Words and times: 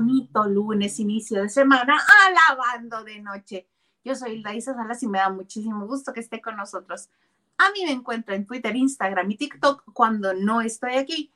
bonito 0.00 0.44
lunes, 0.48 0.98
inicio 0.98 1.42
de 1.42 1.50
semana, 1.50 2.00
alabando 2.26 3.04
de 3.04 3.20
noche. 3.20 3.68
Yo 4.02 4.14
soy 4.14 4.32
Hilda 4.32 4.54
Isa 4.54 4.72
Salas 4.72 5.02
y 5.02 5.08
me 5.08 5.18
da 5.18 5.28
muchísimo 5.28 5.86
gusto 5.86 6.14
que 6.14 6.20
esté 6.20 6.40
con 6.40 6.56
nosotros. 6.56 7.10
A 7.58 7.70
mí 7.72 7.84
me 7.84 7.92
encuentra 7.92 8.34
en 8.34 8.46
Twitter, 8.46 8.74
Instagram 8.74 9.30
y 9.30 9.36
TikTok 9.36 9.84
cuando 9.92 10.32
no 10.32 10.62
estoy 10.62 10.94
aquí, 10.94 11.34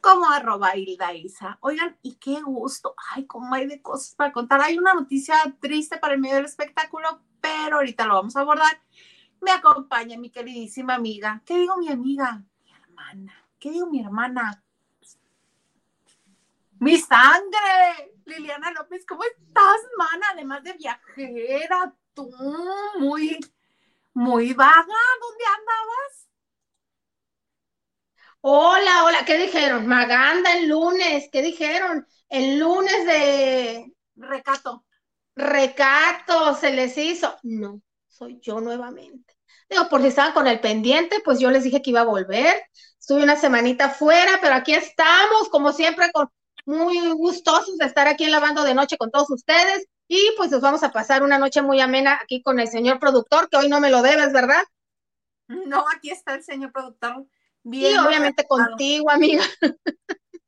como 0.00 0.30
arroba 0.30 0.76
Hilda 0.76 1.12
Isa. 1.14 1.58
Oigan, 1.62 1.96
y 2.00 2.14
qué 2.14 2.40
gusto. 2.40 2.94
Ay, 3.12 3.26
cómo 3.26 3.52
hay 3.56 3.66
de 3.66 3.82
cosas 3.82 4.14
para 4.14 4.30
contar. 4.30 4.60
Hay 4.60 4.78
una 4.78 4.94
noticia 4.94 5.34
triste 5.60 5.98
para 5.98 6.14
el 6.14 6.20
medio 6.20 6.36
del 6.36 6.44
espectáculo, 6.44 7.22
pero 7.40 7.78
ahorita 7.78 8.06
lo 8.06 8.14
vamos 8.14 8.36
a 8.36 8.42
abordar. 8.42 8.80
Me 9.40 9.50
acompaña 9.50 10.16
mi 10.16 10.30
queridísima 10.30 10.94
amiga. 10.94 11.42
¿Qué 11.44 11.58
digo 11.58 11.76
mi 11.76 11.88
amiga? 11.88 12.44
Mi 12.62 12.70
hermana. 12.70 13.34
¿Qué 13.58 13.72
digo 13.72 13.88
mi 13.88 14.00
hermana? 14.00 14.62
Mi 16.80 16.96
sangre, 16.96 18.14
Liliana 18.24 18.70
López, 18.70 19.04
¿cómo 19.06 19.22
estás, 19.22 19.80
mana? 19.98 20.28
Además 20.32 20.62
de 20.62 20.72
viajera, 20.72 21.94
tú, 22.14 22.30
muy, 22.98 23.38
muy 24.14 24.54
vaga, 24.54 24.82
¿dónde 24.86 25.44
andabas? 25.58 26.28
Hola, 28.40 29.04
hola, 29.04 29.24
¿qué 29.26 29.36
dijeron? 29.36 29.86
Maganda 29.86 30.54
el 30.54 30.70
lunes, 30.70 31.28
¿qué 31.30 31.42
dijeron? 31.42 32.06
El 32.30 32.58
lunes 32.58 33.04
de... 33.04 33.92
Recato. 34.16 34.86
Recato, 35.36 36.54
se 36.54 36.72
les 36.72 36.96
hizo. 36.96 37.36
No, 37.42 37.82
soy 38.08 38.40
yo 38.40 38.58
nuevamente. 38.58 39.36
Digo, 39.68 39.86
por 39.90 40.00
si 40.00 40.06
estaban 40.06 40.32
con 40.32 40.46
el 40.46 40.60
pendiente, 40.60 41.20
pues 41.22 41.40
yo 41.40 41.50
les 41.50 41.62
dije 41.62 41.82
que 41.82 41.90
iba 41.90 42.00
a 42.00 42.04
volver. 42.04 42.62
Estuve 42.98 43.22
una 43.22 43.36
semanita 43.36 43.90
fuera, 43.90 44.38
pero 44.40 44.54
aquí 44.54 44.72
estamos, 44.72 45.50
como 45.50 45.74
siempre, 45.74 46.10
con 46.10 46.30
muy 46.66 47.10
gustosos 47.12 47.78
de 47.78 47.86
estar 47.86 48.08
aquí 48.08 48.24
en 48.24 48.32
Lavando 48.32 48.62
de 48.62 48.74
Noche 48.74 48.96
con 48.96 49.10
todos 49.10 49.30
ustedes 49.30 49.86
y 50.08 50.32
pues 50.36 50.50
nos 50.50 50.60
vamos 50.60 50.82
a 50.82 50.90
pasar 50.90 51.22
una 51.22 51.38
noche 51.38 51.62
muy 51.62 51.80
amena 51.80 52.18
aquí 52.20 52.42
con 52.42 52.58
el 52.58 52.68
señor 52.68 52.98
productor, 52.98 53.48
que 53.48 53.56
hoy 53.56 53.68
no 53.68 53.80
me 53.80 53.90
lo 53.90 54.02
debes, 54.02 54.32
¿verdad? 54.32 54.62
No, 55.46 55.84
aquí 55.94 56.10
está 56.10 56.34
el 56.34 56.42
señor 56.42 56.72
productor. 56.72 57.26
Bien 57.62 57.94
y 57.94 57.98
obviamente 57.98 58.46
contigo, 58.46 59.10
amiga. 59.10 59.44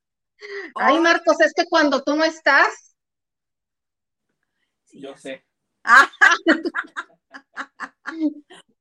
Ay, 0.74 0.98
Marcos, 0.98 1.40
es 1.40 1.52
que 1.54 1.66
cuando 1.68 2.02
tú 2.02 2.16
no 2.16 2.24
estás. 2.24 2.96
Yo 4.92 5.16
sé. 5.16 5.44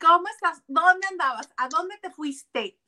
¿Cómo 0.00 0.28
estás? 0.28 0.62
¿Dónde 0.66 1.06
andabas? 1.08 1.48
¿A 1.56 1.68
dónde 1.68 1.96
te 1.98 2.10
fuiste? 2.10 2.78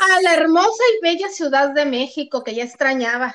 a 0.00 0.22
la 0.22 0.34
hermosa 0.34 0.82
y 0.96 1.02
bella 1.02 1.28
Ciudad 1.28 1.70
de 1.74 1.84
México 1.84 2.42
que 2.42 2.54
ya 2.54 2.64
extrañaba. 2.64 3.34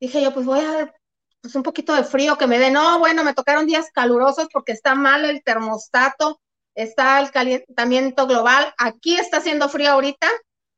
Dije 0.00 0.22
yo, 0.22 0.32
pues 0.32 0.46
voy 0.46 0.60
a, 0.60 0.94
pues 1.40 1.54
un 1.54 1.62
poquito 1.62 1.94
de 1.94 2.04
frío 2.04 2.38
que 2.38 2.46
me 2.46 2.58
dé. 2.58 2.70
No, 2.70 2.98
bueno, 2.98 3.24
me 3.24 3.34
tocaron 3.34 3.66
días 3.66 3.90
calurosos 3.92 4.46
porque 4.52 4.72
está 4.72 4.94
mal 4.94 5.24
el 5.24 5.42
termostato, 5.42 6.40
está 6.74 7.20
el 7.20 7.30
calentamiento 7.30 8.26
global. 8.26 8.72
Aquí 8.78 9.16
está 9.16 9.38
haciendo 9.38 9.68
frío 9.68 9.90
ahorita, 9.90 10.28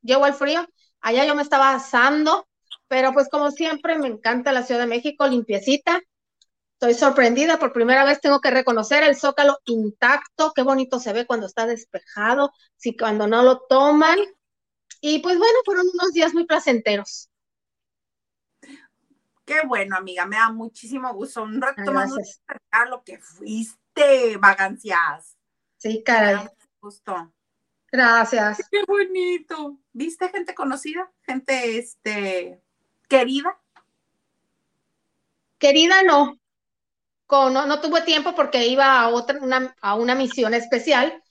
llevo 0.01 0.25
el 0.25 0.33
frío. 0.33 0.67
Allá 1.01 1.25
yo 1.25 1.35
me 1.35 1.43
estaba 1.43 1.73
asando, 1.73 2.47
pero 2.87 3.13
pues 3.13 3.29
como 3.29 3.51
siempre 3.51 3.97
me 3.97 4.07
encanta 4.07 4.51
la 4.51 4.63
Ciudad 4.63 4.81
de 4.81 4.87
México, 4.87 5.27
limpiecita. 5.27 6.01
Estoy 6.79 6.93
sorprendida, 6.93 7.57
por 7.57 7.73
primera 7.73 8.05
vez 8.05 8.21
tengo 8.21 8.39
que 8.39 8.51
reconocer 8.51 9.01
el 9.01 9.15
zócalo 9.15 9.57
intacto, 9.65 10.53
qué 10.55 10.61
bonito 10.61 10.99
se 10.99 11.11
ve 11.11 11.25
cuando 11.25 11.47
está 11.47 11.65
despejado, 11.65 12.51
si 12.75 12.95
cuando 12.95 13.25
no 13.25 13.41
lo 13.41 13.61
toman, 13.61 14.19
y 15.01 15.17
pues 15.19 15.39
bueno, 15.39 15.57
fueron 15.65 15.87
unos 15.91 16.13
días 16.13 16.35
muy 16.35 16.45
placenteros. 16.45 17.31
Qué 19.43 19.61
bueno, 19.65 19.97
amiga, 19.97 20.27
me 20.27 20.35
da 20.35 20.51
muchísimo 20.51 21.11
gusto. 21.15 21.41
Un 21.41 21.59
rato 21.59 21.91
más 21.91 22.11
lo 22.89 23.03
que 23.03 23.17
fuiste, 23.17 24.37
vagancias. 24.37 25.35
Sí, 25.77 26.03
caray. 26.05 26.47
Gusto. 26.79 27.33
Gracias. 27.91 28.59
Qué 28.69 28.83
bonito. 28.85 29.79
¿Viste 29.93 30.29
gente 30.29 30.53
conocida? 30.53 31.11
Gente 31.21 31.79
este 31.79 32.61
querida. 33.07 33.57
Querida 35.57 36.03
no. 36.03 36.37
No, 37.29 37.65
no 37.65 37.81
tuve 37.81 38.01
tiempo 38.01 38.33
porque 38.35 38.67
iba 38.67 39.01
a 39.01 39.09
otra, 39.09 39.39
una, 39.41 39.75
a 39.81 39.95
una 39.95 40.15
misión 40.15 40.53
especial. 40.53 41.21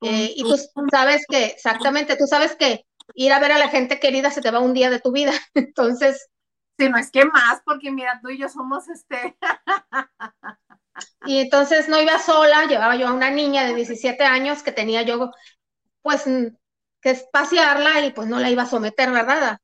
Eh, 0.00 0.32
y 0.36 0.42
tú 0.42 0.56
sabes 0.90 1.24
que, 1.28 1.46
exactamente, 1.46 2.16
tú 2.16 2.26
sabes 2.26 2.56
que 2.56 2.86
ir 3.14 3.32
a 3.32 3.40
ver 3.40 3.52
a 3.52 3.58
la 3.58 3.68
gente 3.68 4.00
querida 4.00 4.30
se 4.30 4.40
te 4.40 4.50
va 4.50 4.60
un 4.60 4.74
día 4.74 4.90
de 4.90 5.00
tu 5.00 5.12
vida. 5.12 5.32
Entonces. 5.54 6.28
Si 6.78 6.88
no 6.88 6.98
es 6.98 7.10
que 7.10 7.24
más, 7.24 7.62
porque 7.64 7.90
mira, 7.90 8.20
tú 8.22 8.30
y 8.30 8.38
yo 8.38 8.48
somos 8.48 8.88
este. 8.88 9.36
y 11.24 11.38
entonces 11.38 11.88
no 11.88 12.00
iba 12.00 12.18
sola, 12.18 12.66
llevaba 12.66 12.96
yo 12.96 13.06
a 13.06 13.12
una 13.12 13.30
niña 13.30 13.64
de 13.64 13.74
17 13.74 14.24
años 14.24 14.64
que 14.64 14.72
tenía 14.72 15.02
yo, 15.02 15.30
pues, 16.02 16.24
que 17.00 17.10
espaciarla 17.10 18.00
y 18.04 18.12
pues 18.12 18.26
no 18.26 18.40
la 18.40 18.50
iba 18.50 18.64
a 18.64 18.66
someter, 18.66 19.12
¿verdad? 19.12 19.58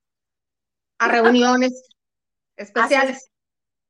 A, 0.98 1.08
reuniones 1.08 1.82
especiales. 2.56 3.30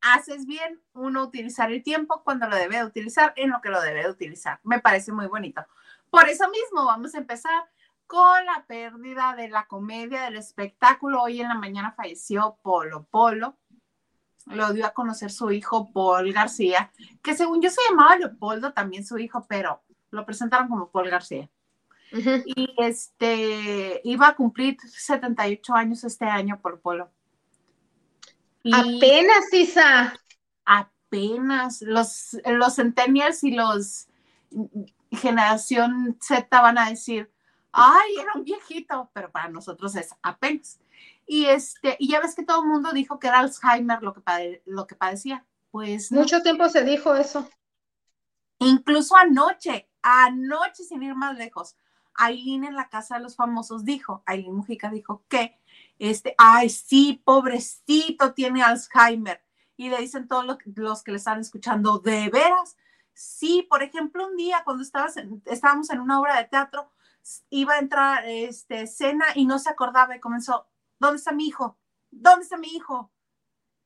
Haces, 0.03 0.47
bien 0.47 0.81
uno 0.94 1.22
utilizar 1.22 1.71
el 1.71 1.83
tiempo 1.83 2.22
cuando 2.25 2.49
lo 2.49 2.56
debe 2.56 2.84
utilizar 2.84 3.33
en 3.37 3.50
lo 3.50 3.61
que 3.61 3.69
lo 3.69 3.81
debe 3.81 4.09
utilizar. 4.09 4.61
Me 4.62 4.81
parece 4.81 5.12
muy 5.12 5.27
bonito. 5.27 5.65
Por 6.11 6.28
eso 6.28 6.49
mismo 6.49 6.87
vamos 6.87 7.15
a 7.15 7.19
empezar 7.19 7.65
con 8.06 8.44
la 8.44 8.65
pérdida 8.66 9.37
de 9.37 9.49
la 9.49 9.66
comedia, 9.66 10.22
del 10.22 10.37
espectáculo. 10.37 11.22
Hoy 11.22 11.41
en 11.41 11.49
la 11.49 11.55
mañana 11.55 11.93
falleció 11.93 12.56
Polo 12.62 13.05
Polo. 13.05 13.56
Lo 14.47 14.72
dio 14.72 14.87
a 14.87 14.94
conocer 14.94 15.31
su 15.31 15.53
hijo 15.53 15.93
Paul 15.93 16.32
García, 16.32 16.91
que 17.22 17.37
según 17.37 17.62
yo 17.62 17.71
se 17.71 17.81
llamaba 17.88 18.17
Leopoldo 18.17 18.72
también 18.72 19.06
su 19.06 19.17
hijo, 19.19 19.47
pero 19.49 19.82
lo 20.11 20.27
presentaron 20.27 20.69
como 20.69 20.91
Paul 20.91 21.09
García. 21.09 21.49
Y 22.12 22.75
este 22.78 24.00
iba 24.03 24.28
a 24.28 24.34
cumplir 24.34 24.77
78 24.81 25.75
años 25.75 26.03
este 26.03 26.25
año 26.25 26.61
por 26.61 26.81
Polo. 26.81 27.11
Apenas, 28.65 29.53
Isa. 29.53 30.15
Apenas. 30.65 31.82
Los, 31.82 32.37
los 32.44 32.76
centennials 32.76 33.44
y 33.44 33.53
los 33.53 34.09
generación 35.12 36.17
Z 36.20 36.61
van 36.61 36.79
a 36.79 36.90
decir, 36.90 37.32
ay, 37.73 38.14
era 38.20 38.32
un 38.35 38.44
viejito, 38.44 39.11
pero 39.12 39.31
para 39.31 39.49
nosotros 39.49 39.94
es 39.96 40.14
apenas. 40.23 40.81
Y, 41.26 41.46
este, 41.46 41.96
y 41.99 42.08
ya 42.11 42.20
ves 42.20 42.35
que 42.35 42.44
todo 42.44 42.62
el 42.62 42.69
mundo 42.69 42.93
dijo 42.93 43.19
que 43.19 43.29
era 43.29 43.40
Alzheimer 43.40 44.02
lo 44.02 44.12
que, 44.12 44.62
lo 44.67 44.87
que 44.87 44.96
padecía. 44.96 45.46
Pues 45.70 46.11
mucho 46.11 46.43
tiempo 46.43 46.69
se 46.69 46.85
dijo 46.85 47.14
eso. 47.14 47.49
Incluso 48.58 49.17
anoche, 49.17 49.88
anoche 50.02 50.82
sin 50.82 51.02
ir 51.02 51.14
más 51.14 51.37
lejos, 51.38 51.76
Aileen 52.14 52.64
en 52.64 52.75
la 52.75 52.88
casa 52.88 53.17
de 53.17 53.23
los 53.23 53.37
famosos 53.37 53.85
dijo, 53.85 54.23
Aileen 54.26 54.56
Mujica 54.56 54.90
dijo 54.90 55.25
que, 55.29 55.60
este, 56.08 56.35
ay, 56.38 56.70
sí, 56.70 57.23
pobrecito, 57.25 58.32
tiene 58.32 58.62
Alzheimer. 58.62 59.44
Y 59.76 59.91
le 59.91 59.99
dicen 59.99 60.29
todos 60.29 60.44
los, 60.47 61.02
que 61.02 61.11
le 61.11 61.19
están 61.19 61.41
escuchando, 61.41 61.99
¿de 61.99 62.29
veras? 62.31 62.76
Sí, 63.12 63.67
por 63.69 63.82
ejemplo, 63.82 64.26
un 64.26 64.37
día 64.37 64.62
cuando 64.64 64.82
estabas 64.82 65.14
estábamos 65.47 65.91
en 65.91 66.00
una 66.00 66.20
obra 66.20 66.38
de 66.38 66.44
teatro, 66.44 66.91
iba 67.50 67.75
a 67.75 67.79
entrar 67.79 68.25
este, 68.26 68.87
cena 68.87 69.25
y 69.35 69.47
no 69.47 69.58
se 69.58 69.70
acordaba 69.70 70.17
y 70.17 70.20
comenzó, 70.20 70.67
¿dónde 70.99 71.19
está 71.19 71.32
mi 71.32 71.47
hijo? 71.47 71.79
¿Dónde 72.11 72.44
está 72.44 72.56
mi 72.56 72.69
hijo? 72.69 73.12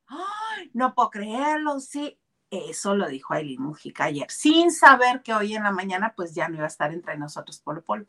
Ay, 0.07 0.71
no 0.73 0.95
puedo 0.95 1.11
creerlo, 1.11 1.81
sí. 1.81 2.19
Eso 2.55 2.95
lo 2.95 3.09
dijo 3.09 3.35
Aileen 3.35 3.63
Mujica 3.63 4.05
ayer, 4.05 4.31
sin 4.31 4.71
saber 4.71 5.23
que 5.23 5.35
hoy 5.35 5.55
en 5.55 5.65
la 5.65 5.73
mañana 5.73 6.15
pues 6.15 6.35
ya 6.35 6.49
no 6.49 6.57
iba 6.57 6.65
a 6.65 6.69
estar 6.69 6.93
entre 6.93 7.17
nosotros 7.17 7.59
Polo 7.59 7.83
Polo. 7.83 8.07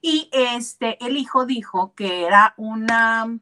Y 0.00 0.28
este, 0.32 1.02
el 1.04 1.16
hijo 1.16 1.46
dijo 1.46 1.94
que 1.94 2.24
era 2.24 2.54
una, 2.56 3.38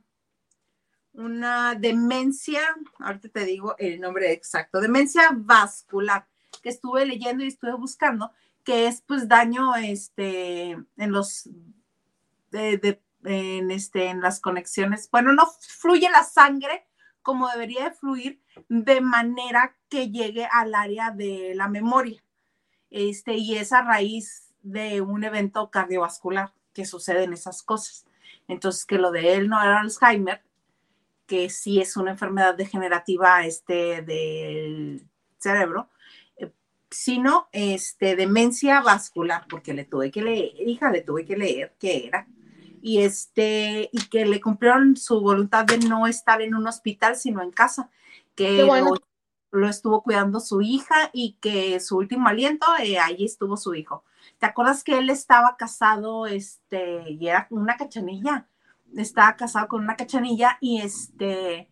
una 1.13 1.75
demencia, 1.75 2.61
ahorita 2.99 3.29
te 3.31 3.45
digo 3.45 3.75
el 3.79 4.01
nombre 4.01 4.33
exacto, 4.33 4.81
demencia 4.81 5.31
vascular, 5.35 6.27
que 6.63 6.69
estuve 6.69 7.05
leyendo 7.05 7.45
y 7.45 7.49
estuve 7.49 7.75
buscando, 7.75 8.31
que 8.63 8.87
es 8.87 9.01
pues 9.03 9.29
daño 9.29 9.75
este, 9.77 10.71
en 10.97 11.13
los, 11.13 11.49
de, 12.51 13.01
este, 13.71 14.07
en 14.07 14.21
las 14.21 14.41
conexiones. 14.41 15.11
Bueno, 15.11 15.33
no 15.33 15.47
fluye 15.61 16.09
la 16.11 16.23
sangre 16.23 16.87
como 17.25 17.49
debería 17.49 17.85
de 17.85 17.91
fluir 17.97 18.41
de 18.69 19.01
manera 19.01 19.75
que 19.89 20.11
llegue 20.11 20.47
al 20.53 20.75
área 20.75 21.11
de 21.11 21.55
la 21.57 21.67
memoria. 21.67 22.23
Este, 22.91 23.35
y 23.35 23.57
es 23.57 23.73
a 23.73 23.83
raíz 23.83 24.55
de 24.63 25.01
un 25.01 25.25
evento 25.25 25.71
cardiovascular 25.71 26.53
que 26.73 26.85
suceden 26.85 27.33
esas 27.33 27.65
cosas. 27.65 28.05
Entonces, 28.47 28.85
que 28.85 28.99
lo 28.99 29.11
de 29.11 29.35
él 29.35 29.49
no 29.49 29.61
era 29.61 29.81
Alzheimer, 29.81 30.43
que 31.27 31.51
sí 31.51 31.81
es 31.81 31.97
una 31.97 32.13
enfermedad 32.13 32.55
degenerativa 32.55 33.45
este, 33.45 34.03
del 34.03 35.09
cerebro, 35.39 35.89
sino 36.91 37.49
este, 37.53 38.17
demencia 38.17 38.81
vascular, 38.81 39.47
porque 39.49 39.75
le 39.75 39.85
tuve 39.85 40.11
que 40.11 40.23
leer, 40.23 40.53
hija, 40.69 40.91
le 40.91 41.01
tuve 41.01 41.25
que 41.25 41.37
leer 41.37 41.75
qué 41.81 42.07
era. 42.07 42.29
Y 42.87 43.01
este 43.01 43.89
y 43.93 44.09
que 44.11 44.27
le 44.27 44.43
cumplieron 44.43 44.99
su 44.99 45.19
voluntad 45.23 45.65
de 45.65 45.79
no 45.79 46.07
estar 46.07 46.43
en 46.43 46.55
un 46.55 46.67
hospital 46.67 47.17
sino 47.17 47.41
en 47.41 47.51
casa 47.51 47.89
que 48.35 48.69
lo, 49.53 49.69
estuvo 49.71 50.03
cuidando 50.03 50.39
su 50.39 50.61
hija 50.61 51.09
y 51.15 51.39
que 51.41 51.81
su 51.81 51.97
último 51.97 52.29
aliento 52.29 52.67
eh, 52.83 52.99
allí 52.99 53.25
estuvo 53.25 53.57
su 53.57 53.75
hijo. 53.75 54.05
Te 54.39 54.45
acuerdas 54.45 54.85
que 54.85 54.99
él 54.99 55.09
estaba 55.09 55.57
casado 55.57 56.27
este 56.27 57.11
y 57.11 57.27
era 57.27 57.47
una 57.49 57.79
cachanilla 57.79 58.49
estaba 58.95 59.35
casado 59.35 59.67
con 59.69 59.83
una 59.83 59.97
cachanilla 59.97 60.59
y 60.61 60.83
este 60.83 61.71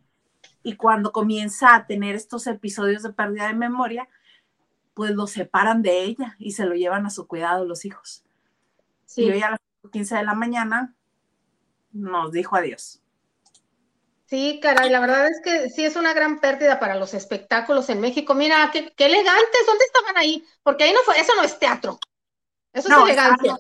y 0.63 0.77
cuando 0.77 1.13
comienza 1.13 1.75
a 1.75 1.87
tener 1.87 2.15
estos 2.15 2.47
episodios 2.47 3.03
de 3.03 3.13
pérdida 3.13 3.49
de 3.49 3.55
memoria 3.55 4.09
pues 4.95 5.11
lo 5.11 5.27
separan 5.27 5.83
de 5.83 6.05
ella 6.05 6.37
y 6.39 6.53
se 6.53 6.65
lo 6.65 6.75
llevan 6.75 7.05
a 7.05 7.11
su 7.11 7.27
cuidado 7.27 7.67
los 7.67 7.85
hijos. 7.85 8.25
Y 9.15 9.31
hoy 9.31 9.43
a 9.43 9.51
las 9.51 9.61
15 9.91 10.17
de 10.17 10.25
la 10.25 10.35
mañana 10.35 10.95
nos 11.93 12.33
dijo 12.33 12.57
adiós. 12.57 13.03
Sí, 14.27 14.61
caray, 14.63 14.89
la 14.89 15.01
verdad 15.01 15.27
es 15.27 15.43
que 15.45 15.69
sí 15.69 15.85
es 15.85 15.95
una 15.95 16.15
gran 16.15 16.41
pérdida 16.41 16.81
para 16.81 16.95
los 16.95 17.13
espectáculos 17.13 17.91
en 17.91 18.01
México. 18.01 18.35
Mira, 18.35 18.71
qué, 18.73 18.91
elegantes, 18.97 19.67
¿dónde 19.67 19.85
estaban 19.85 20.17
ahí? 20.17 20.43
Porque 20.63 20.85
ahí 20.85 20.93
no 20.93 21.01
fue, 21.05 21.21
eso 21.21 21.35
no 21.37 21.43
es 21.43 21.59
teatro, 21.59 21.99
eso 22.73 22.89
es 22.89 23.11
elegancia. 23.11 23.59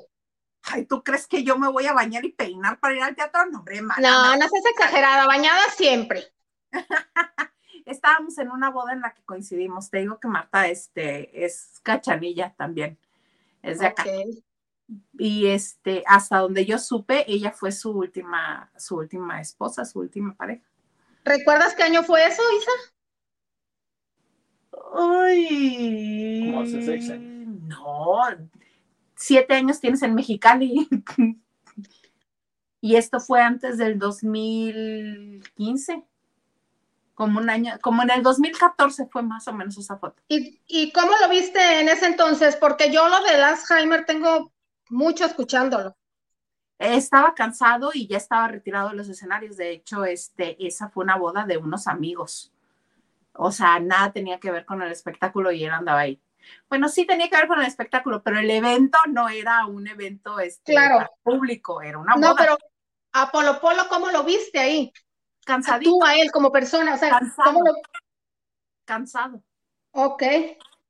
Ay, 0.62 0.87
¿tú 0.87 1.02
crees 1.02 1.26
que 1.26 1.43
yo 1.43 1.58
me 1.58 1.69
voy 1.69 1.87
a 1.87 1.93
bañar 1.93 2.25
y 2.25 2.32
peinar 2.32 2.81
para 2.81 2.94
ir 2.94 3.02
al 3.02 3.14
teatro? 3.14 3.44
No, 3.50 3.58
hombre, 3.58 3.82
No, 3.82 4.37
no 4.37 4.49
seas 4.49 4.64
exagerada, 4.70 5.26
bañada 5.26 5.61
siempre. 5.76 6.32
Estábamos 7.84 8.38
en 8.38 8.50
una 8.50 8.70
boda 8.70 8.93
en 8.93 9.00
la 9.00 9.12
que 9.12 9.23
coincidimos. 9.25 9.90
Te 9.90 9.99
digo 9.99 10.19
que 10.20 10.29
Marta 10.29 10.69
este, 10.69 11.44
es 11.44 11.81
cachanilla 11.82 12.55
también. 12.56 12.99
Es 13.61 13.81
de 13.81 13.88
acá 13.88 14.05
y 15.19 15.47
este, 15.47 16.03
hasta 16.06 16.39
donde 16.39 16.65
yo 16.65 16.79
supe, 16.79 17.31
ella 17.31 17.53
fue 17.53 17.73
su 17.73 17.91
última, 17.91 18.71
su 18.77 18.97
última 18.97 19.41
esposa, 19.41 19.85
su 19.85 20.00
última 20.00 20.35
pareja. 20.35 20.65
¿Recuerdas 21.25 21.75
qué 21.75 21.85
año 21.85 22.03
fue 22.03 22.27
eso, 22.27 22.43
Isa? 22.59 22.73
Ay. 24.94 26.50
¿Cómo 26.50 26.62
hace 26.62 26.83
seis 26.83 27.11
años? 27.11 27.49
No, 27.69 28.19
siete 29.15 29.55
años 29.55 29.81
tienes 29.81 30.03
en 30.03 30.15
Mexicali. 30.15 30.89
y 32.81 32.97
esto 32.97 33.21
fue 33.21 33.41
antes 33.41 33.79
del 33.79 33.99
2015 33.99 36.05
como 37.15 37.39
un 37.39 37.50
año, 37.50 37.79
como 37.81 38.03
en 38.03 38.11
el 38.11 38.23
2014 38.23 39.06
fue 39.06 39.23
más 39.23 39.47
o 39.47 39.53
menos 39.53 39.79
esa 39.79 39.97
foto. 39.97 40.21
¿Y, 40.29 40.61
¿Y, 40.67 40.93
cómo 40.93 41.12
lo 41.21 41.29
viste 41.29 41.81
en 41.81 41.89
ese 41.89 42.06
entonces? 42.06 42.56
Porque 42.56 42.91
yo 42.91 43.09
lo 43.09 43.23
de 43.23 43.35
Alzheimer 43.35 44.05
tengo 44.06 44.51
mucho 44.93 45.25
escuchándolo. 45.25 45.97
Estaba 46.79 47.35
cansado 47.35 47.91
y 47.94 48.06
ya 48.06 48.17
estaba 48.17 48.49
retirado 48.49 48.91
de 48.91 48.97
los 48.97 49.09
escenarios. 49.09 49.56
De 49.56 49.71
hecho, 49.71 50.05
este, 50.05 50.56
esa 50.65 50.89
fue 50.89 51.05
una 51.05 51.17
boda 51.17 51.44
de 51.44 51.56
unos 51.56 51.87
amigos. 51.87 52.53
O 53.35 53.50
sea, 53.50 53.81
nada 53.81 54.12
tenía 54.12 54.39
que 54.39 54.50
ver 54.50 54.67
con 54.67 54.83
el 54.83 54.93
espectáculo 54.93 55.53
y 55.53 55.65
él 55.65 55.71
andaba 55.71 56.00
ahí. 56.00 56.21
Bueno, 56.69 56.89
sí 56.89 57.06
tenía 57.06 57.31
que 57.31 57.37
ver 57.37 57.47
con 57.47 57.61
el 57.61 57.67
espectáculo, 57.67 58.23
pero 58.23 58.39
el 58.39 58.50
evento 58.50 58.99
no 59.09 59.29
era 59.29 59.67
un 59.67 59.87
evento 59.87 60.41
este, 60.41 60.75
público, 61.23 61.81
era 61.83 61.99
una 61.99 62.15
boda. 62.15 62.29
No, 62.29 62.37
pero 62.37 62.59
Apolo 63.12 63.61
Polo, 63.61 63.85
¿cómo 63.89 64.11
lo 64.11 64.25
viste 64.25 64.59
ahí? 64.59 64.93
Cansadito. 65.44 65.91
Tú 65.91 66.05
a 66.05 66.15
él 66.17 66.31
como 66.33 66.50
persona, 66.50 66.94
o 66.94 66.99
sea, 66.99 67.11
cansado. 67.11 67.61
Cansado. 68.85 69.44
Ok. 69.93 70.23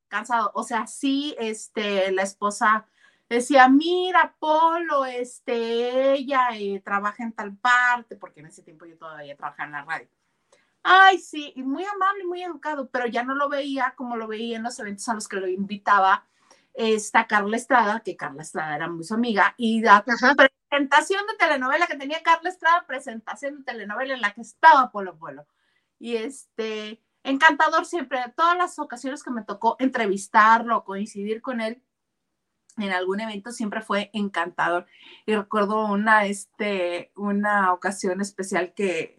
Cansado. 0.08 0.50
O 0.54 0.62
sea, 0.62 0.86
sí, 0.86 1.34
este, 1.38 2.10
la 2.12 2.22
esposa 2.22 2.86
decía, 3.36 3.68
mira, 3.68 4.34
Polo, 4.38 5.04
este, 5.04 6.12
ella 6.12 6.48
eh, 6.54 6.80
trabaja 6.84 7.22
en 7.22 7.32
tal 7.32 7.56
parte, 7.56 8.16
porque 8.16 8.40
en 8.40 8.46
ese 8.46 8.62
tiempo 8.62 8.86
yo 8.86 8.96
todavía 8.98 9.36
trabajaba 9.36 9.66
en 9.66 9.72
la 9.72 9.84
radio. 9.84 10.08
Ay, 10.82 11.18
sí, 11.18 11.52
y 11.54 11.62
muy 11.62 11.84
amable, 11.84 12.24
muy 12.24 12.42
educado, 12.42 12.90
pero 12.90 13.06
ya 13.06 13.22
no 13.22 13.34
lo 13.34 13.48
veía 13.48 13.94
como 13.96 14.16
lo 14.16 14.26
veía 14.26 14.56
en 14.56 14.64
los 14.64 14.78
eventos 14.80 15.08
a 15.08 15.14
los 15.14 15.28
que 15.28 15.36
lo 15.36 15.46
invitaba 15.46 16.26
esta 16.74 17.26
Carla 17.26 17.56
Estrada, 17.56 18.00
que 18.00 18.16
Carla 18.16 18.42
Estrada 18.42 18.76
era 18.76 18.88
muy 18.88 19.04
su 19.04 19.14
amiga, 19.14 19.54
y 19.56 19.80
la 19.80 20.04
presentación 20.04 21.26
de 21.26 21.36
telenovela 21.38 21.86
que 21.86 21.96
tenía 21.96 22.22
Carla 22.22 22.48
Estrada, 22.50 22.84
presentación 22.86 23.58
de 23.58 23.64
telenovela 23.64 24.14
en 24.14 24.20
la 24.20 24.32
que 24.32 24.40
estaba 24.40 24.90
Polo 24.90 25.16
Polo. 25.18 25.46
Y 25.98 26.16
este, 26.16 27.00
encantador 27.22 27.86
siempre, 27.86 28.18
todas 28.36 28.56
las 28.56 28.78
ocasiones 28.78 29.22
que 29.22 29.30
me 29.30 29.44
tocó 29.44 29.76
entrevistarlo, 29.78 30.84
coincidir 30.84 31.42
con 31.42 31.60
él, 31.60 31.82
en 32.78 32.90
algún 32.92 33.20
evento 33.20 33.52
siempre 33.52 33.82
fue 33.82 34.10
encantador. 34.12 34.86
Y 35.26 35.34
recuerdo 35.34 35.86
una, 35.86 36.26
este, 36.26 37.12
una 37.16 37.72
ocasión 37.72 38.20
especial 38.20 38.72
que 38.74 39.18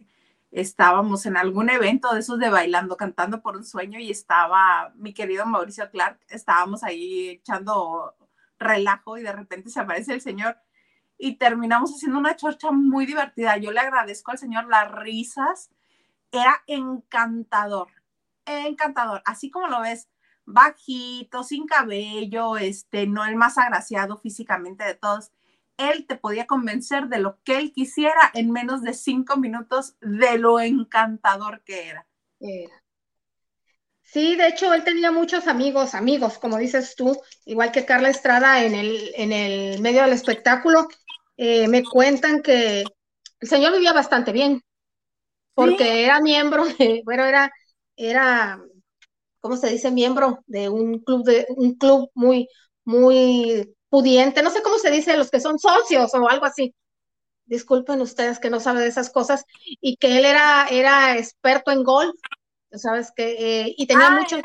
estábamos 0.51 1.25
en 1.25 1.35
algún 1.37 1.69
evento 1.69 2.13
de 2.13 2.19
esos 2.19 2.39
de 2.39 2.49
bailando, 2.49 2.95
cantando 2.95 3.41
por 3.41 3.57
un 3.57 3.65
sueño 3.65 3.99
y 3.99 4.11
estaba 4.11 4.91
mi 4.95 5.13
querido 5.13 5.45
Mauricio 5.45 5.89
Clark, 5.89 6.19
estábamos 6.29 6.83
ahí 6.83 7.29
echando 7.29 8.15
relajo 8.59 9.17
y 9.17 9.23
de 9.23 9.31
repente 9.31 9.69
se 9.69 9.79
aparece 9.79 10.13
el 10.13 10.21
señor 10.21 10.57
y 11.17 11.35
terminamos 11.35 11.91
haciendo 11.91 12.19
una 12.19 12.35
chorcha 12.35 12.71
muy 12.71 13.05
divertida. 13.05 13.57
Yo 13.57 13.71
le 13.71 13.79
agradezco 13.79 14.31
al 14.31 14.37
señor 14.37 14.67
las 14.67 14.91
risas, 14.91 15.71
era 16.31 16.63
encantador, 16.67 17.89
encantador, 18.45 19.21
así 19.25 19.49
como 19.49 19.67
lo 19.67 19.81
ves, 19.81 20.07
bajito, 20.45 21.43
sin 21.43 21.65
cabello, 21.65 22.57
este, 22.57 23.07
no 23.07 23.25
el 23.25 23.35
más 23.35 23.57
agraciado 23.57 24.17
físicamente 24.17 24.83
de 24.83 24.95
todos. 24.95 25.31
Él 25.77 26.05
te 26.07 26.15
podía 26.15 26.45
convencer 26.45 27.07
de 27.07 27.19
lo 27.19 27.41
que 27.43 27.57
él 27.57 27.71
quisiera 27.71 28.31
en 28.33 28.51
menos 28.51 28.81
de 28.81 28.93
cinco 28.93 29.37
minutos 29.37 29.95
de 30.01 30.37
lo 30.37 30.59
encantador 30.59 31.61
que 31.63 31.89
era. 31.89 32.07
Sí, 34.01 34.35
de 34.35 34.47
hecho, 34.49 34.71
él 34.73 34.83
tenía 34.83 35.11
muchos 35.11 35.47
amigos, 35.47 35.95
amigos, 35.95 36.37
como 36.37 36.57
dices 36.57 36.95
tú, 36.95 37.19
igual 37.45 37.71
que 37.71 37.85
Carla 37.85 38.09
Estrada 38.09 38.63
en 38.63 38.75
el, 38.75 39.11
en 39.15 39.31
el 39.31 39.81
medio 39.81 40.03
del 40.03 40.13
espectáculo. 40.13 40.87
Eh, 41.35 41.67
me 41.67 41.83
cuentan 41.83 42.43
que 42.43 42.83
el 43.39 43.49
señor 43.49 43.73
vivía 43.73 43.91
bastante 43.91 44.31
bien, 44.31 44.61
porque 45.55 46.05
era 46.05 46.21
miembro 46.21 46.65
de, 46.65 47.01
bueno, 47.05 47.25
era, 47.25 47.51
era 47.95 48.61
¿cómo 49.43 49.57
se 49.57 49.69
dice? 49.69 49.91
Miembro 49.91 50.39
de 50.47 50.69
un 50.69 50.99
club, 50.99 51.25
de 51.25 51.45
un 51.57 51.75
club 51.75 52.09
muy, 52.13 52.47
muy 52.85 53.75
pudiente, 53.89 54.41
no 54.41 54.49
sé 54.49 54.63
cómo 54.63 54.77
se 54.79 54.89
dice, 54.89 55.17
los 55.17 55.29
que 55.29 55.41
son 55.41 55.59
socios 55.59 56.13
o 56.15 56.29
algo 56.29 56.45
así. 56.45 56.73
Disculpen 57.45 57.99
ustedes 57.99 58.39
que 58.39 58.49
no 58.49 58.61
saben 58.61 58.83
de 58.83 58.87
esas 58.87 59.09
cosas, 59.09 59.43
y 59.81 59.97
que 59.97 60.17
él 60.17 60.23
era, 60.23 60.67
era 60.71 61.17
experto 61.17 61.71
en 61.71 61.83
golf, 61.83 62.15
sabes 62.71 63.11
que, 63.13 63.33
eh, 63.33 63.75
y 63.77 63.85
tenía 63.85 64.07
ah, 64.07 64.11
muchos, 64.11 64.41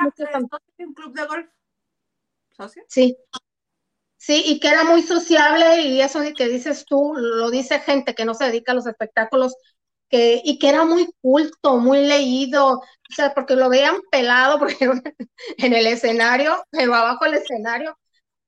un 0.79 0.95
club 0.95 1.15
de 1.15 1.27
golf. 1.27 1.49
¿Socio? 2.57 2.83
Sí. 2.89 3.17
Sí, 4.17 4.43
y 4.47 4.59
que 4.59 4.67
era 4.67 4.83
muy 4.83 5.03
sociable, 5.03 5.83
y 5.83 6.01
eso 6.01 6.21
que 6.37 6.49
dices 6.49 6.85
tú, 6.85 7.15
lo 7.17 7.53
dice 7.53 7.79
gente 7.79 8.17
que 8.17 8.25
no 8.25 8.35
se 8.35 8.47
dedica 8.47 8.73
a 8.73 8.75
los 8.75 8.89
espectáculos 8.89 9.55
que, 10.09 10.41
y 10.45 10.59
que 10.59 10.69
era 10.69 10.85
muy 10.85 11.09
culto, 11.21 11.79
muy 11.79 12.07
leído, 12.07 12.79
o 12.79 13.15
sea, 13.15 13.35
porque 13.35 13.57
lo 13.57 13.69
veían 13.69 13.97
pelado 14.11 14.59
porque 14.59 14.91
en 15.59 15.73
el 15.75 15.87
escenario, 15.87 16.65
pero 16.71 16.95
abajo 16.95 17.25
del 17.25 17.35
escenario, 17.35 17.99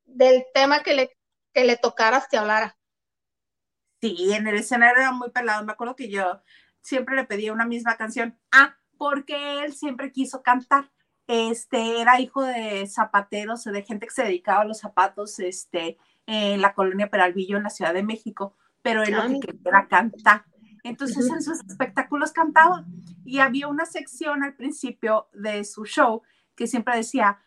del 0.05 0.45
tema 0.55 0.83
que 0.83 0.95
le, 0.95 1.17
que 1.53 1.65
le 1.65 1.77
tocaras 1.77 2.29
te 2.29 2.37
hablara. 2.37 2.77
Sí, 4.01 4.33
en 4.33 4.47
el 4.47 4.57
escenario 4.57 4.99
era 4.99 5.13
muy 5.13 5.31
pelado. 5.31 5.65
Me 5.65 5.73
acuerdo 5.73 5.95
que 5.95 6.09
yo 6.09 6.41
siempre 6.81 7.17
le 7.17 7.25
pedía 7.25 7.53
una 7.53 7.67
misma 7.67 7.97
canción. 7.97 8.39
Ah, 8.51 8.77
porque 8.97 9.63
él 9.63 9.75
siempre 9.75 10.11
quiso 10.13 10.43
cantar. 10.43 10.91
Este, 11.27 12.01
era 12.01 12.19
hijo 12.19 12.43
de 12.43 12.87
zapateros, 12.87 13.65
de 13.65 13.83
gente 13.83 14.07
que 14.07 14.13
se 14.13 14.25
dedicaba 14.25 14.63
a 14.63 14.65
los 14.65 14.79
zapatos, 14.79 15.39
este, 15.39 15.99
en 16.27 16.61
la 16.61 16.75
colonia 16.75 17.11
Peralvillo, 17.11 17.57
en 17.57 17.63
la 17.65 17.71
Ciudad 17.71 17.95
de 17.95 18.03
México, 18.03 18.57
pero 18.83 19.03
él 19.03 19.13
lo 19.13 19.23
que 19.29 19.41
quería 19.41 19.61
era 19.65 19.89
cantar. 19.89 20.45
Entonces 20.83 21.29
en 21.29 21.43
sus 21.43 21.61
espectáculos 21.61 22.33
cantaba 22.33 22.85
y 23.25 23.39
había 23.39 23.69
una 23.69 23.87
sección 23.87 24.43
al 24.43 24.55
principio 24.55 25.29
de 25.33 25.65
su 25.65 25.85
show 25.85 26.23
que 26.55 26.67
siempre 26.67 26.97
decía, 26.97 27.39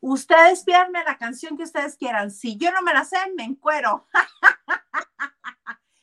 ustedes 0.00 0.64
pídanme 0.64 1.02
la 1.04 1.18
canción 1.18 1.56
que 1.56 1.64
ustedes 1.64 1.96
quieran, 1.96 2.30
si 2.30 2.56
yo 2.56 2.70
no 2.72 2.82
me 2.82 2.92
la 2.92 3.04
sé, 3.04 3.16
me 3.36 3.44
encuero. 3.44 4.06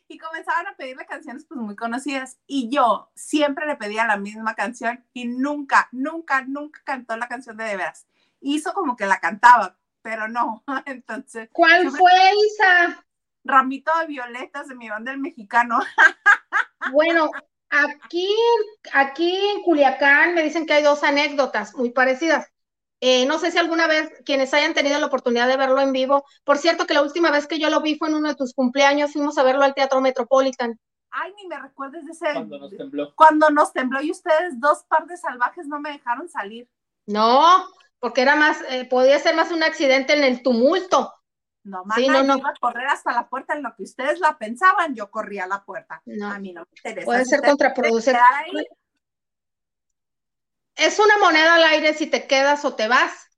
y 0.09 0.17
comenzaban 0.17 0.67
a 0.67 0.75
pedirle 0.75 1.05
canciones 1.05 1.45
pues 1.45 1.59
muy 1.59 1.75
conocidas 1.75 2.39
y 2.47 2.69
yo 2.69 3.11
siempre 3.15 3.67
le 3.67 3.75
pedía 3.75 4.07
la 4.07 4.17
misma 4.17 4.55
canción 4.55 5.05
y 5.13 5.25
nunca, 5.25 5.87
nunca, 5.91 6.41
nunca 6.41 6.81
cantó 6.83 7.15
la 7.15 7.27
canción 7.27 7.55
de 7.55 7.63
De 7.65 7.77
veras. 7.77 8.07
Hizo 8.41 8.73
como 8.73 8.95
que 8.95 9.05
la 9.05 9.19
cantaba, 9.19 9.77
pero 10.01 10.27
no. 10.27 10.63
Entonces. 10.85 11.49
¿Cuál 11.53 11.91
fue, 11.91 12.11
Isa? 12.47 13.05
Ramito 13.49 13.91
de 13.99 14.07
violetas 14.07 14.67
de 14.67 14.75
mi 14.75 14.89
banda 14.89 15.11
el 15.11 15.19
mexicano. 15.19 15.79
Bueno, 16.93 17.29
aquí, 17.69 18.27
aquí 18.93 19.35
en 19.35 19.61
Culiacán 19.63 20.33
me 20.33 20.41
dicen 20.41 20.65
que 20.65 20.73
hay 20.73 20.81
dos 20.81 21.03
anécdotas 21.03 21.75
muy 21.75 21.91
parecidas. 21.91 22.47
Eh, 23.01 23.25
no 23.25 23.37
sé 23.37 23.51
si 23.51 23.57
alguna 23.57 23.87
vez 23.87 24.11
quienes 24.25 24.53
hayan 24.53 24.73
tenido 24.73 24.99
la 24.99 25.05
oportunidad 25.05 25.47
de 25.47 25.57
verlo 25.57 25.79
en 25.81 25.93
vivo. 25.93 26.25
Por 26.43 26.57
cierto, 26.57 26.85
que 26.85 26.93
la 26.93 27.01
última 27.01 27.31
vez 27.31 27.47
que 27.47 27.59
yo 27.59 27.69
lo 27.69 27.81
vi 27.81 27.95
fue 27.95 28.09
en 28.09 28.15
uno 28.15 28.29
de 28.29 28.35
tus 28.35 28.53
cumpleaños, 28.53 29.13
fuimos 29.13 29.37
a 29.37 29.43
verlo 29.43 29.63
al 29.63 29.73
Teatro 29.73 30.01
Metropolitan. 30.01 30.79
Ay, 31.11 31.33
ni 31.35 31.47
me 31.47 31.59
recuerdes 31.59 32.05
de 32.05 32.11
ese. 32.11 32.33
Cuando 32.33 32.59
nos 32.59 32.75
tembló. 32.75 33.15
Cuando 33.15 33.49
nos 33.49 33.73
tembló 33.73 34.01
y 34.01 34.11
ustedes, 34.11 34.59
dos 34.59 34.83
par 34.85 35.05
de 35.05 35.17
salvajes, 35.17 35.67
no 35.67 35.79
me 35.79 35.91
dejaron 35.91 36.29
salir. 36.29 36.69
No, 37.05 37.65
porque 37.99 38.21
era 38.21 38.35
más, 38.35 38.61
eh, 38.69 38.85
podía 38.85 39.17
ser 39.19 39.35
más 39.35 39.51
un 39.51 39.63
accidente 39.63 40.13
en 40.13 40.23
el 40.23 40.43
tumulto. 40.43 41.13
No, 41.63 41.83
mana, 41.83 42.01
sí, 42.01 42.07
no, 42.07 42.23
no. 42.23 42.37
iba 42.37 42.49
a 42.49 42.59
correr 42.59 42.87
hasta 42.87 43.13
la 43.13 43.27
puerta 43.27 43.53
en 43.53 43.63
lo 43.63 43.75
que 43.75 43.83
ustedes 43.83 44.19
la 44.19 44.37
pensaban, 44.37 44.95
yo 44.95 45.11
corría 45.11 45.43
a 45.43 45.47
la 45.47 45.63
puerta. 45.63 46.01
No. 46.05 46.31
A 46.31 46.39
mí 46.39 46.53
no 46.53 46.61
me 46.61 46.67
interesa. 46.77 47.05
Puede 47.05 47.25
ser 47.25 47.41
contraproducente. 47.41 48.19
Es 50.75 50.97
una 50.97 51.17
moneda 51.17 51.55
al 51.55 51.63
aire 51.65 51.93
si 51.93 52.07
te 52.07 52.25
quedas 52.25 52.63
o 52.63 52.75
te 52.75 52.87
vas, 52.87 53.29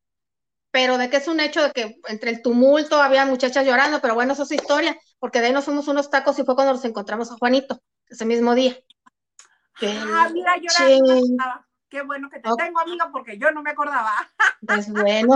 pero 0.70 0.98
de 0.98 1.10
que 1.10 1.18
es 1.18 1.28
un 1.28 1.40
hecho 1.40 1.64
de 1.64 1.72
que 1.72 2.00
entre 2.08 2.30
el 2.30 2.42
tumulto 2.42 3.02
había 3.02 3.26
muchachas 3.26 3.66
llorando, 3.66 4.00
pero 4.00 4.14
bueno, 4.14 4.34
eso 4.34 4.44
es 4.44 4.52
historia, 4.52 4.96
porque 5.20 5.40
de 5.40 5.48
ahí 5.48 5.54
nos 5.54 5.66
fuimos 5.66 5.88
unos 5.88 6.10
tacos 6.10 6.38
y 6.38 6.44
fue 6.44 6.56
cuando 6.56 6.74
nos 6.74 6.86
encontramos 6.86 7.32
a 7.32 7.36
Juanito, 7.36 7.82
ese 8.08 8.26
mismo 8.26 8.54
día. 8.54 8.78
ah, 9.82 10.30
mira, 10.32 10.56
llorando. 10.58 11.66
Qué 11.92 12.02
bueno 12.04 12.30
que 12.30 12.40
te 12.40 12.50
tengo, 12.58 12.80
amiga, 12.80 13.10
porque 13.12 13.38
yo 13.38 13.52
no 13.52 13.62
me 13.62 13.72
acordaba. 13.72 14.14
Pues 14.66 14.90
bueno, 14.90 15.36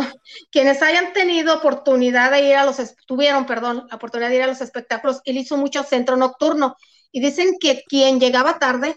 quienes 0.49 0.81
hayan 0.81 1.11
tenido 1.11 1.57
oportunidad 1.57 2.31
de 2.31 2.47
ir 2.47 2.55
a 2.55 2.63
los, 2.63 2.77
tuvieron, 3.05 3.45
perdón, 3.45 3.87
la 3.89 3.97
oportunidad 3.97 4.29
de 4.29 4.37
ir 4.37 4.43
a 4.43 4.47
los 4.47 4.61
espectáculos, 4.61 5.21
él 5.25 5.35
hizo 5.35 5.57
mucho 5.57 5.83
centro 5.83 6.15
nocturno 6.15 6.77
y 7.11 7.19
dicen 7.19 7.57
que 7.59 7.83
quien 7.85 8.21
llegaba 8.21 8.57
tarde 8.57 8.95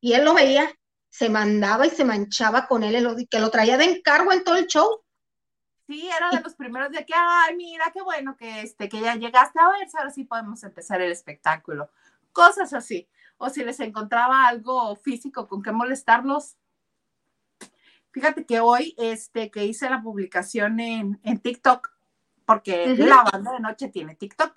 y 0.00 0.12
él 0.12 0.24
lo 0.24 0.34
veía, 0.34 0.70
se 1.08 1.28
mandaba 1.28 1.86
y 1.86 1.90
se 1.90 2.04
manchaba 2.04 2.68
con 2.68 2.84
él, 2.84 3.26
que 3.28 3.40
lo 3.40 3.50
traía 3.50 3.76
de 3.76 3.86
encargo 3.86 4.32
en 4.32 4.44
todo 4.44 4.54
el 4.54 4.68
show. 4.68 5.02
Sí, 5.88 6.08
era 6.08 6.30
de 6.30 6.40
los 6.40 6.54
primeros 6.54 6.92
de 6.92 7.04
que, 7.04 7.14
ay, 7.16 7.56
mira, 7.56 7.90
qué 7.92 8.02
bueno 8.02 8.36
que, 8.36 8.60
este, 8.60 8.88
que 8.88 9.00
ya 9.00 9.16
llegaste 9.16 9.58
a 9.58 9.70
ver, 9.70 9.88
ahora 9.98 10.10
sí 10.10 10.22
podemos 10.22 10.62
empezar 10.62 11.00
el 11.00 11.10
espectáculo. 11.10 11.90
Cosas 12.30 12.72
así. 12.74 13.08
O 13.38 13.50
si 13.50 13.64
les 13.64 13.80
encontraba 13.80 14.46
algo 14.46 14.94
físico 14.94 15.48
con 15.48 15.62
qué 15.62 15.72
molestarlos. 15.72 16.56
Fíjate 18.16 18.46
que 18.46 18.60
hoy, 18.60 18.94
este, 18.96 19.50
que 19.50 19.66
hice 19.66 19.90
la 19.90 20.00
publicación 20.00 20.80
en, 20.80 21.20
en 21.22 21.38
TikTok, 21.38 21.90
porque 22.46 22.96
la 22.96 23.22
banda 23.30 23.52
de 23.52 23.60
noche 23.60 23.88
tiene 23.88 24.14
TikTok. 24.14 24.56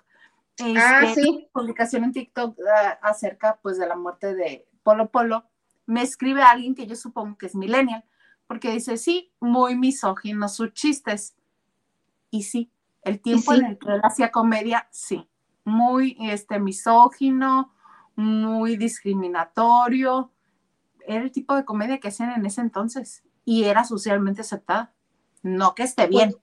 ah, 0.78 1.02
este, 1.04 1.22
sí. 1.22 1.48
Publicación 1.52 2.04
en 2.04 2.12
TikTok 2.12 2.58
uh, 2.58 2.62
acerca, 3.02 3.58
pues, 3.60 3.76
de 3.76 3.86
la 3.86 3.96
muerte 3.96 4.34
de 4.34 4.66
Polo 4.82 5.10
Polo 5.10 5.44
me 5.84 6.00
escribe 6.00 6.40
alguien 6.40 6.74
que 6.74 6.86
yo 6.86 6.96
supongo 6.96 7.36
que 7.36 7.44
es 7.44 7.54
millennial, 7.54 8.02
porque 8.46 8.70
dice, 8.70 8.96
sí, 8.96 9.30
muy 9.40 9.76
misógino 9.76 10.48
sus 10.48 10.72
chistes. 10.72 11.36
Y 12.30 12.44
sí, 12.44 12.72
el 13.02 13.20
tiempo 13.20 13.52
en 13.52 13.66
el 13.66 13.78
que 13.78 13.92
él 13.92 14.00
hacía 14.02 14.30
comedia, 14.30 14.88
sí, 14.90 15.28
muy 15.64 16.16
este, 16.18 16.58
misógino, 16.60 17.74
muy 18.16 18.78
discriminatorio. 18.78 20.32
Era 21.06 21.22
el 21.22 21.30
tipo 21.30 21.54
de 21.54 21.66
comedia 21.66 22.00
que 22.00 22.08
hacían 22.08 22.30
en 22.30 22.46
ese 22.46 22.62
entonces 22.62 23.22
y 23.44 23.64
era 23.64 23.84
socialmente 23.84 24.42
aceptada. 24.42 24.92
No 25.42 25.74
que 25.74 25.84
esté 25.84 26.06
bien, 26.06 26.34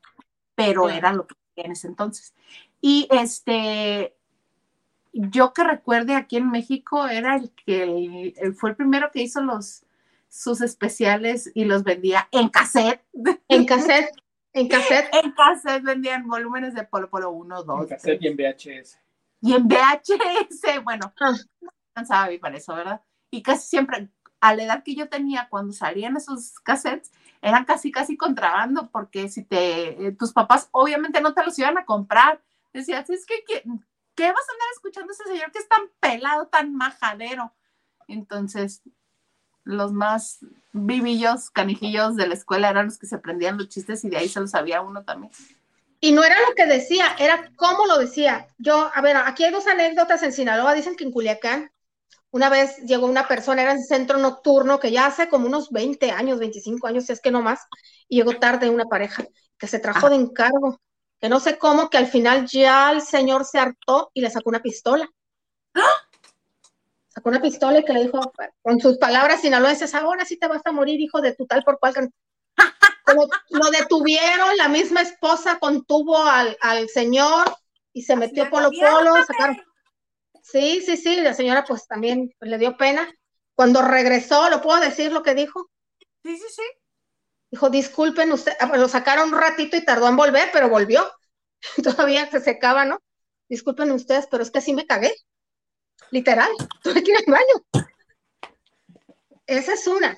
pero 0.56 0.90
era 0.90 1.14
lo 1.14 1.28
que 1.28 1.36
en 1.56 1.72
ese 1.72 1.88
entonces. 1.88 2.34
Y 2.82 3.08
este, 3.12 4.16
yo 5.14 5.54
que 5.54 5.64
recuerde 5.64 6.16
aquí 6.16 6.38
en 6.38 6.50
México 6.50 7.08
era 7.08 7.36
el 7.36 7.52
que 7.52 8.34
fue 8.58 8.72
el 8.72 8.76
primero 8.76 9.12
que 9.12 9.22
hizo 9.22 9.42
los 9.42 9.84
sus 10.30 10.62
especiales 10.62 11.52
y 11.54 11.66
los 11.66 11.84
vendía 11.84 12.28
en 12.32 12.50
cassette. 12.50 13.02
En 13.48 13.66
cassette. 13.66 14.12
En 14.54 14.68
cassette. 14.68 15.10
en 15.14 15.32
cassette 15.32 15.84
vendían 15.84 16.28
volúmenes 16.28 16.74
de 16.74 16.84
Polo 16.84 17.10
Polo 17.10 17.32
1, 17.32 17.64
2. 17.64 17.82
En 17.82 17.88
cassette 17.88 18.22
y 18.22 18.28
en 18.28 18.38
VHS. 18.38 19.00
Y 19.42 19.54
en 19.54 19.68
VHS, 19.68 20.84
bueno, 20.84 21.14
ah. 21.20 21.32
no 21.62 21.72
cansaba 21.94 22.30
para 22.40 22.58
eso, 22.58 22.76
¿verdad? 22.76 23.02
Y 23.30 23.42
casi 23.42 23.68
siempre, 23.68 24.10
a 24.40 24.56
la 24.56 24.64
edad 24.64 24.84
que 24.84 24.96
yo 24.96 25.10
tenía 25.10 25.48
cuando 25.50 25.74
salían 25.74 26.18
esos 26.18 26.60
cassettes, 26.60 27.12
eran 27.42 27.66
casi, 27.66 27.92
casi 27.92 28.18
contrabando, 28.18 28.90
porque 28.92 29.30
si 29.30 29.44
te, 29.44 30.16
tus 30.18 30.34
papás 30.34 30.70
obviamente 30.72 31.22
no 31.22 31.34
te 31.34 31.44
los 31.44 31.58
iban 31.60 31.78
a 31.78 31.86
comprar. 31.86 32.42
Decías, 32.74 33.10
es 33.10 33.26
que 33.26 33.44
¿qué 33.44 34.32
vas 34.32 34.50
a 34.50 34.54
andar 34.54 34.68
escuchando 34.74 35.12
a 35.12 35.14
ese 35.14 35.24
señor 35.26 35.52
que 35.52 35.60
es 35.60 35.68
tan 35.68 35.90
pelado, 36.00 36.48
tan 36.48 36.76
majadero? 36.76 37.54
Entonces, 38.08 38.82
los 39.64 39.92
más 39.92 40.40
vivillos, 40.72 41.50
canijillos 41.50 42.16
de 42.16 42.28
la 42.28 42.34
escuela 42.34 42.70
eran 42.70 42.86
los 42.86 42.98
que 42.98 43.08
se 43.08 43.16
aprendían 43.16 43.58
los 43.58 43.70
chistes 43.70 44.04
y 44.04 44.10
de 44.10 44.18
ahí 44.18 44.30
se 44.30 44.40
los 44.40 44.52
sabía 44.52 44.82
uno 44.82 45.04
también. 45.04 45.32
Y 46.00 46.12
no 46.12 46.24
era 46.24 46.40
lo 46.48 46.56
que 46.56 46.66
decía, 46.66 47.16
era 47.20 47.52
cómo 47.56 47.86
lo 47.86 47.98
decía. 47.98 48.48
Yo, 48.58 48.92
a 48.94 49.02
ver, 49.02 49.18
aquí 49.18 49.44
hay 49.44 49.52
dos 49.52 49.68
anécdotas 49.68 50.22
en 50.24 50.32
Sinaloa, 50.32 50.74
dicen 50.74 50.96
que 50.96 51.04
en 51.04 51.12
Culiacán, 51.12 51.72
una 52.32 52.50
vez 52.50 52.78
llegó 52.80 53.08
una 53.08 53.28
persona, 53.28 53.62
era 53.62 53.72
en 53.72 53.84
centro 53.84 54.18
nocturno, 54.18 54.80
que 54.80 54.92
ya 54.92 55.06
hace 55.06 55.30
como 55.30 55.48
unos 55.48 55.70
20 55.72 56.12
años, 56.12 56.40
25 56.40 56.88
años, 56.88 57.06
si 57.06 57.14
es 57.14 57.22
que 57.22 57.32
no 57.32 57.42
más, 57.42 57.62
y 58.08 58.18
llegó 58.18 58.34
tarde 58.34 58.70
una 58.70 58.86
pareja 58.86 59.26
que 59.58 59.68
se 59.68 59.80
trajo 59.80 60.10
de 60.10 60.16
encargo 60.16 60.80
que 61.20 61.30
no 61.30 61.40
sé 61.40 61.58
cómo, 61.58 61.90
que 61.90 61.98
al 61.98 62.08
final 62.08 62.46
ya 62.48 62.92
el 62.92 63.02
señor 63.02 63.46
se 63.46 63.60
hartó 63.60 64.12
y 64.14 64.22
le 64.22 64.30
sacó 64.30 64.50
una 64.50 64.62
pistola. 64.62 65.10
Sacó 67.08 67.30
una 67.30 67.42
pistola 67.42 67.80
y 67.80 67.86
que 67.86 67.94
le 67.94 68.04
dijo, 68.04 68.20
con 68.62 68.80
sus 68.80 68.98
palabras 68.98 69.42
sinaloenses, 69.42 69.96
ahora 69.96 70.26
sí 70.26 70.38
te 70.38 70.48
vas 70.48 70.62
a 70.66 70.72
morir, 70.72 71.00
hijo 71.00 71.20
de 71.22 71.34
tu 71.34 71.48
tal 71.48 71.64
por 71.64 71.80
cual. 71.80 72.12
Como 73.04 73.28
lo 73.50 73.70
detuvieron, 73.72 74.58
la 74.58 74.68
misma 74.68 75.02
esposa 75.02 75.58
contuvo 75.60 76.18
al, 76.22 76.90
señor 76.90 77.52
y 77.94 78.04
se 78.04 78.16
metió 78.16 78.50
polo 78.50 78.70
polo, 78.70 79.16
sacaron. 79.26 79.58
Sí, 80.50 80.82
sí, 80.82 80.96
sí, 80.96 81.18
la 81.18 81.34
señora 81.34 81.66
pues 81.66 81.88
también 81.88 82.34
le 82.40 82.58
dio 82.58 82.78
pena. 82.78 83.14
Cuando 83.54 83.82
regresó, 83.82 84.50
¿lo 84.50 84.62
puedo 84.62 84.80
decir 84.80 85.12
lo 85.12 85.22
que 85.22 85.36
dijo? 85.36 85.70
Sí, 86.24 86.38
sí, 86.38 86.46
sí. 86.50 86.62
Dijo, 87.52 87.70
disculpen 87.70 88.32
usted, 88.32 88.54
ah, 88.60 88.78
lo 88.78 88.88
sacaron 88.88 89.34
un 89.34 89.40
ratito 89.40 89.76
y 89.76 89.84
tardó 89.84 90.08
en 90.08 90.16
volver, 90.16 90.50
pero 90.54 90.70
volvió. 90.70 91.12
Todavía 91.84 92.32
se 92.32 92.40
secaba, 92.40 92.86
¿no? 92.86 93.02
Disculpen 93.50 93.92
ustedes, 93.92 94.28
pero 94.32 94.42
es 94.42 94.50
que 94.50 94.62
sí 94.62 94.74
me 94.74 94.86
cagué. 94.86 95.14
Literal, 96.12 96.50
tuve 96.84 97.04
que 97.04 97.12
ir 97.12 97.18
al 97.18 97.34
baño. 97.34 97.88
Esa 99.46 99.74
es 99.74 99.86
una. 99.86 100.16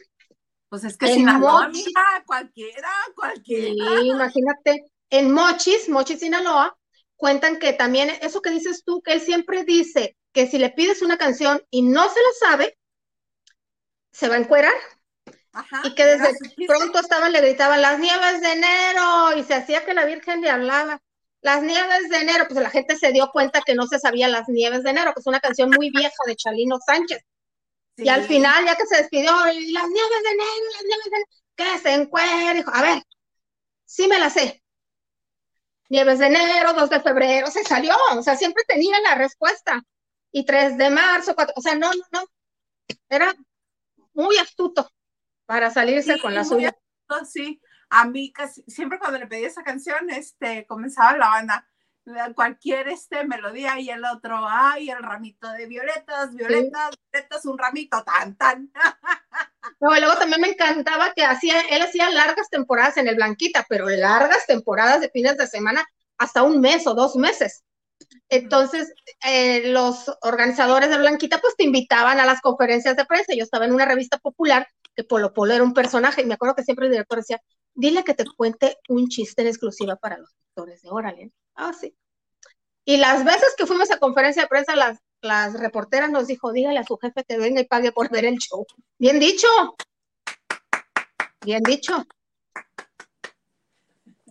Pues 0.70 0.84
es 0.84 0.96
que 0.96 1.08
si 1.08 1.26
Mochis, 1.26 1.92
cualquiera, 2.28 2.92
cualquiera. 3.16 4.00
Sí, 4.02 4.10
imagínate. 4.10 4.92
En 5.10 5.34
Mochis, 5.34 5.90
Mochis, 5.90 6.20
Sinaloa, 6.20 6.78
cuentan 7.20 7.60
que 7.60 7.74
también, 7.74 8.10
eso 8.22 8.42
que 8.42 8.50
dices 8.50 8.84
tú, 8.86 9.02
que 9.02 9.12
él 9.12 9.20
siempre 9.20 9.66
dice 9.66 10.16
que 10.32 10.48
si 10.48 10.58
le 10.58 10.70
pides 10.70 11.02
una 11.02 11.18
canción 11.18 11.62
y 11.70 11.82
no 11.82 12.04
se 12.04 12.20
lo 12.20 12.48
sabe, 12.48 12.78
se 14.12 14.30
va 14.30 14.36
a 14.36 14.40
encuerar 14.40 14.74
y 15.84 15.94
que 15.96 16.06
desde 16.06 16.34
pronto 16.66 17.00
estaban, 17.00 17.34
le 17.34 17.42
gritaban 17.42 17.82
las 17.82 18.00
nieves 18.00 18.40
de 18.42 18.54
enero 18.54 19.36
y 19.36 19.44
se 19.44 19.54
hacía 19.54 19.84
que 19.84 19.94
la 19.94 20.06
Virgen 20.06 20.40
le 20.40 20.50
hablaba. 20.50 21.02
Las 21.42 21.62
nieves 21.62 22.10
de 22.10 22.18
enero, 22.20 22.46
pues 22.48 22.62
la 22.62 22.70
gente 22.70 22.96
se 22.96 23.12
dio 23.12 23.30
cuenta 23.34 23.62
que 23.66 23.76
no 23.76 23.86
se 23.86 24.00
sabía 24.00 24.30
las 24.30 24.48
nieves 24.48 24.84
de 24.84 24.92
enero, 24.92 25.14
que 25.14 25.20
es 25.20 25.28
una 25.28 25.42
canción 25.42 25.70
muy 25.70 25.90
vieja 25.90 26.16
de 26.26 26.38
Chalino 26.38 26.78
Sánchez. 26.86 27.22
Y 27.98 28.08
al 28.08 28.24
final, 28.24 28.64
ya 28.64 28.78
que 28.78 28.86
se 28.86 28.96
despidió, 28.96 29.34
las 29.34 29.54
nieves 29.54 30.24
de 30.24 30.32
enero, 30.32 30.72
las 30.72 30.84
nieves 30.86 31.04
de 31.04 31.18
enero, 31.18 31.26
que 31.56 31.80
se 31.80 31.94
encuentra, 31.96 32.54
dijo, 32.54 32.72
a 32.74 32.82
ver, 32.82 33.04
sí 33.84 34.08
me 34.08 34.20
la 34.20 34.30
sé. 34.30 34.64
Nieves 35.90 36.20
de 36.20 36.28
enero, 36.28 36.74
2 36.74 36.90
de 36.90 37.02
febrero, 37.02 37.48
se 37.48 37.64
salió, 37.64 37.94
o 38.16 38.22
sea, 38.22 38.36
siempre 38.36 38.64
tenía 38.68 39.00
la 39.02 39.16
respuesta. 39.16 39.84
Y 40.32 40.46
3 40.46 40.78
de 40.78 40.90
marzo, 40.92 41.34
4, 41.34 41.54
o 41.58 41.62
sea, 41.62 41.76
no, 41.76 41.92
no, 41.92 42.04
no, 42.12 42.26
era 43.10 43.34
muy 44.14 44.38
astuto 44.38 44.90
para 45.46 45.72
salirse 45.72 46.20
con 46.22 46.36
la 46.36 46.46
suya. 46.46 46.76
Sí, 47.26 47.60
a 47.90 48.06
mí 48.06 48.32
casi, 48.32 48.64
siempre 48.68 49.00
cuando 49.00 49.18
le 49.18 49.26
pedí 49.26 49.46
esa 49.46 49.64
canción, 49.64 50.10
este, 50.12 50.68
comenzaba 50.68 51.18
la 51.18 51.30
banda, 51.30 51.68
cualquier 52.36 52.88
este 52.88 53.24
melodía 53.26 53.80
y 53.80 53.90
el 53.90 54.04
otro, 54.06 54.38
ay, 54.48 54.90
el 54.90 55.02
ramito 55.02 55.52
de 55.52 55.68
violetas, 55.68 56.34
violetas, 56.34 56.92
violetas, 57.12 57.46
un 57.46 57.58
ramito, 57.58 58.04
tan, 58.04 58.36
tan. 58.36 58.72
No, 59.80 59.96
y 59.96 60.00
luego 60.00 60.16
también 60.18 60.42
me 60.42 60.50
encantaba 60.50 61.14
que 61.14 61.24
hacía, 61.24 61.60
él 61.70 61.82
hacía 61.82 62.10
largas 62.10 62.50
temporadas 62.50 62.98
en 62.98 63.08
el 63.08 63.16
Blanquita, 63.16 63.66
pero 63.70 63.88
largas 63.88 64.46
temporadas 64.46 65.02
de 65.02 65.10
fines 65.10 65.38
de 65.38 65.48
semana, 65.48 65.86
hasta 66.18 66.44
un 66.44 66.60
mes 66.60 66.86
o 66.88 66.94
dos 66.94 67.16
meses. 67.16 67.64
Entonces, 68.30 68.94
eh, 69.26 69.72
los 69.72 70.12
organizadores 70.22 70.90
de 70.90 70.98
Blanquita, 70.98 71.40
pues 71.40 71.56
te 71.56 71.64
invitaban 71.64 72.20
a 72.20 72.26
las 72.26 72.42
conferencias 72.42 72.96
de 72.96 73.06
prensa. 73.06 73.34
Yo 73.34 73.44
estaba 73.44 73.66
en 73.66 73.74
una 73.74 73.86
revista 73.86 74.18
popular 74.18 74.68
que 74.96 75.04
Polo 75.04 75.34
Polo 75.34 75.54
era 75.54 75.64
un 75.64 75.74
personaje, 75.74 76.22
y 76.22 76.26
me 76.26 76.34
acuerdo 76.34 76.56
que 76.56 76.64
siempre 76.64 76.88
el 76.88 76.92
director 76.92 77.20
decía, 77.20 77.42
dile 77.80 78.04
que 78.04 78.14
te 78.14 78.26
cuente 78.26 78.78
un 78.90 79.08
chiste 79.08 79.42
en 79.42 79.48
exclusiva 79.48 79.96
para 79.96 80.18
los 80.18 80.30
lectores 80.38 80.82
de 80.82 80.90
Órale. 80.90 81.32
Ah, 81.56 81.72
sí. 81.74 81.96
Y 82.84 82.98
las 82.98 83.24
veces 83.24 83.56
que 83.58 83.66
fuimos 83.66 83.90
a 83.92 84.00
conferencia 84.00 84.44
de 84.44 84.50
prensa, 84.50 84.76
las, 84.76 85.00
las 85.22 85.54
reporteras 85.54 86.10
nos 86.10 86.28
dijo, 86.28 86.52
dígale 86.52 86.80
a 86.80 86.84
su 86.84 86.98
jefe 86.98 87.24
que 87.24 87.38
venga 87.38 87.62
y 87.62 87.66
pague 87.66 87.92
por 87.92 88.10
ver 88.10 88.26
el 88.26 88.38
show. 88.38 88.66
Bien 88.98 89.20
dicho. 89.20 89.48
Bien 91.42 91.64
dicho. 91.64 92.06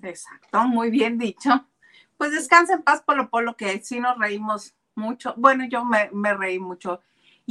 Exacto, 0.02 0.64
muy 0.64 0.90
bien 0.90 1.18
dicho. 1.18 1.50
Pues 2.18 2.32
descansa 2.32 2.74
en 2.74 2.82
paz, 2.82 3.02
Polo 3.06 3.30
Polo, 3.30 3.56
que 3.56 3.82
sí 3.82 3.98
nos 3.98 4.18
reímos 4.18 4.74
mucho. 4.94 5.34
Bueno, 5.36 5.64
yo 5.68 5.84
me, 5.84 6.10
me 6.12 6.34
reí 6.34 6.58
mucho. 6.58 7.00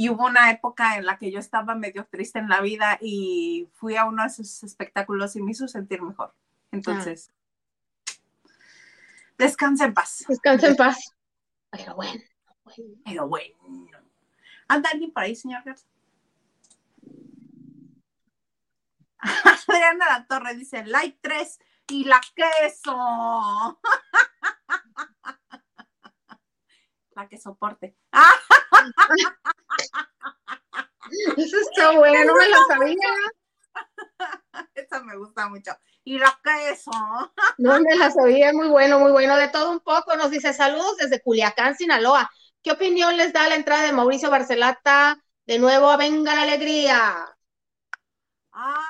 Y 0.00 0.10
hubo 0.10 0.26
una 0.26 0.52
época 0.52 0.96
en 0.96 1.06
la 1.06 1.18
que 1.18 1.32
yo 1.32 1.40
estaba 1.40 1.74
medio 1.74 2.06
triste 2.06 2.38
en 2.38 2.48
la 2.48 2.60
vida 2.60 2.98
y 3.00 3.68
fui 3.74 3.96
a 3.96 4.04
uno 4.04 4.22
de 4.22 4.28
esos 4.28 4.62
espectáculos 4.62 5.34
y 5.34 5.42
me 5.42 5.50
hizo 5.50 5.66
sentir 5.66 6.02
mejor. 6.02 6.32
Entonces, 6.70 7.32
descansa 9.36 9.86
en 9.86 9.94
paz. 9.94 10.24
Descansa 10.28 10.68
en 10.68 10.76
paz. 10.76 11.16
Pero 11.70 11.96
bueno. 11.96 12.22
Pero 13.04 13.26
bueno. 13.26 13.56
¿Anda 14.68 14.90
alguien 14.92 15.10
por 15.10 15.24
ahí, 15.24 15.34
señor 15.34 15.64
Garza? 15.64 15.88
Adriana 19.18 20.06
La 20.06 20.26
Torre 20.28 20.54
dice, 20.54 20.86
like 20.86 21.18
3 21.20 21.58
y 21.88 22.04
la 22.04 22.20
queso. 22.36 23.80
la 27.16 27.28
que 27.28 27.36
soporte. 27.36 27.96
Eso 31.36 31.56
está 31.60 31.92
bueno, 31.92 32.24
no 32.24 32.34
me 32.34 32.48
lo 32.48 32.56
sabía. 32.66 32.96
Esa 34.74 35.02
me 35.02 35.16
gusta 35.16 35.48
mucho. 35.48 35.72
Y 36.04 36.18
la 36.18 36.38
queso. 36.42 36.90
No 37.58 37.80
me 37.80 37.96
la 37.96 38.10
sabía, 38.10 38.52
muy 38.52 38.68
bueno, 38.68 38.98
muy 39.00 39.12
bueno. 39.12 39.36
De 39.36 39.48
todo 39.48 39.72
un 39.72 39.80
poco, 39.80 40.16
nos 40.16 40.30
dice 40.30 40.52
saludos 40.52 40.96
desde 40.96 41.20
Culiacán, 41.20 41.76
Sinaloa. 41.76 42.30
¿Qué 42.62 42.72
opinión 42.72 43.16
les 43.16 43.32
da 43.32 43.48
la 43.48 43.56
entrada 43.56 43.82
de 43.84 43.92
Mauricio 43.92 44.30
Barcelata 44.30 45.22
de 45.46 45.58
nuevo 45.58 45.90
a 45.90 45.96
Venga 45.96 46.34
la 46.34 46.42
Alegría? 46.42 47.36
Ay, 48.52 48.87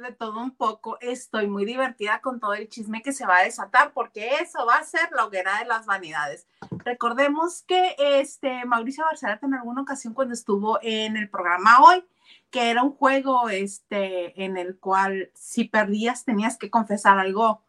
de 0.00 0.12
todo 0.12 0.40
un 0.40 0.52
poco. 0.52 0.98
Estoy 1.00 1.46
muy 1.46 1.64
divertida 1.64 2.20
con 2.20 2.40
todo 2.40 2.54
el 2.54 2.68
chisme 2.68 3.02
que 3.02 3.12
se 3.12 3.26
va 3.26 3.38
a 3.38 3.44
desatar 3.44 3.92
porque 3.92 4.36
eso 4.40 4.64
va 4.66 4.76
a 4.76 4.84
ser 4.84 5.10
la 5.12 5.24
hoguera 5.24 5.58
de 5.58 5.64
las 5.64 5.86
vanidades. 5.86 6.46
Recordemos 6.70 7.62
que 7.62 7.96
este 7.98 8.64
Mauricio 8.64 9.04
Barcelata 9.04 9.46
en 9.46 9.54
alguna 9.54 9.82
ocasión 9.82 10.14
cuando 10.14 10.34
estuvo 10.34 10.78
en 10.82 11.16
el 11.16 11.28
programa 11.28 11.80
hoy, 11.82 12.04
que 12.50 12.70
era 12.70 12.82
un 12.82 12.92
juego 12.92 13.48
este 13.48 14.44
en 14.44 14.56
el 14.56 14.78
cual 14.78 15.30
si 15.34 15.64
perdías 15.64 16.24
tenías 16.24 16.56
que 16.56 16.70
confesar 16.70 17.18
algo 17.18 17.62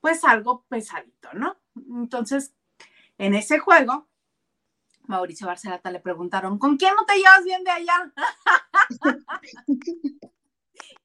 pues 0.00 0.24
algo 0.24 0.64
pesadito, 0.68 1.28
¿no? 1.34 1.56
Entonces, 1.74 2.54
en 3.18 3.34
ese 3.34 3.58
juego 3.58 4.08
Mauricio 5.08 5.46
Barcelata 5.46 5.90
le 5.90 6.00
preguntaron, 6.00 6.58
¿con 6.58 6.76
quién 6.76 6.94
no 6.94 7.04
te 7.06 7.16
llevas 7.16 7.42
bien 7.42 7.64
de 7.64 7.70
allá? 7.70 8.12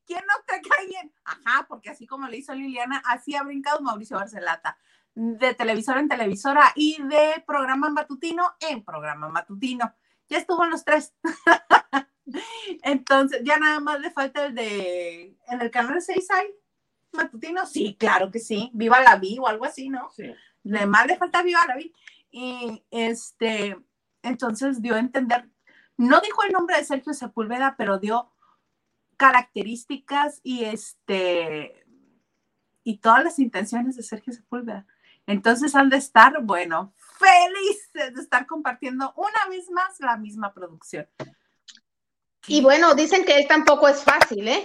¿Quién 0.06 0.24
no 0.26 0.34
te 0.46 0.62
cae 0.68 0.88
bien? 0.88 1.14
Ajá, 1.24 1.66
porque 1.68 1.90
así 1.90 2.06
como 2.06 2.28
le 2.28 2.38
hizo 2.38 2.54
Liliana, 2.54 3.02
así 3.06 3.36
ha 3.36 3.44
brincado 3.44 3.82
Mauricio 3.82 4.18
Barcelata, 4.18 4.78
de 5.16 5.54
televisora 5.54 6.00
en 6.00 6.10
televisora 6.10 6.72
y 6.76 7.02
de 7.04 7.44
programa 7.46 7.90
matutino 7.90 8.56
en 8.60 8.84
programa 8.84 9.30
matutino. 9.30 9.94
Ya 10.30 10.38
estuvo 10.38 10.64
en 10.64 10.72
los 10.72 10.84
tres. 10.84 11.14
Entonces, 12.84 13.42
ya 13.44 13.58
nada 13.58 13.80
más 13.80 14.00
le 14.00 14.12
falta 14.12 14.46
el 14.46 14.56
de, 14.56 15.38
en 15.48 15.62
el 15.62 15.72
canal 15.72 16.02
6 16.02 16.32
hay 16.32 16.48
matutino. 17.12 17.66
Sí, 17.66 17.96
claro 18.00 18.32
que 18.32 18.40
sí. 18.40 18.72
Viva 18.74 19.02
la 19.02 19.18
Vi 19.18 19.38
o 19.40 19.48
algo 19.48 19.66
así, 19.66 19.90
¿no? 19.90 20.10
Sí. 20.12 20.34
Le 20.64 20.86
más 20.86 21.06
le 21.06 21.18
falta 21.18 21.44
Viva 21.44 21.66
la 21.68 21.76
Vi. 21.76 21.94
Y 22.32 22.84
este, 22.90 23.78
entonces 24.24 24.82
dio 24.82 24.96
a 24.96 25.00
entender, 25.00 25.48
no 25.98 26.20
dijo 26.22 26.44
el 26.44 26.52
nombre 26.52 26.78
de 26.78 26.84
Sergio 26.84 27.14
Sepúlveda, 27.14 27.76
pero 27.78 28.00
dio 28.00 28.33
características 29.24 30.42
y 30.44 30.66
este 30.66 31.86
y 32.84 32.98
todas 32.98 33.24
las 33.24 33.40
intenciones 33.40 33.96
de 33.96 34.04
Sergio 34.04 34.34
Sepúlveda. 34.34 34.86
Entonces 35.26 35.74
han 35.76 35.90
de 35.90 35.96
estar, 35.96 36.42
bueno, 36.42 36.94
felices 37.18 38.14
de 38.14 38.22
estar 38.22 38.46
compartiendo 38.46 39.14
una 39.16 39.50
vez 39.50 39.70
más 39.70 39.98
la 40.00 40.18
misma 40.18 40.54
producción. 40.54 41.08
Y 42.48 42.62
bueno, 42.62 42.94
dicen 42.96 43.24
que 43.24 43.38
él 43.38 43.48
tampoco 43.48 43.88
es 43.88 44.04
fácil, 44.04 44.46
¿eh? 44.46 44.62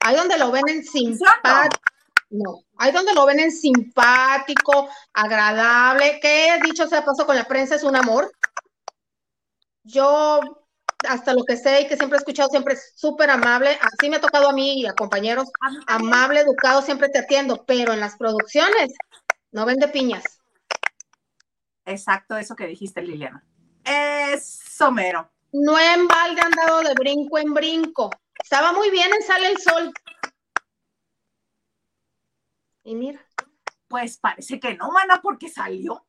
Hay 0.00 0.14
donde 0.14 0.36
lo 0.36 0.50
ven 0.50 0.68
en 0.68 0.84
simpático. 0.84 1.80
No, 2.28 2.64
hay 2.76 2.92
donde 2.92 3.14
lo 3.14 3.24
ven 3.24 3.40
en 3.40 3.52
simpático, 3.52 4.90
agradable, 5.14 6.20
que 6.20 6.58
dicho 6.62 6.86
sea 6.86 7.02
paso 7.02 7.24
con 7.24 7.36
la 7.36 7.44
prensa 7.44 7.76
es 7.76 7.84
un 7.84 7.96
amor 7.96 8.30
yo 9.84 10.63
hasta 11.08 11.34
lo 11.34 11.44
que 11.44 11.56
sé 11.56 11.82
y 11.82 11.86
que 11.88 11.96
siempre 11.96 12.16
he 12.16 12.20
escuchado, 12.20 12.48
siempre 12.48 12.74
es 12.74 12.92
súper 12.96 13.30
amable. 13.30 13.78
Así 13.80 14.08
me 14.08 14.16
ha 14.16 14.20
tocado 14.20 14.48
a 14.48 14.52
mí 14.52 14.80
y 14.80 14.86
a 14.86 14.94
compañeros, 14.94 15.48
amable, 15.86 16.40
educado, 16.40 16.82
siempre 16.82 17.08
te 17.08 17.18
atiendo, 17.18 17.64
pero 17.64 17.92
en 17.92 18.00
las 18.00 18.16
producciones 18.16 18.92
no 19.52 19.66
vende 19.66 19.88
piñas. 19.88 20.24
Exacto, 21.84 22.36
eso 22.36 22.56
que 22.56 22.66
dijiste, 22.66 23.02
Liliana. 23.02 23.44
Es 23.84 24.60
somero. 24.70 25.30
No 25.52 25.78
en 25.78 26.08
balde 26.08 26.40
han 26.40 26.50
dado 26.52 26.82
de 26.82 26.94
brinco 26.94 27.38
en 27.38 27.54
brinco. 27.54 28.10
Estaba 28.42 28.72
muy 28.72 28.90
bien 28.90 29.12
en 29.12 29.22
Sale 29.22 29.48
el 29.48 29.58
Sol. 29.58 29.92
Y 32.82 32.94
mira. 32.94 33.24
Pues 33.86 34.18
parece 34.18 34.58
que 34.58 34.74
no, 34.74 34.90
mana, 34.90 35.20
porque 35.22 35.48
salió. 35.48 36.04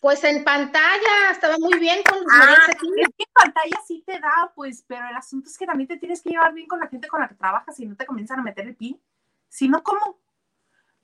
Pues 0.00 0.22
en 0.24 0.44
pantalla 0.44 1.30
estaba 1.32 1.56
muy 1.58 1.78
bien 1.78 2.02
con 2.08 2.18
ah, 2.30 2.56
es 2.68 2.76
que 2.76 2.86
en 2.86 3.27
pantalla 3.42 3.80
sí 3.86 4.02
te 4.06 4.18
da, 4.18 4.52
pues, 4.54 4.84
pero 4.86 5.08
el 5.08 5.16
asunto 5.16 5.48
es 5.48 5.56
que 5.56 5.66
también 5.66 5.88
te 5.88 5.96
tienes 5.96 6.22
que 6.22 6.30
llevar 6.30 6.52
bien 6.52 6.66
con 6.66 6.80
la 6.80 6.88
gente 6.88 7.08
con 7.08 7.20
la 7.20 7.28
que 7.28 7.34
trabajas 7.34 7.78
y 7.80 7.86
no 7.86 7.96
te 7.96 8.06
comienzan 8.06 8.40
a 8.40 8.42
meter 8.42 8.66
el 8.66 8.76
pin. 8.76 9.00
Si 9.48 9.68
no, 9.68 9.82
¿cómo? 9.82 10.20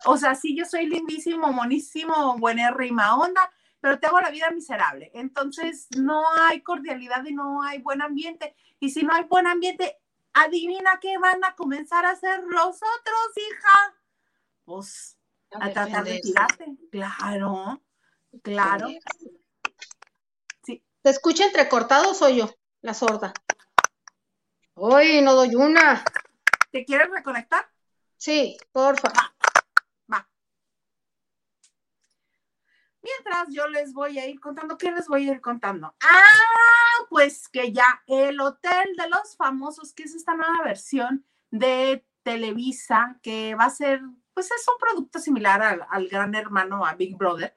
O 0.06 0.16
sea, 0.16 0.34
sí, 0.34 0.56
yo 0.56 0.64
soy 0.64 0.86
lindísimo, 0.86 1.52
monísimo, 1.52 2.36
buena 2.38 2.70
rima 2.70 3.16
onda, 3.16 3.50
pero 3.80 3.98
te 3.98 4.06
hago 4.06 4.20
la 4.20 4.30
vida 4.30 4.50
miserable. 4.50 5.10
Entonces, 5.14 5.88
no 5.96 6.22
hay 6.42 6.62
cordialidad 6.62 7.24
y 7.24 7.34
no 7.34 7.62
hay 7.62 7.80
buen 7.80 8.02
ambiente. 8.02 8.54
Y 8.80 8.90
si 8.90 9.02
no 9.02 9.14
hay 9.14 9.24
buen 9.24 9.46
ambiente, 9.46 9.98
adivina 10.32 10.98
qué 11.00 11.16
van 11.18 11.42
a 11.44 11.54
comenzar 11.54 12.04
a 12.04 12.10
hacer 12.10 12.42
los 12.44 12.76
otros, 12.76 13.36
hija. 13.36 13.94
Pues, 14.64 15.18
a, 15.52 15.70
tratar 15.70 16.04
de 16.04 16.20
tirarte. 16.20 16.76
Claro. 16.90 17.80
Claro. 18.42 18.88
¿Te 21.04 21.10
escucha 21.10 21.44
entrecortado 21.44 22.12
o 22.12 22.14
soy 22.14 22.38
yo, 22.38 22.48
la 22.80 22.94
sorda? 22.94 23.34
Uy, 24.74 25.20
no 25.20 25.34
doy 25.34 25.54
una. 25.54 26.02
¿Te 26.72 26.86
quieres 26.86 27.10
reconectar? 27.10 27.68
Sí, 28.16 28.56
porfa. 28.72 29.08
Va, 29.08 29.34
va. 30.10 30.30
Mientras 33.02 33.48
yo 33.50 33.68
les 33.68 33.92
voy 33.92 34.18
a 34.18 34.26
ir 34.26 34.40
contando, 34.40 34.78
¿qué 34.78 34.92
les 34.92 35.06
voy 35.06 35.28
a 35.28 35.32
ir 35.32 35.42
contando? 35.42 35.94
Ah, 36.02 37.04
pues 37.10 37.50
que 37.50 37.70
ya 37.70 38.02
el 38.06 38.40
Hotel 38.40 38.96
de 38.96 39.06
los 39.10 39.36
Famosos, 39.36 39.92
que 39.92 40.04
es 40.04 40.14
esta 40.14 40.34
nueva 40.34 40.62
versión 40.64 41.26
de 41.50 42.02
Televisa, 42.22 43.18
que 43.22 43.54
va 43.54 43.66
a 43.66 43.70
ser, 43.70 44.00
pues 44.32 44.50
es 44.50 44.66
un 44.66 44.78
producto 44.78 45.18
similar 45.18 45.62
al, 45.62 45.86
al 45.90 46.08
Gran 46.08 46.34
Hermano, 46.34 46.86
a 46.86 46.94
Big 46.94 47.14
Brother, 47.14 47.54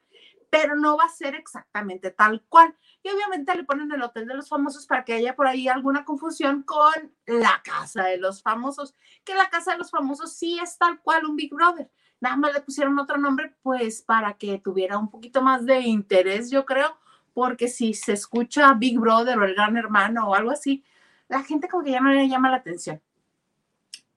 pero 0.50 0.76
no 0.76 0.96
va 0.96 1.04
a 1.04 1.10
ser 1.10 1.34
exactamente 1.34 2.10
tal 2.10 2.42
cual. 2.48 2.74
Y 3.02 3.10
obviamente 3.10 3.54
le 3.54 3.64
ponen 3.64 3.90
el 3.92 4.02
Hotel 4.02 4.26
de 4.26 4.34
los 4.34 4.48
Famosos 4.48 4.86
para 4.86 5.04
que 5.04 5.14
haya 5.14 5.36
por 5.36 5.46
ahí 5.46 5.68
alguna 5.68 6.04
confusión 6.04 6.62
con 6.62 7.12
la 7.26 7.62
Casa 7.62 8.04
de 8.04 8.18
los 8.18 8.42
Famosos, 8.42 8.94
que 9.24 9.34
la 9.34 9.50
Casa 9.50 9.72
de 9.72 9.78
los 9.78 9.90
Famosos 9.90 10.32
sí 10.32 10.58
es 10.58 10.78
tal 10.78 11.00
cual 11.00 11.26
un 11.26 11.36
Big 11.36 11.52
Brother. 11.52 11.90
Nada 12.20 12.36
más 12.36 12.52
le 12.52 12.60
pusieron 12.60 12.98
otro 12.98 13.16
nombre, 13.16 13.54
pues 13.62 14.02
para 14.02 14.34
que 14.34 14.58
tuviera 14.58 14.98
un 14.98 15.10
poquito 15.10 15.42
más 15.42 15.64
de 15.64 15.80
interés, 15.80 16.50
yo 16.50 16.64
creo, 16.64 16.98
porque 17.32 17.68
si 17.68 17.94
se 17.94 18.14
escucha 18.14 18.74
Big 18.74 18.98
Brother 18.98 19.38
o 19.38 19.44
el 19.44 19.54
Gran 19.54 19.76
Hermano 19.76 20.28
o 20.28 20.34
algo 20.34 20.50
así, 20.50 20.84
la 21.28 21.44
gente 21.44 21.68
como 21.68 21.84
que 21.84 21.92
ya 21.92 22.00
no 22.00 22.10
le 22.10 22.28
llama 22.28 22.50
la 22.50 22.56
atención. 22.56 23.00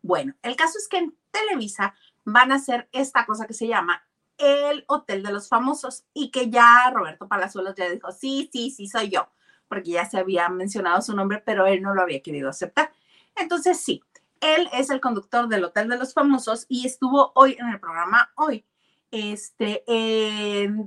Bueno, 0.01 0.33
el 0.41 0.55
caso 0.55 0.79
es 0.79 0.87
que 0.87 0.97
en 0.97 1.15
Televisa 1.29 1.93
van 2.25 2.51
a 2.51 2.55
hacer 2.55 2.89
esta 2.91 3.25
cosa 3.25 3.45
que 3.45 3.53
se 3.53 3.67
llama 3.67 4.03
el 4.41 4.85
Hotel 4.87 5.23
de 5.23 5.31
los 5.31 5.47
Famosos 5.47 6.05
y 6.13 6.31
que 6.31 6.49
ya 6.49 6.89
Roberto 6.93 7.27
Palazuelos 7.27 7.75
ya 7.75 7.89
dijo, 7.89 8.11
sí, 8.11 8.49
sí, 8.51 8.71
sí, 8.71 8.87
soy 8.87 9.09
yo, 9.09 9.29
porque 9.67 9.91
ya 9.91 10.05
se 10.09 10.17
había 10.17 10.49
mencionado 10.49 11.01
su 11.01 11.15
nombre, 11.15 11.41
pero 11.45 11.67
él 11.67 11.81
no 11.81 11.93
lo 11.93 12.01
había 12.01 12.21
querido 12.21 12.49
aceptar. 12.49 12.91
Entonces, 13.35 13.79
sí, 13.79 14.03
él 14.41 14.67
es 14.73 14.89
el 14.89 14.99
conductor 14.99 15.47
del 15.47 15.63
Hotel 15.63 15.87
de 15.87 15.97
los 15.97 16.13
Famosos 16.13 16.65
y 16.67 16.85
estuvo 16.85 17.31
hoy 17.35 17.55
en 17.59 17.69
el 17.69 17.79
programa 17.79 18.31
hoy, 18.35 18.65
este, 19.11 19.83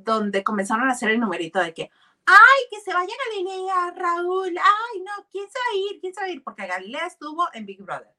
donde 0.03 0.43
comenzaron 0.43 0.89
a 0.89 0.93
hacer 0.93 1.11
el 1.11 1.21
numerito 1.21 1.61
de 1.61 1.73
que, 1.73 1.91
ay, 2.27 2.63
que 2.71 2.81
se 2.81 2.93
vaya 2.93 3.13
Galilea, 3.31 3.93
Raúl, 3.97 4.57
ay, 4.59 5.01
no, 5.01 5.27
¿quién 5.31 5.47
se 5.49 5.59
va 5.59 5.65
a 5.73 5.77
ir? 5.77 6.01
¿Quién 6.01 6.15
se 6.15 6.21
va 6.21 6.27
a 6.27 6.31
ir? 6.31 6.43
Porque 6.43 6.67
Galilea 6.67 7.07
estuvo 7.07 7.47
en 7.53 7.67
Big 7.67 7.83
Brother. 7.83 8.15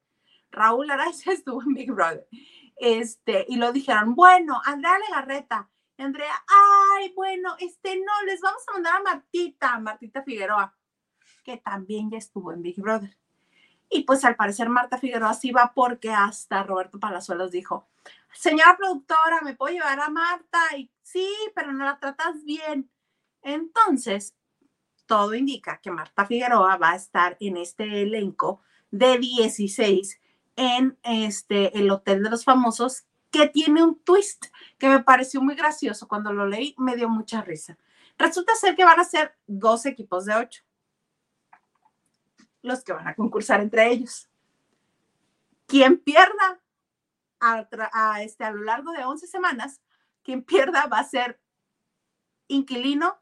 Raúl 0.51 0.89
Araiza 0.89 1.31
estuvo 1.33 1.61
en 1.61 1.73
Big 1.73 1.91
Brother. 1.91 2.27
Este, 2.77 3.45
y 3.47 3.55
lo 3.55 3.71
dijeron, 3.71 4.15
bueno, 4.15 4.61
Andrea 4.65 4.99
Legarreta. 4.99 5.69
Andrea, 5.97 6.43
ay, 6.97 7.13
bueno, 7.15 7.55
este, 7.59 7.95
no, 7.97 8.23
les 8.25 8.41
vamos 8.41 8.61
a 8.67 8.73
mandar 8.73 8.95
a 8.97 9.03
Martita, 9.03 9.79
Martita 9.79 10.23
Figueroa, 10.23 10.75
que 11.43 11.57
también 11.57 12.11
ya 12.11 12.17
estuvo 12.17 12.51
en 12.51 12.61
Big 12.61 12.79
Brother. 12.81 13.17
Y 13.89 14.03
pues 14.03 14.25
al 14.25 14.35
parecer 14.35 14.67
Marta 14.67 14.97
Figueroa 14.97 15.33
sí 15.33 15.51
va 15.51 15.71
porque 15.73 16.11
hasta 16.11 16.63
Roberto 16.63 16.99
Palazuelos 16.99 17.51
dijo, 17.51 17.87
señora 18.33 18.75
productora, 18.75 19.41
¿me 19.41 19.55
puedo 19.55 19.73
llevar 19.73 19.99
a 19.99 20.09
Marta? 20.09 20.59
Y 20.77 20.91
sí, 21.01 21.29
pero 21.55 21.71
no 21.71 21.85
la 21.85 21.97
tratas 21.99 22.43
bien. 22.43 22.89
Entonces, 23.41 24.35
todo 25.05 25.33
indica 25.33 25.79
que 25.81 25.91
Marta 25.91 26.25
Figueroa 26.25 26.77
va 26.77 26.91
a 26.91 26.95
estar 26.95 27.37
en 27.39 27.57
este 27.57 28.01
elenco 28.01 28.61
de 28.91 29.19
16 29.19 30.19
en 30.55 30.97
este, 31.03 31.77
el 31.77 31.89
Hotel 31.91 32.23
de 32.23 32.29
los 32.29 32.43
Famosos, 32.43 33.05
que 33.31 33.47
tiene 33.47 33.83
un 33.83 33.99
twist 33.99 34.45
que 34.77 34.87
me 34.87 35.03
pareció 35.03 35.41
muy 35.41 35.55
gracioso. 35.55 36.07
Cuando 36.07 36.31
lo 36.31 36.47
leí, 36.47 36.75
me 36.77 36.95
dio 36.95 37.09
mucha 37.09 37.41
risa. 37.41 37.77
Resulta 38.17 38.55
ser 38.55 38.75
que 38.75 38.85
van 38.85 38.99
a 38.99 39.03
ser 39.03 39.35
dos 39.45 39.85
equipos 39.85 40.25
de 40.25 40.35
ocho 40.35 40.63
los 42.65 42.83
que 42.83 42.93
van 42.93 43.07
a 43.07 43.15
concursar 43.15 43.61
entre 43.61 43.91
ellos. 43.91 44.27
Quien 45.67 45.99
pierda 45.99 46.59
a, 47.39 48.23
este, 48.23 48.43
a 48.43 48.51
lo 48.51 48.63
largo 48.63 48.91
de 48.91 49.05
11 49.05 49.27
semanas, 49.27 49.81
quien 50.23 50.43
pierda 50.43 50.87
va 50.87 50.99
a 50.99 51.03
ser 51.03 51.39
inquilino 52.47 53.19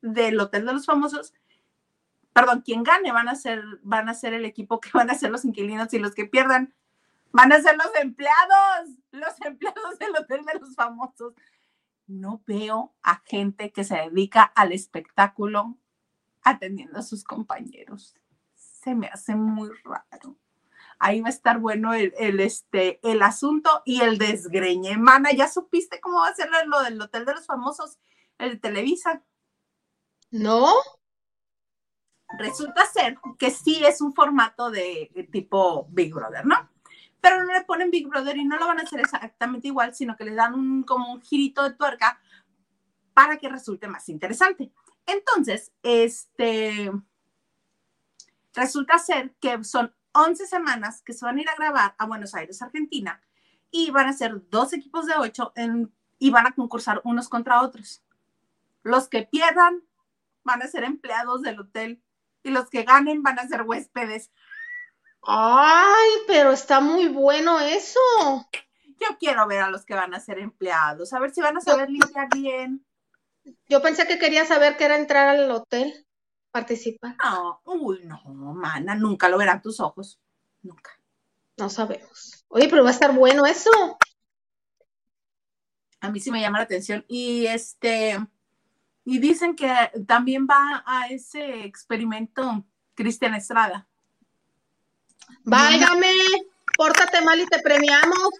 del 0.00 0.38
Hotel 0.40 0.66
de 0.66 0.72
los 0.72 0.86
Famosos. 0.86 1.34
Perdón, 2.32 2.62
quien 2.62 2.82
gane 2.82 3.12
van 3.12 3.28
a 3.28 3.34
ser, 3.34 3.62
van 3.82 4.08
a 4.08 4.14
ser 4.14 4.34
el 4.34 4.44
equipo 4.44 4.80
que 4.80 4.90
van 4.92 5.10
a 5.10 5.14
ser 5.14 5.30
los 5.30 5.44
inquilinos 5.44 5.92
y 5.92 5.98
los 5.98 6.14
que 6.14 6.26
pierdan 6.26 6.74
van 7.32 7.52
a 7.52 7.60
ser 7.60 7.76
los 7.76 7.94
empleados, 8.00 8.88
los 9.12 9.40
empleados 9.42 9.98
del 9.98 10.16
Hotel 10.16 10.44
de 10.44 10.58
los 10.58 10.74
Famosos. 10.74 11.34
No 12.06 12.42
veo 12.46 12.94
a 13.02 13.22
gente 13.24 13.72
que 13.72 13.84
se 13.84 13.96
dedica 13.96 14.42
al 14.42 14.72
espectáculo 14.72 15.78
atendiendo 16.42 16.98
a 16.98 17.02
sus 17.02 17.22
compañeros. 17.22 18.16
Se 18.54 18.94
me 18.94 19.06
hace 19.08 19.36
muy 19.36 19.70
raro 19.84 20.36
ahí 21.00 21.22
va 21.22 21.28
a 21.28 21.30
estar 21.32 21.58
bueno 21.58 21.94
el, 21.94 22.12
este, 22.40 23.00
el 23.02 23.22
asunto 23.22 23.82
y 23.84 24.02
el 24.02 24.18
desgreñe. 24.18 24.96
Mana, 24.98 25.32
¿ya 25.32 25.48
supiste 25.48 26.00
cómo 26.00 26.18
va 26.18 26.28
a 26.28 26.34
ser 26.34 26.48
lo 26.66 26.82
del 26.82 27.00
Hotel 27.00 27.24
de 27.24 27.34
los 27.34 27.46
Famosos, 27.46 27.98
el 28.38 28.52
de 28.52 28.56
Televisa? 28.58 29.24
No. 30.30 30.72
Resulta 32.38 32.86
ser 32.86 33.18
que 33.38 33.50
sí 33.50 33.84
es 33.84 34.00
un 34.00 34.14
formato 34.14 34.70
de, 34.70 35.28
tipo 35.32 35.86
Big 35.90 36.14
Brother, 36.14 36.46
¿no? 36.46 36.70
Pero 37.20 37.44
no 37.44 37.52
le 37.52 37.64
ponen 37.64 37.90
Big 37.90 38.08
Brother 38.08 38.36
y 38.36 38.44
no 38.44 38.56
lo 38.58 38.66
van 38.66 38.78
a 38.78 38.82
hacer 38.82 39.00
exactamente 39.00 39.68
igual, 39.68 39.94
sino 39.94 40.16
que 40.16 40.24
le 40.24 40.34
dan 40.34 40.54
un, 40.54 40.82
como 40.84 41.12
un 41.12 41.20
girito 41.20 41.62
de 41.62 41.74
tuerca 41.74 42.20
para 43.12 43.36
que 43.36 43.48
resulte 43.48 43.88
más 43.88 44.08
interesante. 44.08 44.72
Entonces, 45.06 45.72
este, 45.82 46.90
resulta 48.54 48.98
ser 48.98 49.34
que 49.40 49.62
son 49.64 49.94
11 50.12 50.46
semanas 50.46 51.02
que 51.02 51.12
se 51.12 51.24
van 51.24 51.38
a 51.38 51.40
ir 51.40 51.48
a 51.48 51.56
grabar 51.56 51.94
a 51.98 52.06
Buenos 52.06 52.34
Aires, 52.34 52.62
Argentina, 52.62 53.20
y 53.70 53.90
van 53.90 54.08
a 54.08 54.12
ser 54.12 54.48
dos 54.48 54.72
equipos 54.72 55.06
de 55.06 55.14
ocho 55.18 55.52
y 56.18 56.30
van 56.30 56.46
a 56.46 56.52
concursar 56.52 57.00
unos 57.04 57.28
contra 57.28 57.62
otros. 57.62 58.02
Los 58.82 59.08
que 59.08 59.22
pierdan 59.22 59.82
van 60.42 60.62
a 60.62 60.66
ser 60.66 60.84
empleados 60.84 61.42
del 61.42 61.60
hotel 61.60 62.02
y 62.42 62.50
los 62.50 62.68
que 62.70 62.84
ganen 62.84 63.22
van 63.22 63.38
a 63.38 63.48
ser 63.48 63.62
huéspedes. 63.62 64.30
Ay, 65.22 66.10
pero 66.26 66.52
está 66.52 66.80
muy 66.80 67.08
bueno 67.08 67.60
eso. 67.60 68.00
Yo 68.84 69.18
quiero 69.18 69.46
ver 69.46 69.62
a 69.62 69.70
los 69.70 69.84
que 69.84 69.94
van 69.94 70.14
a 70.14 70.20
ser 70.20 70.38
empleados, 70.38 71.12
a 71.12 71.20
ver 71.20 71.32
si 71.32 71.40
van 71.40 71.56
a 71.56 71.60
saber 71.60 71.90
limpiar 71.90 72.28
bien. 72.34 72.84
Yo 73.68 73.80
pensé 73.80 74.06
que 74.06 74.18
quería 74.18 74.44
saber 74.44 74.76
qué 74.76 74.84
era 74.84 74.96
entrar 74.96 75.28
al 75.28 75.50
hotel 75.50 76.06
participar? 76.50 77.16
No, 77.22 77.60
uy, 77.64 78.00
no, 78.04 78.20
mana, 78.54 78.94
nunca 78.94 79.28
lo 79.28 79.38
verán 79.38 79.62
tus 79.62 79.80
ojos. 79.80 80.20
Nunca. 80.62 80.90
No 81.56 81.70
sabemos. 81.70 82.44
Oye, 82.48 82.68
pero 82.68 82.82
va 82.82 82.90
a 82.90 82.92
estar 82.92 83.14
bueno 83.14 83.46
eso. 83.46 83.70
A 86.00 86.10
mí 86.10 86.20
sí 86.20 86.30
me 86.30 86.40
llama 86.40 86.58
la 86.58 86.64
atención. 86.64 87.04
Y 87.08 87.46
este, 87.46 88.18
y 89.04 89.18
dicen 89.18 89.56
que 89.56 89.72
también 90.06 90.46
va 90.46 90.82
a 90.86 91.08
ese 91.08 91.64
experimento 91.64 92.64
Cristian 92.94 93.34
Estrada. 93.34 93.86
Válgame, 95.44 96.12
pórtate 96.76 97.20
mal 97.22 97.40
y 97.40 97.46
te 97.46 97.60
premiamos. 97.60 98.30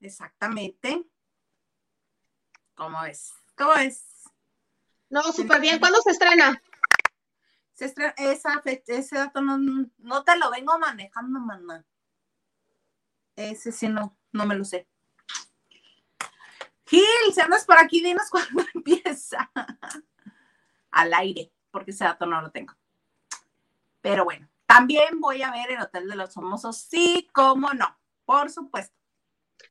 Exactamente. 0.00 1.04
¿Cómo 2.74 3.04
es? 3.04 3.32
¿Cómo 3.56 3.74
es? 3.74 4.04
No, 5.08 5.22
súper 5.32 5.60
bien. 5.60 5.78
¿Cuándo 5.78 6.00
se 6.02 6.10
estrena? 6.10 6.60
esa 8.16 8.62
ese 8.86 9.16
dato 9.16 9.40
no, 9.40 10.24
te 10.24 10.38
lo 10.38 10.50
vengo 10.50 10.78
manejando, 10.78 11.40
mamá. 11.40 11.84
Ese 13.34 13.72
sí 13.72 13.88
no, 13.88 14.16
no 14.32 14.46
me 14.46 14.54
lo 14.54 14.64
sé. 14.64 14.88
Gil, 16.92 17.32
si 17.34 17.40
andas 17.40 17.64
por 17.64 17.78
aquí, 17.78 18.02
dinos 18.02 18.28
cuándo 18.30 18.62
empieza. 18.74 19.50
Al 20.90 21.14
aire, 21.14 21.50
porque 21.70 21.92
ese 21.92 22.04
dato 22.04 22.26
no 22.26 22.42
lo 22.42 22.50
tengo. 22.50 22.74
Pero 24.02 24.24
bueno, 24.24 24.46
también 24.66 25.18
voy 25.18 25.40
a 25.40 25.50
ver 25.50 25.70
el 25.70 25.80
Hotel 25.80 26.06
de 26.06 26.16
los 26.16 26.34
Famosos, 26.34 26.76
sí, 26.76 27.30
cómo 27.32 27.72
no, 27.72 27.98
por 28.26 28.50
supuesto. 28.50 28.94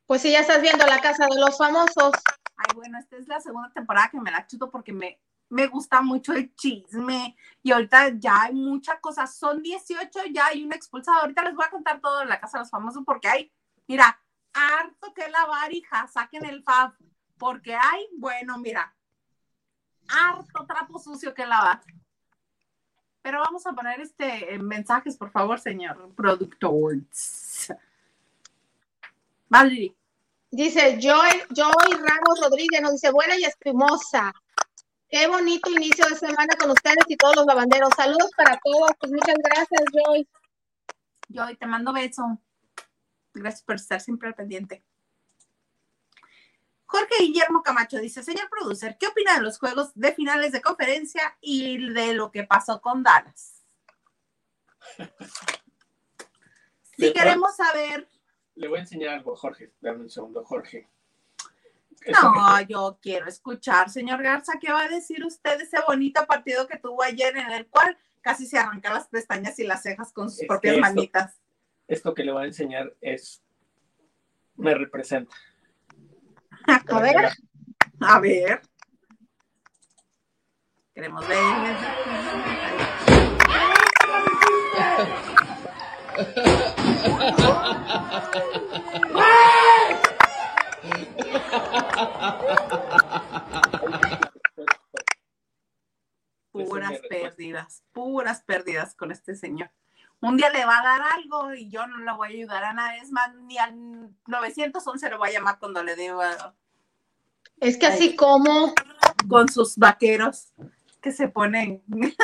Pues 0.08 0.24
si 0.24 0.32
ya 0.32 0.40
estás 0.40 0.64
viendo 0.64 0.84
la 0.88 1.00
Casa 1.00 1.28
de 1.28 1.40
los 1.40 1.60
Famosos. 1.60 2.14
Ay, 2.56 2.76
bueno, 2.76 2.98
esta 2.98 3.18
es 3.18 3.28
la 3.28 3.40
segunda 3.40 3.72
temporada 3.72 4.10
que 4.10 4.20
me 4.20 4.32
la 4.32 4.48
chuto 4.48 4.72
porque 4.72 4.92
me 4.92 5.20
me 5.52 5.68
gusta 5.68 6.02
mucho 6.02 6.32
el 6.32 6.56
chisme 6.56 7.36
y 7.62 7.72
ahorita 7.72 8.14
ya 8.18 8.44
hay 8.44 8.56
muchas 8.56 9.02
cosas, 9.02 9.36
son 9.36 9.62
18, 9.62 10.08
ya 10.32 10.46
hay 10.46 10.64
una 10.64 10.78
expulsada, 10.78 11.20
ahorita 11.20 11.44
les 11.44 11.54
voy 11.54 11.66
a 11.66 11.70
contar 11.70 12.00
todo 12.00 12.22
en 12.22 12.30
la 12.30 12.40
casa 12.40 12.58
de 12.58 12.62
los 12.62 12.70
famosos 12.70 13.04
porque 13.06 13.28
hay, 13.28 13.52
mira, 13.86 14.18
harto 14.54 15.14
que 15.14 15.30
lavar, 15.30 15.74
hija, 15.74 16.08
saquen 16.08 16.46
el 16.46 16.64
fab, 16.64 16.94
porque 17.42 17.74
hay, 17.74 18.08
bueno, 18.20 18.60
mira, 18.60 18.94
harto 20.08 20.64
trapo 20.68 21.00
sucio 21.00 21.34
que 21.34 21.44
lavar. 21.44 21.82
Pero 23.24 23.40
vamos 23.40 23.66
a 23.66 23.74
poner 23.74 24.00
este 24.00 24.60
mensajes, 24.60 25.18
por 25.18 25.32
favor, 25.32 25.60
señor 25.60 26.14
productor. 26.14 26.98
Valerie. 29.50 29.96
Dice 30.52 31.00
Joy, 31.02 31.32
Joy 31.50 31.94
Ramos 31.94 32.40
Rodríguez, 32.44 32.80
nos 32.80 32.92
dice 32.92 33.10
buena 33.10 33.36
y 33.36 33.46
espumosa. 33.46 34.32
Qué 35.10 35.26
bonito 35.26 35.72
inicio 35.72 36.06
de 36.06 36.18
semana 36.18 36.56
con 36.60 36.70
ustedes 36.70 37.06
y 37.08 37.18
todos 37.18 37.38
los 37.38 37.48
lavanderos. 37.48 37.90
Saludos 37.98 38.30
para 38.38 38.60
todos. 38.64 38.92
Pues 39.00 39.12
muchas 39.12 39.36
gracias, 39.44 39.82
Joy. 39.92 40.30
Joy, 41.28 41.58
te 41.58 41.66
mando 41.66 41.92
beso. 41.92 42.40
Gracias 43.34 43.64
por 43.64 43.78
estar 43.78 44.00
siempre 44.00 44.28
al 44.28 44.36
pendiente. 44.36 44.84
Jorge 46.92 47.24
Guillermo 47.24 47.64
Camacho 47.64 48.00
dice, 48.00 48.22
señor 48.22 48.50
producer, 48.50 48.98
¿qué 49.00 49.08
opina 49.08 49.36
de 49.36 49.42
los 49.42 49.58
juegos 49.58 49.94
de 49.96 50.12
finales 50.12 50.52
de 50.52 50.62
conferencia 50.62 51.38
y 51.40 51.90
de 51.94 52.14
lo 52.14 52.32
que 52.32 52.44
pasó 52.44 52.82
con 52.82 53.02
Dallas? 53.02 53.64
si 56.98 57.14
queremos 57.14 57.56
saber... 57.56 58.10
Le 58.56 58.68
voy 58.68 58.80
a 58.80 58.82
enseñar 58.82 59.14
algo, 59.14 59.38
Jorge. 59.38 59.72
Dame 59.80 60.02
un 60.02 60.10
segundo, 60.10 60.44
Jorge. 60.44 60.90
No, 62.08 62.60
yo 62.68 63.00
quiero 63.02 63.28
escuchar, 63.28 63.90
señor 63.90 64.22
Garza, 64.22 64.54
¿qué 64.60 64.74
va 64.74 64.82
a 64.82 64.90
decir 64.90 65.24
usted 65.24 65.60
de 65.60 65.64
ese 65.64 65.78
bonito 65.88 66.26
partido 66.26 66.68
que 66.68 66.78
tuvo 66.78 67.04
ayer 67.04 67.38
en 67.38 67.52
el 67.52 67.68
cual 67.68 67.98
casi 68.20 68.46
se 68.46 68.58
arranca 68.58 68.94
las 68.94 69.08
pestañas 69.08 69.58
y 69.60 69.64
las 69.64 69.82
cejas 69.82 70.12
con 70.12 70.30
sus 70.30 70.46
propias 70.46 70.78
manitas? 70.80 71.40
Esto 71.88 72.14
que 72.14 72.26
le 72.26 72.34
voy 72.34 72.44
a 72.44 72.48
enseñar 72.48 72.94
es, 73.00 73.42
me 74.58 74.74
representa. 74.74 75.34
A 76.68 77.00
ver, 77.00 77.32
a 78.02 78.20
ver. 78.20 78.62
Queremos 80.94 81.28
ver. 81.28 81.42
puras 96.52 97.00
pérdidas, 97.10 97.84
puras 97.92 98.44
pérdidas 98.44 98.96
con 98.96 99.12
este 99.12 99.36
señor. 99.36 99.72
Un 100.22 100.38
día 100.38 100.50
le 100.52 100.66
va 100.66 100.80
a 100.80 100.84
dar 100.84 101.02
algo 101.14 101.54
y 101.54 101.70
yo 101.70 101.88
no 101.88 101.98
le 101.98 102.14
voy 102.14 102.28
a 102.28 102.32
ayudar 102.32 102.64
a 102.64 102.74
nadie, 102.74 103.00
es 103.02 103.12
más, 103.12 103.34
ni 103.34 103.58
al 103.58 103.74
911 104.28 105.10
lo 105.10 105.18
voy 105.18 105.30
a 105.30 105.34
llamar 105.34 105.58
cuando 105.58 105.84
le 105.84 105.96
deba. 105.96 106.54
Es 107.60 107.78
que 107.78 107.88
así 107.88 108.16
como 108.16 108.74
con 109.28 109.50
sus 109.50 109.78
vaqueros 109.78 110.54
que 111.02 111.12
se 111.12 111.28
ponen. 111.28 111.84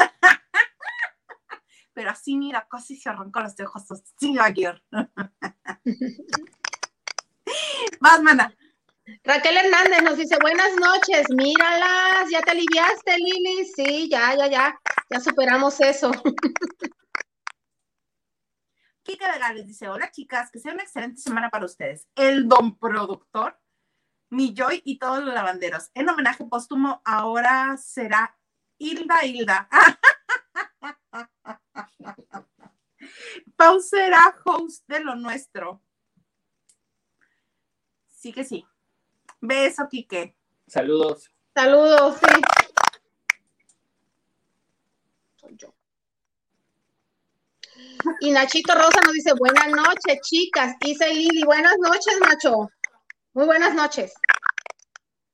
Pero 1.94 2.12
así, 2.12 2.38
mira, 2.38 2.68
casi 2.70 2.96
se 2.96 3.10
arrancó 3.10 3.40
los 3.40 3.60
ojos 3.60 3.92
así, 3.92 4.38
vaquero. 4.38 4.80
Más, 8.00 8.22
mana. 8.22 8.54
Raquel 9.24 9.58
Hernández 9.58 10.04
nos 10.04 10.18
dice, 10.18 10.38
buenas 10.40 10.76
noches, 10.76 11.26
míralas, 11.30 12.30
¿ya 12.30 12.42
te 12.42 12.52
aliviaste, 12.52 13.18
Lili? 13.18 13.66
Sí, 13.66 14.08
ya, 14.12 14.36
ya, 14.36 14.48
ya, 14.48 14.80
ya 15.10 15.20
superamos 15.20 15.80
eso. 15.80 16.12
Kike 19.08 19.26
de 19.26 19.40
Gales 19.40 19.66
dice, 19.66 19.88
hola 19.88 20.12
chicas, 20.12 20.52
que 20.52 20.60
sea 20.60 20.74
una 20.74 20.84
excelente 20.84 21.22
semana 21.22 21.50
para 21.50 21.64
ustedes. 21.64 22.06
El 22.14 22.50
don 22.50 22.78
productor, 22.78 23.58
mi 24.30 24.54
Joy 24.54 24.82
y 24.84 25.00
todos 25.00 25.24
los 25.24 25.34
lavanderos. 25.34 25.90
En 25.94 26.10
homenaje 26.10 26.44
póstumo, 26.44 27.02
ahora 27.06 27.78
será 27.78 28.38
Hilda 28.78 29.24
Hilda. 29.24 29.70
Pau 33.56 33.80
será 33.80 34.38
host 34.44 34.86
de 34.90 35.00
lo 35.00 35.16
nuestro. 35.16 35.82
Sí 38.10 38.34
que 38.34 38.44
sí. 38.44 38.68
Beso, 39.40 39.88
Kike. 39.88 40.36
Saludos. 40.68 41.32
Saludos, 41.56 42.20
sí. 42.20 42.28
Soy 45.38 45.56
yo. 45.56 45.77
Y 48.20 48.32
Nachito 48.32 48.74
Rosa 48.74 49.02
nos 49.04 49.14
dice, 49.14 49.34
buenas 49.34 49.70
noches, 49.70 50.20
chicas. 50.24 50.76
Y 50.82 50.96
Lili, 50.96 51.44
buenas 51.44 51.78
noches, 51.80 52.18
Nacho. 52.22 52.70
Muy 53.34 53.46
buenas 53.46 53.74
noches. 53.76 54.14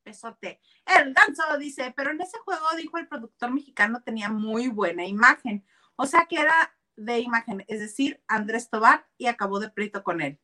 Besote. 0.03 0.59
El 0.85 1.13
ganso 1.13 1.57
dice, 1.57 1.93
pero 1.95 2.11
en 2.11 2.21
ese 2.21 2.37
juego, 2.39 2.65
dijo 2.75 2.97
el 2.97 3.07
productor 3.07 3.51
mexicano, 3.51 4.01
tenía 4.03 4.29
muy 4.29 4.67
buena 4.67 5.05
imagen. 5.05 5.65
O 5.95 6.05
sea 6.05 6.25
que 6.25 6.41
era 6.41 6.75
de 6.95 7.19
imagen, 7.19 7.63
es 7.67 7.79
decir, 7.79 8.21
Andrés 8.27 8.69
Tobar 8.69 9.07
y 9.17 9.27
acabó 9.27 9.59
de 9.59 9.69
pleito 9.69 10.03
con 10.03 10.21
él. 10.21 10.39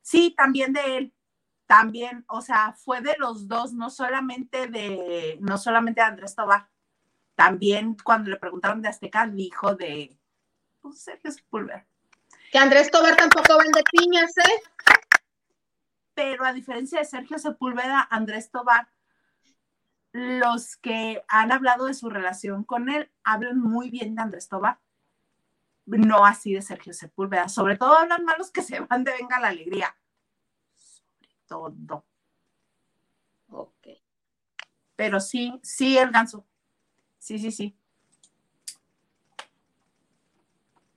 Sí, 0.00 0.34
también 0.36 0.72
de 0.72 0.96
él. 0.96 1.14
También, 1.66 2.24
o 2.28 2.40
sea, 2.40 2.72
fue 2.72 3.00
de 3.00 3.14
los 3.18 3.46
dos, 3.46 3.72
no 3.74 3.90
solamente 3.90 4.66
de, 4.66 5.38
no 5.40 5.58
solamente 5.58 6.00
Andrés 6.00 6.34
Tobar. 6.34 6.69
También 7.40 7.96
cuando 8.04 8.28
le 8.28 8.36
preguntaron 8.36 8.82
de 8.82 8.90
Azteca, 8.90 9.26
dijo 9.26 9.74
de 9.74 10.14
pues, 10.82 11.00
Sergio 11.00 11.32
Sepúlveda. 11.32 11.86
Que 12.52 12.58
Andrés 12.58 12.90
Tobar 12.90 13.16
tampoco 13.16 13.56
vende 13.56 13.82
piñas, 13.90 14.36
¿eh? 14.36 14.62
Pero 16.12 16.44
a 16.44 16.52
diferencia 16.52 16.98
de 16.98 17.06
Sergio 17.06 17.38
Sepúlveda, 17.38 18.06
Andrés 18.10 18.50
Tobar, 18.50 18.90
los 20.12 20.76
que 20.76 21.24
han 21.28 21.50
hablado 21.50 21.86
de 21.86 21.94
su 21.94 22.10
relación 22.10 22.62
con 22.62 22.90
él 22.90 23.10
hablan 23.24 23.58
muy 23.58 23.88
bien 23.88 24.14
de 24.14 24.20
Andrés 24.20 24.46
Tobar. 24.46 24.78
No 25.86 26.26
así 26.26 26.52
de 26.52 26.60
Sergio 26.60 26.92
Sepúlveda. 26.92 27.48
Sobre 27.48 27.78
todo 27.78 27.96
hablan 27.96 28.26
malos 28.26 28.50
que 28.50 28.60
se 28.60 28.80
van 28.80 29.02
de 29.02 29.12
Venga 29.12 29.40
la 29.40 29.48
Alegría. 29.48 29.96
Sobre 30.74 31.32
todo. 31.46 32.04
Ok. 33.48 33.88
Pero 34.94 35.20
sí, 35.20 35.58
sí, 35.62 35.96
el 35.96 36.10
ganso. 36.10 36.46
Sí, 37.20 37.38
sí, 37.38 37.52
sí. 37.52 37.76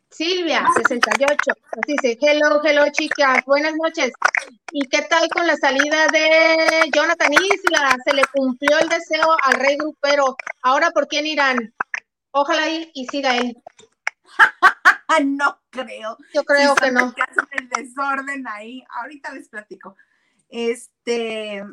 Silvia, 0.10 0.66
68, 0.76 1.36
nos 1.76 1.86
dice, 1.88 2.18
hello, 2.22 2.62
hello 2.64 2.86
chicas, 2.92 3.44
buenas 3.46 3.74
noches. 3.76 4.14
¿Y 4.72 4.88
qué 4.88 5.02
tal 5.02 5.28
con 5.30 5.46
la 5.46 5.58
salida 5.58 6.08
de 6.08 6.90
Jonathan 6.94 7.34
Isla? 7.34 7.98
Se 8.06 8.14
le 8.14 8.24
cumplió 8.32 8.80
el 8.80 8.90
deseo 8.90 9.36
al 9.44 9.56
rey 9.56 9.76
grupero. 9.76 10.38
Ahora, 10.62 10.92
¿por 10.92 11.08
quién 11.08 11.26
irán? 11.26 11.74
Ojalá 12.32 12.70
y, 12.70 12.90
y 12.94 13.06
siga 13.08 13.38
él. 13.38 13.62
no 15.26 15.60
creo. 15.72 16.18
Yo 16.34 16.44
creo 16.44 16.76
que 16.76 16.92
no. 16.92 17.02
los 17.02 17.16
que 17.16 17.22
hacen 17.24 17.46
el 17.52 17.70
desorden 17.70 18.48
ahí. 18.48 18.84
Ahorita 18.90 19.34
les 19.34 19.50
platico. 19.50 19.96
Este, 20.48 21.64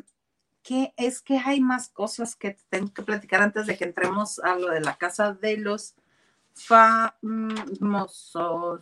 que 0.63 0.93
es 0.97 1.21
que 1.21 1.37
hay 1.37 1.59
más 1.59 1.89
cosas 1.89 2.35
que 2.35 2.57
tengo 2.69 2.93
que 2.93 3.03
platicar 3.03 3.41
antes 3.41 3.65
de 3.65 3.77
que 3.77 3.85
entremos 3.85 4.39
a 4.39 4.55
lo 4.55 4.69
de 4.69 4.81
la 4.81 4.95
casa 4.97 5.33
de 5.33 5.57
los 5.57 5.95
famosos. 6.53 7.19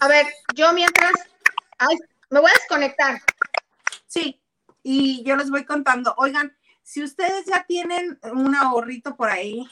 A 0.02 0.08
ver, 0.08 0.26
yo 0.56 0.74
mientras, 0.74 1.14
ay, 1.78 1.98
me 2.30 2.40
voy 2.40 2.50
a 2.52 2.60
desconectar. 2.60 3.22
Sí, 4.08 4.42
y 4.84 5.24
yo 5.24 5.36
les 5.36 5.50
voy 5.50 5.66
contando. 5.66 6.14
Oigan, 6.18 6.56
si 6.84 7.04
ustedes 7.04 7.46
ya 7.46 7.66
tienen 7.66 8.20
un 8.34 8.56
ahorrito 8.56 9.16
por 9.16 9.30
ahí, 9.30 9.70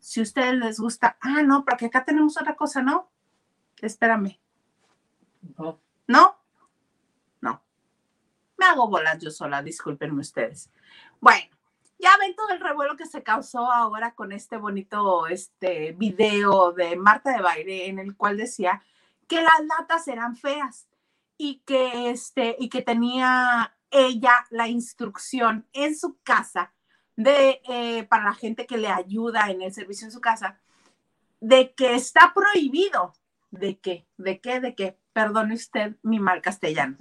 si 0.00 0.20
a 0.20 0.22
ustedes 0.22 0.54
les 0.54 0.78
gusta, 0.78 1.18
ah, 1.20 1.42
no, 1.42 1.64
porque 1.64 1.86
acá 1.86 2.04
tenemos 2.04 2.40
otra 2.40 2.56
cosa, 2.56 2.82
¿no? 2.82 3.10
Espérame. 3.80 4.38
No, 5.58 5.64
¿No? 5.64 5.80
No. 6.06 6.41
Me 8.62 8.68
hago 8.68 8.86
bolas 8.86 9.18
yo 9.18 9.32
sola, 9.32 9.60
discúlpenme 9.60 10.20
ustedes. 10.20 10.70
Bueno, 11.20 11.50
ya 11.98 12.10
ven 12.20 12.36
todo 12.36 12.50
el 12.50 12.60
revuelo 12.60 12.96
que 12.96 13.06
se 13.06 13.24
causó 13.24 13.68
ahora 13.68 14.14
con 14.14 14.30
este 14.30 14.56
bonito 14.56 15.26
este 15.26 15.90
video 15.98 16.70
de 16.70 16.94
Marta 16.94 17.32
de 17.32 17.42
Baile 17.42 17.88
en 17.88 17.98
el 17.98 18.16
cual 18.16 18.36
decía 18.36 18.80
que 19.26 19.42
las 19.42 19.66
latas 19.66 20.06
eran 20.06 20.36
feas 20.36 20.86
y 21.36 21.60
que 21.66 22.10
este 22.10 22.54
y 22.56 22.68
que 22.68 22.82
tenía 22.82 23.76
ella 23.90 24.46
la 24.50 24.68
instrucción 24.68 25.66
en 25.72 25.98
su 25.98 26.20
casa 26.22 26.72
de 27.16 27.62
eh, 27.68 28.04
para 28.04 28.22
la 28.22 28.34
gente 28.34 28.64
que 28.64 28.78
le 28.78 28.86
ayuda 28.86 29.50
en 29.50 29.60
el 29.62 29.74
servicio 29.74 30.06
en 30.06 30.12
su 30.12 30.20
casa 30.20 30.60
de 31.40 31.74
que 31.74 31.96
está 31.96 32.32
prohibido. 32.32 33.12
De 33.50 33.80
qué 33.80 34.06
de 34.18 34.40
qué 34.40 34.60
de 34.60 34.76
qué 34.76 35.00
perdone 35.12 35.54
usted 35.54 35.96
mi 36.02 36.20
mal 36.20 36.40
castellano 36.40 36.96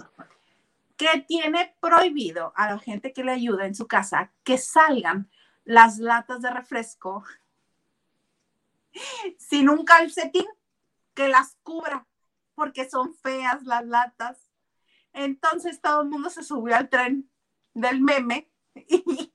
que 1.02 1.22
tiene 1.22 1.76
prohibido 1.80 2.54
a 2.56 2.70
la 2.70 2.78
gente 2.78 3.12
que 3.12 3.24
le 3.24 3.32
ayuda 3.32 3.66
en 3.66 3.74
su 3.74 3.88
casa 3.88 4.32
que 4.44 4.60
salgan 4.60 5.32
las 5.64 5.98
latas 5.98 6.44
de 6.44 6.52
refresco 6.52 7.24
sin 9.40 9.68
un 9.68 9.84
calcetín 9.84 10.46
que 11.16 11.28
las 11.28 11.58
cubra, 11.64 12.06
porque 12.54 12.88
son 12.88 13.16
feas 13.16 13.64
las 13.64 13.84
latas. 13.84 14.48
Entonces 15.12 15.82
todo 15.82 16.04
el 16.04 16.10
mundo 16.10 16.30
se 16.30 16.44
subió 16.44 16.76
al 16.76 16.88
tren 16.88 17.28
del 17.74 18.00
meme 18.00 18.52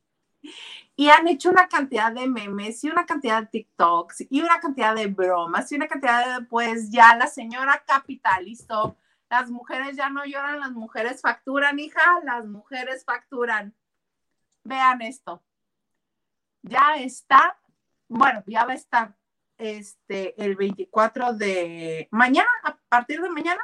y, 0.95 1.09
han 1.09 1.27
hecho 1.27 1.51
una 1.51 1.67
cantidad 1.69 2.13
de 2.13 2.29
memes 2.29 2.85
y 2.85 2.91
una 2.91 3.07
cantidad 3.07 3.43
de 3.43 3.49
TikToks 3.49 4.27
y 4.31 4.41
una 4.41 4.61
cantidad 4.61 4.95
de 4.95 5.09
bromas 5.09 5.73
y 5.73 5.75
una 5.75 5.89
cantidad 5.89 6.39
de, 6.39 6.47
pues 6.47 6.93
ya 6.93 7.17
la 7.17 7.27
señora 7.27 7.83
capitalizó 7.85 8.97
las 9.29 9.51
mujeres 9.51 9.97
ya 9.97 10.09
no 10.09 10.25
lloran, 10.25 10.61
las 10.61 10.73
mujeres 10.73 11.21
facturan, 11.21 11.79
hija, 11.79 12.21
las 12.25 12.47
mujeres 12.47 13.05
facturan. 13.05 13.75
Vean 14.65 15.03
esto. 15.03 15.43
Ya 16.63 16.97
está, 16.97 17.59
bueno, 18.09 18.43
ya 18.47 18.65
va 18.65 18.73
a 18.73 18.77
estar 18.77 19.17
este 19.59 20.41
el 20.43 20.57
24 20.57 21.35
de 21.35 22.09
mañana, 22.11 22.49
a 22.63 22.77
partir 22.89 23.21
de 23.23 23.31
mañana, 23.31 23.61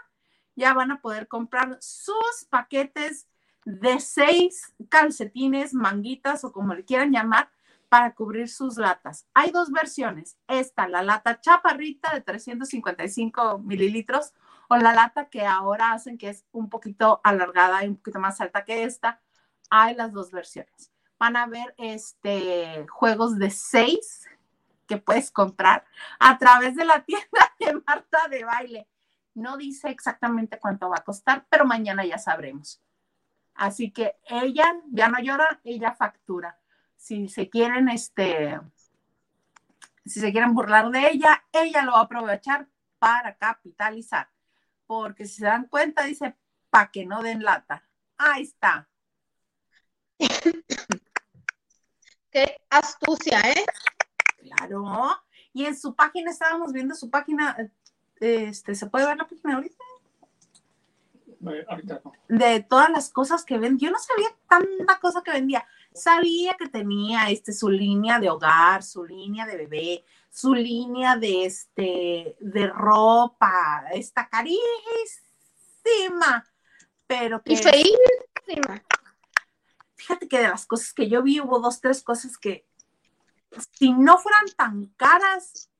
ya 0.55 0.73
van 0.75 0.91
a 0.91 1.01
poder 1.01 1.29
comprar 1.29 1.79
sus 1.81 2.47
paquetes 2.49 3.29
de 3.65 4.01
seis 4.01 4.75
calcetines, 4.89 5.75
manguitas 5.75 6.45
o 6.45 6.53
como 6.53 6.75
le 6.75 6.85
quieran 6.85 7.13
llamar, 7.13 7.51
para 7.89 8.15
cubrir 8.15 8.49
sus 8.49 8.79
latas. 8.79 9.29
Hay 9.35 9.51
dos 9.51 9.71
versiones. 9.71 10.39
Esta, 10.49 10.89
la 10.89 11.03
lata 11.03 11.41
chaparrita 11.41 12.15
de 12.15 12.23
355 12.23 13.59
mililitros 13.59 14.33
o 14.73 14.77
la 14.79 14.95
lata 14.95 15.29
que 15.29 15.45
ahora 15.45 15.93
hacen 15.93 16.17
que 16.17 16.31
es 16.31 16.47
un 16.51 16.71
poquito 16.71 17.21
alargada 17.25 17.85
y 17.85 17.89
un 17.89 17.97
poquito 17.97 18.19
más 18.19 18.41
alta 18.41 18.65
que 18.65 18.85
esta. 18.85 19.21
Hay 19.69 19.95
las 19.95 20.13
dos 20.13 20.31
versiones. 20.31 20.91
Van 21.19 21.37
a 21.37 21.47
ver 21.47 21.75
este, 21.77 22.87
juegos 22.89 23.39
de 23.39 23.51
seis 23.51 24.27
que 24.87 24.97
puedes 24.97 25.31
comprar 25.31 25.85
a 26.19 26.39
través 26.39 26.75
de 26.75 26.87
la 26.87 27.05
tienda 27.05 27.55
de 27.61 27.83
Marta 27.87 28.29
de 28.31 28.45
Baile. 28.45 28.89
No 29.35 29.59
dice 29.59 29.91
exactamente 29.91 30.59
cuánto 30.59 30.89
va 30.89 30.97
a 30.97 31.05
costar, 31.05 31.45
pero 31.51 31.67
mañana 31.67 32.07
ya 32.07 32.17
sabremos. 32.17 32.81
Así 33.55 33.91
que 33.91 34.17
ella 34.25 34.75
ya 34.91 35.09
no 35.09 35.19
llora, 35.21 35.61
ella 35.65 35.93
factura. 35.93 36.59
Si 36.97 37.29
se 37.29 37.51
quieren, 37.51 37.91
este, 37.91 38.59
si 40.07 40.21
se 40.21 40.33
quieren 40.33 40.55
burlar 40.55 40.91
de 40.91 41.11
ella, 41.11 41.45
ella 41.53 41.83
lo 41.83 41.93
va 41.93 41.99
a 41.99 42.05
aprovechar 42.05 42.69
para 42.99 43.37
capitalizar. 43.37 44.33
Porque 44.93 45.25
si 45.25 45.37
se 45.37 45.47
dan 45.47 45.69
cuenta, 45.69 46.05
dice, 46.05 46.37
para 46.69 46.91
que 46.91 47.07
no 47.07 47.23
den 47.23 47.43
lata. 47.43 47.83
Ahí 48.19 48.43
está. 48.43 48.91
Qué 52.31 52.61
astucia, 52.69 53.41
¿eh? 53.41 53.65
Claro. 54.37 55.17
Y 55.55 55.65
en 55.65 55.79
su 55.79 55.95
página, 55.95 56.31
estábamos 56.31 56.75
viendo 56.75 56.95
su 56.95 57.09
página, 57.09 57.57
este, 58.21 58.75
¿se 58.75 58.87
puede 58.87 59.07
ver 59.07 59.17
la 59.17 59.27
página 59.27 59.55
ahorita? 59.55 59.83
eh, 61.51 61.65
ahorita 61.67 62.03
no. 62.05 62.13
De 62.29 62.63
todas 62.63 62.91
las 62.91 63.09
cosas 63.09 63.47
que 63.47 63.57
vende. 63.57 63.87
Yo 63.87 63.91
no 63.91 63.99
sabía 63.99 64.29
tanta 64.47 65.01
cosa 65.01 65.23
que 65.23 65.33
vendía. 65.33 65.67
Sabía 65.95 66.55
que 66.59 66.69
tenía 66.69 67.31
este, 67.31 67.55
su 67.55 67.71
línea 67.71 68.19
de 68.19 68.29
hogar, 68.29 68.83
su 68.83 69.07
línea 69.07 69.47
de 69.47 69.57
bebé, 69.57 70.05
su 70.33 70.55
línea 70.55 71.17
de, 71.17 71.45
este, 71.45 72.37
de 72.41 72.67
ropa. 72.69 73.85
Está 73.93 74.29
carísima. 74.29 74.59
Pero 77.07 77.43
que 77.43 77.53
Y 77.53 77.57
feísima. 77.59 78.83
fíjate 79.95 80.27
que 80.29 80.39
de 80.39 80.49
las 80.49 80.65
cosas 80.65 80.95
que 80.95 81.09
yo 81.09 81.23
vi 81.23 81.41
hubo 81.41 81.61
dos, 81.61 81.81
tres 81.81 82.03
cosas 82.03 82.39
que 82.39 82.67
si 83.79 83.93
no 83.93 84.17
fueran 84.17 84.47
tan 84.57 84.87
caras, 84.97 85.71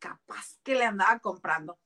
capaz 0.00 0.58
que 0.64 0.74
le 0.74 0.84
andaba 0.84 1.20
comprando. 1.20 1.78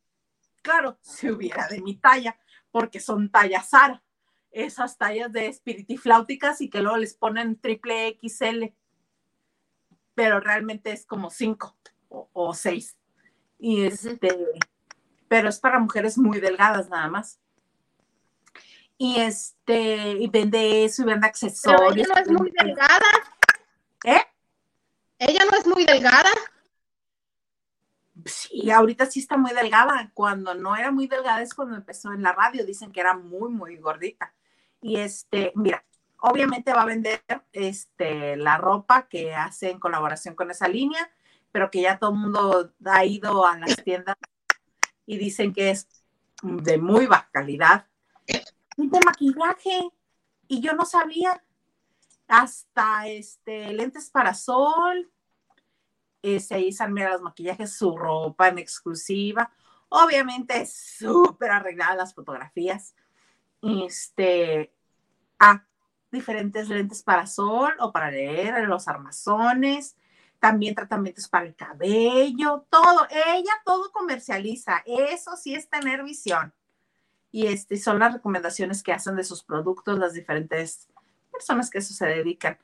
Claro, 0.63 0.99
si 1.03 1.31
hubiera 1.31 1.69
de 1.69 1.83
mi 1.83 1.97
talla, 1.97 2.39
porque 2.71 2.99
son 2.99 3.31
tallas 3.31 3.69
Sara, 3.69 4.03
esas 4.51 4.97
tallas 4.97 5.31
de 5.31 5.49
espiritifláuticas 5.49 6.63
y 6.63 6.71
que 6.71 6.81
luego 6.81 6.97
les 6.97 7.13
ponen 7.15 7.61
triple 7.61 8.19
XL, 8.23 8.73
pero 10.15 10.41
realmente 10.41 10.93
es 10.93 11.05
como 11.05 11.29
5 11.29 11.77
o 12.09 12.55
6. 12.55 12.97
Y 13.59 13.85
este, 13.85 14.37
pero 15.29 15.49
es 15.49 15.59
para 15.59 15.79
mujeres 15.79 16.19
muy 16.19 16.40
delgadas 16.40 16.88
nada 16.88 17.09
más. 17.09 17.40
Y 18.99 19.21
este, 19.21 20.12
y 20.12 20.29
vende 20.29 20.85
eso 20.85 21.03
y 21.03 21.07
vende 21.07 21.27
accesorios. 21.27 22.07
ella 22.09 22.14
no 22.14 22.23
es 22.23 22.31
muy 22.31 22.51
delgada. 22.51 23.11
¿Eh? 24.05 24.23
Ella 25.19 25.45
no 25.51 25.59
es 25.59 25.66
muy 25.66 25.85
delgada. 25.85 26.31
Sí, 28.25 28.71
ahorita 28.71 29.07
sí 29.07 29.21
está 29.21 29.37
muy 29.37 29.53
delgada. 29.53 30.11
Cuando 30.14 30.55
no 30.55 30.77
era 30.77 30.90
muy 30.90 31.07
delgada 31.07 31.42
es 31.42 31.55
cuando 31.55 31.77
empezó 31.77 32.12
en 32.12 32.23
la 32.23 32.33
radio. 32.33 32.64
Dicen 32.64 32.90
que 32.90 33.01
era 33.01 33.14
muy, 33.14 33.51
muy 33.51 33.77
gordita. 33.77 34.35
Y 34.81 34.97
este, 34.97 35.53
mira, 35.55 35.85
obviamente 36.21 36.73
va 36.73 36.83
a 36.83 36.87
vender 36.87 37.23
este, 37.53 38.37
la 38.37 38.57
ropa 38.57 39.09
que 39.09 39.35
hace 39.35 39.71
en 39.71 39.81
colaboración 39.81 40.35
con 40.35 40.51
esa 40.51 40.69
línea, 40.69 41.11
pero 41.57 41.71
que 41.71 41.81
ya 41.81 41.99
todo 41.99 42.11
el 42.11 42.19
mundo 42.19 42.75
ha 42.85 43.05
ido 43.07 43.47
a 43.47 43.57
las 43.57 43.83
tiendas 43.83 44.19
y 45.07 45.16
dicen 45.16 45.55
que 45.55 45.71
es 45.71 45.88
de 46.42 46.77
muy 46.77 47.07
baja 47.07 47.31
calidad. 47.33 47.87
Y 48.77 48.90
de 48.90 49.01
maquillaje. 49.03 49.88
Y 50.49 50.61
yo 50.61 50.75
no 50.75 50.85
sabía. 50.85 51.42
Hasta 52.29 53.09
este, 53.09 53.73
lentes 53.73 54.11
para 54.11 54.35
sol. 54.35 55.11
Se 56.23 56.61
hizo 56.61 56.87
mira, 56.88 57.12
los 57.12 57.23
maquillajes, 57.23 57.75
su 57.75 57.97
ropa 57.97 58.49
en 58.49 58.59
exclusiva. 58.59 59.51
Obviamente, 59.88 60.66
súper 60.66 61.53
arregladas 61.53 61.97
las 61.97 62.14
fotografías. 62.14 62.95
Este, 63.62 64.75
ah, 65.38 65.64
diferentes 66.12 66.69
lentes 66.69 67.03
para 67.03 67.27
sol 67.27 67.73
o 67.79 67.92
para 67.92 68.11
leer, 68.11 68.69
los 68.69 68.88
armazones, 68.88 69.97
también 70.38 70.75
tratamientos 70.75 71.29
para 71.29 71.46
el 71.46 71.55
cabello, 71.55 72.66
todo, 72.70 73.07
ella 73.11 73.53
todo 73.64 73.90
comercializa, 73.92 74.83
eso 74.87 75.37
sí 75.37 75.55
es 75.55 75.68
tener 75.68 76.05
visión. 76.05 76.53
Y 77.33 77.46
este, 77.49 77.77
son 77.77 77.99
las 77.99 78.14
recomendaciones 78.14 78.83
que 78.83 78.92
hacen 78.92 79.16
de 79.16 79.25
sus 79.25 79.42
productos 79.42 79.99
las 79.99 80.14
diferentes 80.14 80.88
personas 81.31 81.70
que 81.70 81.79
eso 81.79 81.92
se 81.92 82.07
dedican. 82.07 82.59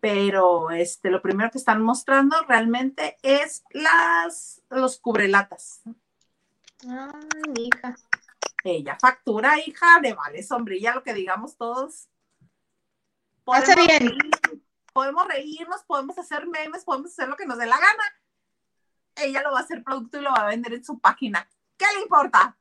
Pero 0.00 0.70
este, 0.70 1.10
lo 1.10 1.22
primero 1.22 1.50
que 1.50 1.58
están 1.58 1.82
mostrando 1.82 2.36
realmente 2.46 3.16
es 3.22 3.64
las, 3.70 4.62
los 4.70 4.98
cubrelatas. 4.98 5.80
Ay, 6.86 7.54
hija. 7.56 7.96
Ella 8.64 8.96
factura, 9.00 9.58
hija, 9.64 10.00
de 10.02 10.14
vale 10.14 10.42
sombrilla, 10.42 10.94
lo 10.94 11.02
que 11.02 11.14
digamos 11.14 11.56
todos. 11.56 12.08
Hace 13.46 13.74
bien 13.76 14.14
podemos 14.92 15.26
reírnos, 15.26 15.84
podemos 15.84 16.18
hacer 16.18 16.46
memes, 16.46 16.84
podemos 16.84 17.12
hacer 17.12 17.28
lo 17.28 17.36
que 17.36 17.46
nos 17.46 17.58
dé 17.58 17.66
la 17.66 17.78
gana. 17.78 18.04
Ella 19.16 19.42
lo 19.42 19.52
va 19.52 19.60
a 19.60 19.62
hacer 19.62 19.82
producto 19.82 20.18
y 20.18 20.22
lo 20.22 20.30
va 20.30 20.42
a 20.42 20.46
vender 20.46 20.74
en 20.74 20.84
su 20.84 20.98
página. 20.98 21.48
¿Qué 21.76 21.86
le 21.94 22.02
importa? 22.02 22.56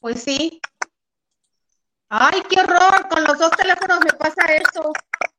Pues 0.00 0.22
sí. 0.22 0.60
Ay, 2.08 2.42
qué 2.48 2.60
horror. 2.60 3.08
Con 3.08 3.24
los 3.24 3.38
dos 3.38 3.50
teléfonos 3.52 4.00
me 4.00 4.12
pasa 4.12 4.46
eso. 4.46 4.92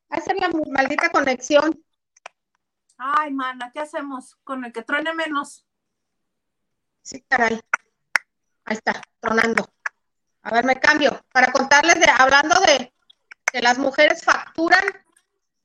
Hacer 0.09 0.35
la 0.37 0.49
maldita 0.71 1.09
conexión. 1.09 1.83
Ay, 2.97 3.33
mana, 3.33 3.71
¿qué 3.73 3.79
hacemos? 3.79 4.35
Con 4.43 4.63
el 4.63 4.71
que 4.71 4.83
truene 4.83 5.13
menos. 5.13 5.65
Sí, 7.01 7.21
caray. 7.21 7.59
Ahí 8.65 8.77
está, 8.77 9.01
tronando. 9.19 9.73
A 10.43 10.51
ver, 10.53 10.65
me 10.65 10.79
cambio. 10.79 11.19
Para 11.31 11.51
contarles 11.51 11.99
de, 11.99 12.05
hablando 12.05 12.59
de, 12.61 12.90
que 13.51 13.61
las 13.61 13.77
mujeres 13.77 14.23
facturan. 14.23 14.83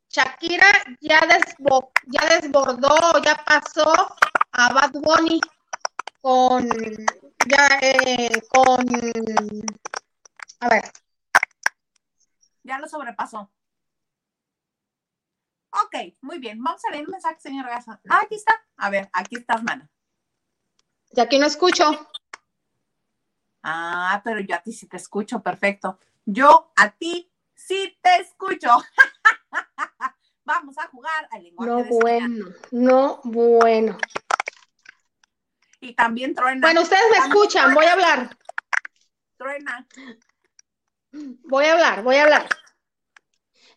Shakira 0.08 0.70
ya, 1.00 1.20
ya 2.06 2.28
desbordó, 2.40 3.22
ya 3.22 3.44
pasó 3.44 4.16
a 4.52 4.72
Bad 4.72 4.92
Bunny 4.92 5.40
con, 6.20 6.68
ya, 7.46 7.78
eh, 7.82 8.40
con, 8.48 8.86
a 10.60 10.68
ver. 10.68 10.84
Ya 12.62 12.78
lo 12.78 12.88
sobrepasó. 12.88 13.50
Ok, 15.70 16.14
muy 16.22 16.38
bien. 16.38 16.62
Vamos 16.62 16.82
a 16.84 16.90
leer 16.90 17.04
un 17.04 17.12
mensaje, 17.12 17.38
señor 17.38 17.66
Gaza. 17.66 18.00
Ah, 18.08 18.22
aquí 18.24 18.36
está. 18.36 18.54
A 18.76 18.88
ver, 18.90 19.10
aquí 19.12 19.36
estás, 19.36 19.62
mana. 19.62 19.90
Y 21.12 21.20
aquí 21.20 21.38
no 21.38 21.46
escucho. 21.46 21.84
Ah, 23.62 24.20
pero 24.24 24.40
yo 24.40 24.54
a 24.54 24.62
ti 24.62 24.72
sí 24.72 24.86
te 24.86 24.96
escucho, 24.96 25.42
perfecto. 25.42 25.98
Yo 26.24 26.72
a 26.76 26.90
ti 26.90 27.30
sí 27.56 27.98
te 28.02 28.20
escucho. 28.20 28.68
Vamos 30.44 30.78
a 30.78 30.86
jugar 30.88 31.28
al 31.32 31.42
lenguaje. 31.42 31.70
No 31.70 31.84
bueno, 31.84 32.46
no 32.70 33.20
bueno. 33.24 33.98
Y 35.80 35.94
también 35.94 36.34
truena. 36.34 36.60
Bueno, 36.60 36.82
ustedes 36.82 37.02
me 37.10 37.26
escuchan, 37.26 37.74
voy 37.74 37.86
a 37.86 37.92
hablar. 37.92 38.36
Truena. 39.36 39.86
Voy 41.10 41.64
a 41.64 41.72
hablar, 41.72 42.02
voy 42.04 42.16
a 42.16 42.22
hablar. 42.24 42.48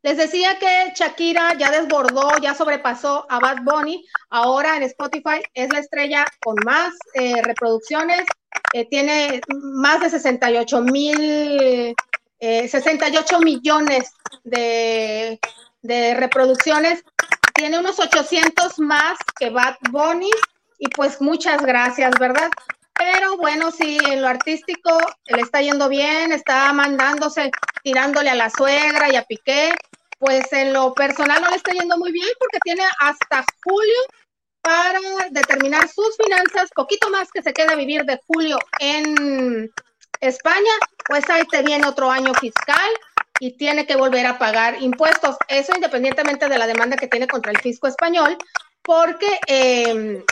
Les 0.01 0.15
decía 0.15 0.57
que 0.59 0.93
Shakira 0.95 1.55
ya 1.55 1.71
desbordó, 1.71 2.37
ya 2.37 2.53
sobrepasó 2.53 3.25
a 3.29 3.39
Bad 3.39 3.63
Bunny. 3.63 4.05
Ahora 4.29 4.77
en 4.77 4.83
Spotify 4.83 5.41
es 5.53 5.69
la 5.73 5.79
estrella 5.79 6.25
con 6.41 6.55
más 6.63 6.93
eh, 7.15 7.41
reproducciones. 7.41 8.25
Eh, 8.73 8.87
tiene 8.89 9.41
más 9.49 9.99
de 10.01 10.09
68 10.09 10.81
mil 10.83 11.95
68 12.39 13.36
eh, 13.36 13.43
millones 13.43 14.13
de, 14.43 15.39
reproducciones, 16.15 17.04
tiene 17.54 17.80
unos 17.80 17.99
800 17.99 18.80
más 18.80 19.17
que 19.38 19.49
Bad 19.49 19.75
Bunny 19.91 20.32
y 20.78 20.88
pues 20.89 21.21
muchas 21.21 21.62
gracias, 21.62 22.12
¿verdad? 22.19 22.49
Pero 22.93 23.38
bueno, 23.38 23.71
sí, 23.71 23.97
en 24.10 24.21
lo 24.21 24.28
artístico 24.28 24.97
le 25.28 25.41
está 25.41 25.62
yendo 25.62 25.88
bien, 25.89 26.32
está 26.32 26.71
mandándose, 26.73 27.52
tirándole 27.84 28.30
a 28.30 28.36
la 28.36 28.49
suegra 28.49 29.12
y 29.12 29.15
a 29.15 29.23
Piqué. 29.23 29.73
Pues 30.17 30.52
en 30.52 30.73
lo 30.73 30.93
personal 30.93 31.41
no 31.41 31.49
le 31.49 31.56
está 31.56 31.71
yendo 31.71 31.97
muy 31.97 32.12
bien 32.12 32.28
porque 32.38 32.60
tiene 32.62 32.84
hasta 32.99 33.45
julio 33.63 33.95
para 34.62 34.99
determinar 35.32 35.88
sus 35.88 36.17
finanzas, 36.17 36.70
poquito 36.76 37.09
más 37.09 37.32
que 37.32 37.41
se 37.41 37.53
queda 37.53 37.76
vivir 37.76 38.03
de 38.03 38.20
julio 38.28 38.59
en, 38.80 39.72
España, 40.20 40.72
pues 41.07 41.30
ahí 41.30 41.43
te 41.45 41.63
viene 41.63 41.88
otro 41.88 42.11
año 42.11 42.34
fiscal 42.34 42.89
y 43.39 43.57
tiene 43.57 43.86
que 43.86 43.95
volver 43.95 44.26
a 44.26 44.38
pagar 44.38 44.82
impuestos. 44.82 45.38
Eso 45.47 45.74
independientemente 45.76 46.49
de 46.49 46.57
la 46.57 46.67
demanda 46.67 46.97
que 46.97 47.07
tiene 47.07 47.28
contra 47.28 47.51
el 47.51 47.59
fisco 47.59 47.88
español, 47.88 48.38
porque 48.82 49.39
em, 49.47 50.24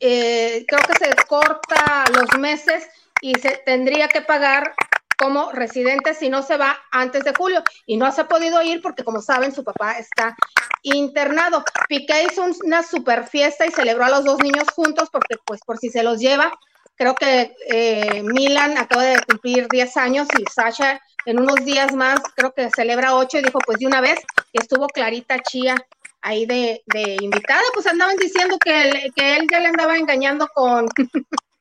eh, 0.00 0.64
creo 0.66 0.80
que 0.86 1.04
se 1.04 1.14
corta 1.26 2.04
los 2.12 2.38
meses 2.38 2.88
y 3.20 3.34
se 3.34 3.62
tendría 3.64 4.08
que 4.08 4.22
pagar 4.22 4.74
como 5.16 5.52
residente 5.52 6.14
si 6.14 6.28
no 6.28 6.42
se 6.42 6.56
va 6.56 6.76
antes 6.90 7.22
de 7.22 7.32
julio 7.32 7.62
y 7.86 7.96
no 7.96 8.10
se 8.10 8.22
ha 8.22 8.28
podido 8.28 8.60
ir 8.62 8.82
porque 8.82 9.04
como 9.04 9.20
saben 9.20 9.54
su 9.54 9.62
papá 9.62 9.92
está 9.92 10.34
internado. 10.82 11.64
Piqué 11.88 12.24
hizo 12.24 12.44
una 12.64 12.82
super 12.82 13.26
fiesta 13.26 13.64
y 13.64 13.70
celebró 13.70 14.04
a 14.04 14.10
los 14.10 14.24
dos 14.24 14.38
niños 14.42 14.66
juntos 14.74 15.08
porque 15.12 15.36
pues 15.44 15.60
por 15.64 15.78
si 15.78 15.90
se 15.90 16.02
los 16.02 16.18
lleva 16.18 16.52
Creo 16.96 17.14
que 17.14 17.54
eh, 17.68 18.22
Milan 18.22 18.78
acaba 18.78 19.02
de 19.02 19.22
cumplir 19.22 19.66
10 19.68 19.96
años 19.96 20.28
y 20.38 20.44
Sasha 20.50 21.00
en 21.24 21.40
unos 21.40 21.64
días 21.64 21.94
más 21.94 22.20
creo 22.34 22.52
que 22.52 22.70
celebra 22.70 23.14
8 23.14 23.38
y 23.38 23.42
dijo 23.42 23.58
pues 23.64 23.78
de 23.78 23.86
una 23.86 24.00
vez 24.00 24.18
estuvo 24.52 24.86
Clarita 24.88 25.38
Chía 25.40 25.76
ahí 26.20 26.46
de, 26.46 26.82
invitada, 27.20 27.62
pues 27.74 27.86
andaban 27.86 28.16
diciendo 28.16 28.56
que 28.58 29.10
que 29.16 29.36
él 29.36 29.46
ya 29.50 29.60
le 29.60 29.68
andaba 29.68 29.96
engañando 29.96 30.46
con, 30.54 30.86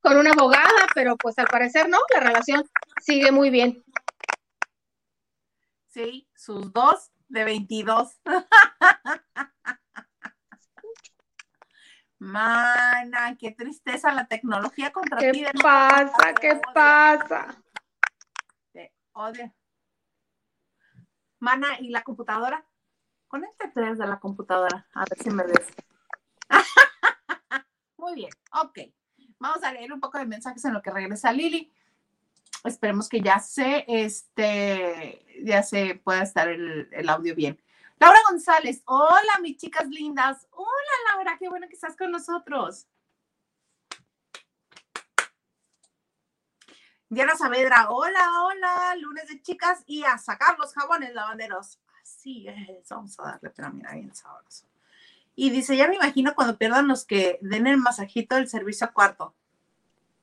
con 0.00 0.16
una 0.16 0.30
abogada, 0.30 0.86
pero 0.94 1.16
pues 1.16 1.38
al 1.38 1.46
parecer 1.46 1.88
no, 1.88 1.98
la 2.14 2.20
relación 2.20 2.64
sigue 3.00 3.30
muy 3.30 3.50
bien. 3.50 3.84
Sí, 5.88 6.28
sus 6.34 6.72
dos 6.72 7.10
de 7.28 7.44
22. 7.44 8.08
Mana, 12.20 13.34
qué 13.38 13.50
tristeza 13.50 14.12
la 14.12 14.26
tecnología 14.26 14.92
contra 14.92 15.18
ti. 15.18 15.42
¿Qué 15.42 15.50
pasa? 15.62 16.34
¿Qué 16.38 16.60
pasa? 16.74 17.56
Te 18.72 18.92
odio. 19.12 19.50
Mana, 21.38 21.80
¿y 21.80 21.88
la 21.88 22.02
computadora? 22.02 22.62
Conéctate 23.26 23.80
desde 23.80 24.06
la 24.06 24.20
computadora, 24.20 24.86
a 24.92 25.00
ver 25.00 25.18
si 25.18 25.30
me 25.30 25.44
ves. 25.44 25.66
Muy 27.96 28.14
bien, 28.14 28.30
ok. 28.52 28.80
Vamos 29.38 29.62
a 29.62 29.72
leer 29.72 29.90
un 29.90 30.00
poco 30.00 30.18
de 30.18 30.26
mensajes 30.26 30.62
en 30.66 30.74
lo 30.74 30.82
que 30.82 30.90
regresa 30.90 31.32
Lili. 31.32 31.72
Esperemos 32.64 33.08
que 33.08 33.22
ya 33.22 33.38
se, 33.38 33.86
este, 33.88 35.24
ya 35.42 35.62
se 35.62 35.94
pueda 35.94 36.22
estar 36.22 36.48
el, 36.48 36.86
el 36.92 37.08
audio 37.08 37.34
bien. 37.34 37.58
Laura 38.00 38.18
González, 38.30 38.82
hola 38.86 39.38
mis 39.42 39.58
chicas 39.58 39.86
lindas. 39.86 40.46
Hola 40.52 40.94
Laura, 41.10 41.36
qué 41.38 41.50
bueno 41.50 41.68
que 41.68 41.74
estás 41.74 41.94
con 41.98 42.10
nosotros. 42.10 42.86
Diana 47.10 47.36
Saavedra, 47.36 47.90
hola, 47.90 48.42
hola, 48.42 48.96
lunes 48.96 49.28
de 49.28 49.42
chicas 49.42 49.82
y 49.86 50.02
a 50.04 50.16
sacar 50.16 50.58
los 50.58 50.72
jabones 50.72 51.12
lavanderos. 51.12 51.78
Así 52.02 52.48
es, 52.48 52.88
vamos 52.88 53.20
a 53.20 53.24
darle, 53.24 53.50
pero 53.50 53.70
mira, 53.70 53.92
bien 53.92 54.14
sabroso. 54.14 54.66
Y 55.36 55.50
dice, 55.50 55.76
ya 55.76 55.86
me 55.86 55.96
imagino 55.96 56.34
cuando 56.34 56.56
pierdan 56.56 56.88
los 56.88 57.04
que 57.04 57.38
den 57.42 57.66
el 57.66 57.76
masajito 57.76 58.36
del 58.36 58.48
servicio 58.48 58.86
a 58.86 58.92
cuarto. 58.92 59.34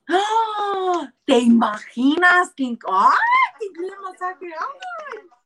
¡Ah! 0.07 1.13
¿Te 1.25 1.37
imaginas? 1.37 2.53
¡Ay, 2.57 3.67
qué 3.75 3.95
masaje! 4.01 4.47
¡Ay! 4.47 5.36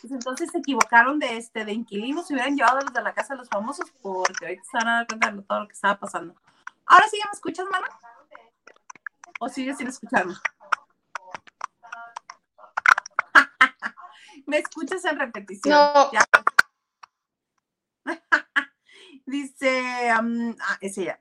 Pues 0.00 0.12
entonces 0.12 0.50
se 0.50 0.58
equivocaron 0.58 1.18
de 1.18 1.36
este, 1.36 1.64
de 1.64 1.72
inquilinos, 1.72 2.26
se 2.26 2.34
hubieran 2.34 2.56
llevado 2.56 2.78
a 2.78 2.82
los 2.82 2.92
de 2.92 3.02
la 3.02 3.12
casa 3.12 3.34
de 3.34 3.38
los 3.38 3.48
famosos, 3.48 3.90
porque 4.02 4.46
ahorita 4.46 4.62
se 4.64 4.76
van 4.78 4.88
a 4.88 4.94
dar 4.96 5.06
cuenta 5.06 5.30
de 5.30 5.42
todo 5.42 5.60
lo 5.60 5.68
que 5.68 5.74
estaba 5.74 5.98
pasando. 5.98 6.34
Ahora 6.86 7.06
sí 7.08 7.18
ya 7.18 7.26
me 7.26 7.32
escuchas, 7.32 7.66
mana. 7.70 7.88
¿O 9.40 9.48
sigues 9.48 9.76
sin 9.78 9.88
escucharme? 9.88 10.34
me 14.46 14.58
escuchas 14.58 15.04
en 15.04 15.18
repetición. 15.18 15.74
No. 15.74 16.10
Dice, 19.26 20.12
um, 20.18 20.56
ah, 20.60 20.78
ese 20.80 21.04
ya. 21.04 21.20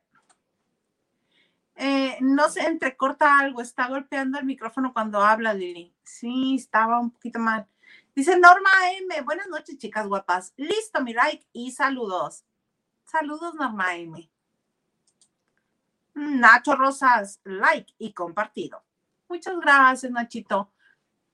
Eh, 1.76 2.18
no 2.20 2.50
se 2.50 2.66
entrecorta 2.66 3.40
algo, 3.40 3.62
está 3.62 3.88
golpeando 3.88 4.38
el 4.40 4.46
micrófono 4.46 4.92
cuando 4.94 5.22
habla, 5.22 5.54
Lili. 5.54 5.96
Sí, 6.04 6.56
estaba 6.56 7.00
un 7.00 7.12
poquito 7.12 7.40
mal. 7.40 7.68
Dice 8.16 8.38
Norma 8.38 8.70
M. 8.98 9.22
Buenas 9.22 9.48
noches, 9.48 9.78
chicas 9.78 10.08
guapas. 10.08 10.54
Listo, 10.58 11.02
mi 11.02 11.14
like 11.14 11.48
y 11.54 11.72
saludos. 11.72 12.44
Saludos, 13.06 13.56
Norma 13.56 13.96
M. 13.96 14.30
Nacho 16.14 16.76
Rosas, 16.76 17.40
like 17.44 17.94
y 17.98 18.14
compartido. 18.14 18.84
Muchas 19.30 19.58
gracias, 19.60 20.12
Nachito. 20.12 20.72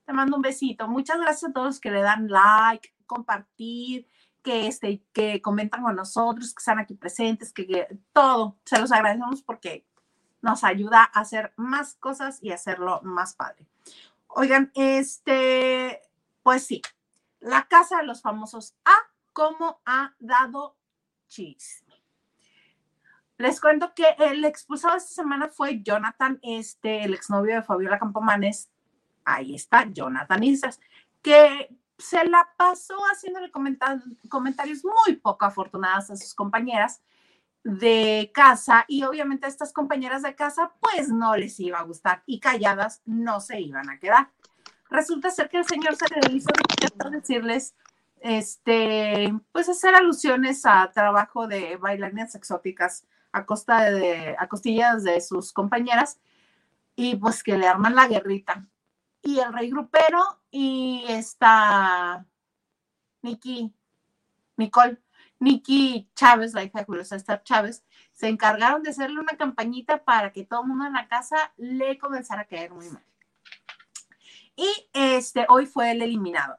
Te 0.06 0.14
mando 0.14 0.36
un 0.36 0.42
besito. 0.42 0.88
Muchas 0.88 1.20
gracias 1.20 1.50
a 1.50 1.54
todos 1.54 1.80
que 1.80 1.90
le 1.90 2.02
dan 2.02 2.28
like, 2.28 2.94
compartir, 3.06 4.08
que, 4.44 4.68
este, 4.68 5.02
que 5.12 5.42
comentan 5.42 5.82
con 5.82 5.96
nosotros, 5.96 6.54
que 6.54 6.60
están 6.60 6.80
aquí 6.80 6.94
presentes, 6.94 7.52
que, 7.52 7.66
que 7.66 8.00
todo. 8.14 8.58
Se 8.64 8.80
los 8.80 8.92
agradecemos 8.92 9.42
porque 9.42 9.88
nos 10.42 10.64
ayuda 10.64 11.10
a 11.12 11.22
hacer 11.22 11.54
más 11.56 11.96
cosas 11.96 12.38
y 12.42 12.52
hacerlo 12.52 13.02
más 13.04 13.34
padre. 13.34 13.66
Oigan, 14.28 14.72
este, 14.76 16.02
pues 16.46 16.64
sí, 16.64 16.80
la 17.40 17.64
casa 17.64 17.98
de 17.98 18.04
los 18.04 18.22
famosos 18.22 18.76
A, 18.86 18.94
¿cómo 19.34 19.82
ha 19.84 20.14
dado 20.20 20.78
chisme? 21.28 21.96
Les 23.40 23.60
cuento 23.60 23.96
que 23.96 24.06
el 24.20 24.46
expulsado 24.46 24.96
esta 24.96 25.10
semana 25.10 25.48
fue 25.48 25.82
Jonathan, 25.82 26.38
este, 26.44 27.04
el 27.04 27.16
exnovio 27.16 27.56
de 27.56 27.64
Fabiola 27.64 27.98
Campomanes. 27.98 28.70
Ahí 29.24 29.56
está, 29.56 29.86
Jonathan 29.92 30.44
Isas, 30.44 30.80
que 31.24 31.76
se 31.98 32.24
la 32.26 32.48
pasó 32.56 32.96
haciéndole 33.12 33.50
comentarios 33.52 34.86
muy 34.86 35.16
poco 35.16 35.46
afortunados 35.46 36.12
a 36.12 36.16
sus 36.16 36.36
compañeras 36.36 37.02
de 37.64 38.30
casa 38.36 38.86
y 38.88 39.04
obviamente 39.04 39.48
a 39.48 39.50
estas 39.50 39.74
compañeras 39.74 40.22
de 40.22 40.36
casa 40.36 40.74
pues 40.80 41.10
no 41.10 41.36
les 41.36 41.60
iba 41.60 41.80
a 41.80 41.84
gustar 41.84 42.22
y 42.28 42.40
calladas 42.40 43.02
no 43.06 43.40
se 43.40 43.60
iban 43.62 43.90
a 43.90 43.98
quedar. 43.98 44.30
Resulta 44.90 45.32
ser 45.32 45.50
que 45.50 45.58
el 45.58 45.66
señor 45.66 45.96
se 45.96 46.06
le 46.08 46.36
hizo 46.36 46.50
decirles, 47.12 47.76
este, 48.20 49.34
pues 49.52 49.70
hacer 49.70 49.96
alusiones 49.96 50.66
a 50.66 50.92
trabajo 50.92 51.48
de 51.48 51.78
bailarinas 51.78 52.36
exóticas 52.36 53.06
a 53.32 53.46
costa 53.46 53.92
de, 53.92 54.36
a 54.40 54.48
costillas 54.48 55.04
de 55.04 55.20
sus 55.20 55.52
compañeras 55.52 56.20
y 56.96 57.16
pues 57.18 57.44
que 57.44 57.58
le 57.58 57.68
arman 57.68 57.94
la 57.94 58.08
guerrita. 58.08 58.66
Y 59.22 59.40
el 59.40 59.52
rey 59.52 59.70
grupero 59.70 60.22
y 60.52 61.04
esta 61.10 62.26
Nikki, 63.22 63.74
Nicole, 64.56 65.02
Nikki 65.40 66.10
Chávez, 66.16 66.54
la 66.54 66.64
hija 66.64 66.80
de 66.80 66.86
Julio 66.86 67.04
César 67.04 67.44
Chávez, 67.44 67.84
se 68.14 68.30
encargaron 68.30 68.84
de 68.84 68.92
hacerle 68.92 69.20
una 69.20 69.36
campañita 69.36 70.04
para 70.04 70.32
que 70.32 70.46
todo 70.46 70.62
el 70.62 70.68
mundo 70.70 70.86
en 70.86 70.94
la 70.94 71.08
casa 71.08 71.52
le 71.58 71.98
comenzara 71.98 72.44
a 72.44 72.46
caer 72.46 72.72
muy 72.72 72.90
mal. 72.90 73.04
Y 74.56 74.90
este, 74.94 75.46
hoy 75.50 75.66
fue 75.66 75.92
el 75.92 76.02
eliminado. 76.02 76.58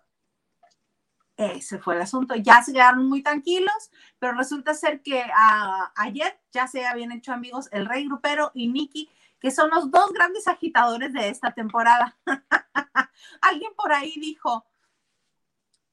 Ese 1.36 1.78
fue 1.78 1.94
el 1.94 2.02
asunto. 2.02 2.34
Ya 2.34 2.62
se 2.62 2.72
quedaron 2.72 3.08
muy 3.08 3.22
tranquilos, 3.22 3.90
pero 4.18 4.32
resulta 4.32 4.72
ser 4.74 5.02
que 5.02 5.22
ah, 5.34 5.92
ayer 5.96 6.40
ya 6.50 6.66
se 6.66 6.86
habían 6.86 7.12
hecho 7.12 7.32
amigos 7.32 7.68
el 7.72 7.86
Rey 7.86 8.06
Grupero 8.06 8.50
y 8.54 8.68
Nicky, 8.68 9.10
que 9.38 9.50
son 9.50 9.70
los 9.70 9.90
dos 9.90 10.12
grandes 10.12 10.48
agitadores 10.48 11.12
de 11.12 11.28
esta 11.28 11.52
temporada. 11.52 12.16
Alguien 13.42 13.72
por 13.76 13.92
ahí 13.92 14.14
dijo, 14.18 14.64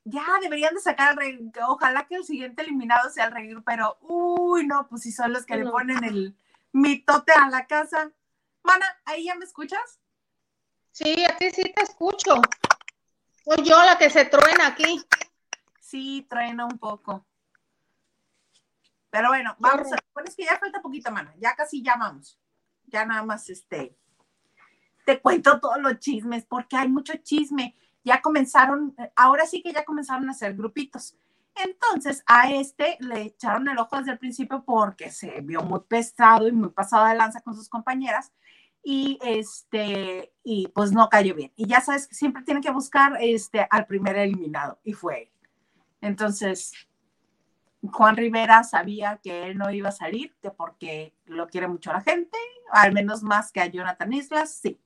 ya 0.05 0.25
deberían 0.41 0.73
de 0.73 0.81
sacar 0.81 1.09
al 1.09 1.17
Rey, 1.17 1.51
ojalá 1.67 2.07
que 2.07 2.15
el 2.15 2.23
siguiente 2.23 2.61
eliminado 2.61 3.09
sea 3.09 3.25
el 3.25 3.33
Rey 3.33 3.47
Grupero. 3.49 3.97
Uy, 4.01 4.65
no, 4.65 4.87
pues 4.87 5.01
si 5.03 5.11
son 5.11 5.33
los 5.33 5.45
que 5.45 5.57
le 5.57 5.69
ponen 5.69 6.03
el 6.05 6.37
mitote 6.71 7.33
a 7.33 7.49
la 7.49 7.67
casa. 7.67 8.11
Mana, 8.63 8.85
¿ahí 9.05 9.25
ya 9.25 9.35
me 9.35 9.43
escuchas? 9.43 9.99
Sí, 10.93 11.25
a 11.25 11.35
ti 11.35 11.49
sí 11.49 11.73
te 11.75 11.81
escucho. 11.81 12.35
Soy 13.43 13.65
yo 13.65 13.83
la 13.83 13.97
que 13.97 14.11
se 14.11 14.25
truena 14.25 14.67
aquí. 14.67 15.03
Sí, 15.79 16.27
truena 16.29 16.65
un 16.65 16.77
poco. 16.77 17.25
Pero 19.09 19.29
bueno, 19.29 19.55
vamos 19.57 19.91
a 19.91 19.97
bueno, 20.13 20.29
es 20.29 20.35
que 20.35 20.45
ya 20.45 20.59
falta 20.59 20.83
poquito, 20.83 21.11
mana. 21.11 21.33
Ya 21.39 21.55
casi 21.55 21.81
ya 21.81 21.95
vamos. 21.97 22.39
Ya 22.85 23.05
nada 23.05 23.23
más 23.23 23.49
este. 23.49 23.97
Te 25.03 25.19
cuento 25.19 25.59
todos 25.59 25.81
los 25.81 25.97
chismes, 25.97 26.45
porque 26.45 26.77
hay 26.77 26.89
mucho 26.89 27.13
chisme. 27.23 27.75
Ya 28.03 28.21
comenzaron, 28.21 28.95
ahora 29.15 29.47
sí 29.47 29.63
que 29.63 29.73
ya 29.73 29.83
comenzaron 29.85 30.27
a 30.29 30.31
hacer 30.31 30.53
grupitos. 30.53 31.17
Entonces, 31.55 32.23
a 32.27 32.51
este 32.51 32.97
le 32.99 33.21
echaron 33.23 33.67
el 33.67 33.79
ojo 33.79 33.97
desde 33.97 34.11
el 34.11 34.19
principio 34.19 34.63
porque 34.63 35.09
se 35.09 35.41
vio 35.41 35.63
muy 35.63 35.79
pesado 35.79 36.47
y 36.47 36.51
muy 36.51 36.69
pasado 36.69 37.07
de 37.07 37.15
lanza 37.15 37.41
con 37.41 37.55
sus 37.55 37.67
compañeras 37.67 38.31
y 38.83 39.17
este, 39.21 40.33
y 40.43 40.67
pues 40.67 40.91
no 40.91 41.07
cayó 41.09 41.33
bien. 41.33 41.51
Y 41.55 41.67
ya 41.67 41.81
sabes 41.81 42.07
que 42.07 42.15
siempre 42.15 42.43
tiene 42.43 42.61
que 42.61 42.71
buscar 42.71 43.17
este, 43.21 43.65
al 43.69 43.85
primer 43.85 44.17
eliminado, 44.17 44.79
y 44.83 44.93
fue 44.93 45.23
él. 45.23 45.29
Entonces, 46.01 46.73
Juan 47.81 48.17
Rivera 48.17 48.63
sabía 48.63 49.19
que 49.23 49.47
él 49.47 49.57
no 49.57 49.71
iba 49.71 49.89
a 49.89 49.93
salir, 49.93 50.35
que 50.41 50.51
porque 50.51 51.15
lo 51.25 51.47
quiere 51.47 51.67
mucho 51.67 51.93
la 51.93 52.01
gente, 52.01 52.37
al 52.71 52.93
menos 52.93 53.23
más 53.23 53.51
que 53.51 53.61
a 53.61 53.67
Jonathan 53.67 54.11
Islas, 54.11 54.53
sí. 54.61 54.79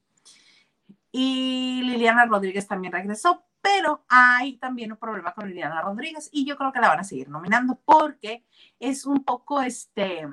Y 1.11 1.81
Liliana 1.83 2.25
Rodríguez 2.25 2.67
también 2.67 2.93
regresó, 2.93 3.43
pero 3.61 4.05
hay 4.07 4.57
también 4.57 4.91
un 4.91 4.97
problema 4.97 5.33
con 5.33 5.47
Liliana 5.47 5.81
Rodríguez 5.81 6.29
y 6.31 6.45
yo 6.45 6.57
creo 6.57 6.71
que 6.71 6.79
la 6.79 6.89
van 6.89 6.99
a 6.99 7.03
seguir 7.03 7.29
nominando 7.29 7.79
porque 7.83 8.45
es 8.79 9.05
un 9.05 9.23
poco, 9.23 9.61
este, 9.61 10.27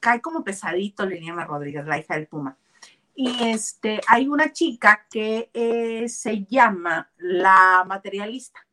cae 0.00 0.20
como 0.20 0.44
pesadito 0.44 1.06
Liliana 1.06 1.44
Rodríguez, 1.46 1.86
la 1.86 1.98
hija 1.98 2.14
del 2.14 2.26
Puma. 2.26 2.58
Y 3.14 3.28
este, 3.44 4.00
hay 4.08 4.26
una 4.26 4.52
chica 4.52 5.06
que 5.08 5.50
eh, 5.54 6.08
se 6.08 6.44
llama 6.44 7.10
La 7.18 7.84
Materialista, 7.86 8.66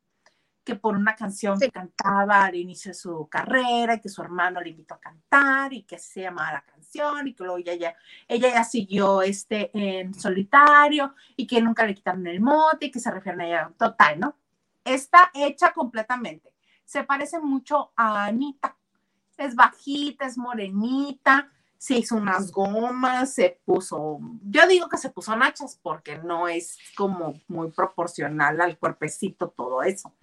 que 0.63 0.75
por 0.75 0.95
una 0.95 1.15
canción 1.15 1.59
que 1.59 1.69
cantaba 1.69 2.45
al 2.45 2.55
inicio 2.55 2.89
de 2.89 2.95
su 2.95 3.27
carrera, 3.29 3.95
y 3.95 4.01
que 4.01 4.09
su 4.09 4.21
hermano 4.21 4.59
le 4.59 4.71
invitó 4.71 4.95
a 4.95 4.99
cantar, 4.99 5.73
y 5.73 5.83
que 5.83 5.99
se 5.99 6.21
llamaba 6.21 6.53
la 6.53 6.61
canción, 6.61 7.27
y 7.27 7.35
que 7.35 7.43
luego 7.43 7.57
ella 7.59 7.75
ya, 7.75 7.95
ella 8.27 8.49
ya 8.49 8.63
siguió 8.63 9.21
este 9.21 9.69
en 9.73 10.13
solitario, 10.15 11.13
y 11.35 11.45
que 11.45 11.61
nunca 11.61 11.85
le 11.85 11.93
quitaron 11.93 12.25
el 12.25 12.41
mote, 12.41 12.87
y 12.87 12.91
que 12.91 12.99
se 12.99 13.11
refieren 13.11 13.41
a 13.41 13.47
ella 13.47 13.71
total, 13.77 14.19
¿no? 14.19 14.35
Está 14.83 15.29
hecha 15.35 15.71
completamente. 15.71 16.51
Se 16.83 17.03
parece 17.03 17.39
mucho 17.39 17.91
a 17.95 18.25
Anita. 18.25 18.75
Es 19.37 19.55
bajita, 19.55 20.25
es 20.25 20.37
morenita, 20.37 21.51
se 21.81 21.95
hizo 21.95 22.15
unas 22.15 22.51
gomas, 22.51 23.33
se 23.33 23.59
puso, 23.65 24.19
yo 24.43 24.67
digo 24.67 24.87
que 24.87 24.99
se 24.99 25.09
puso 25.09 25.35
nachas 25.35 25.79
porque 25.81 26.19
no 26.19 26.47
es 26.47 26.77
como 26.95 27.41
muy 27.47 27.71
proporcional 27.71 28.61
al 28.61 28.77
cuerpecito 28.77 29.49
todo 29.49 29.81
eso. 29.81 30.13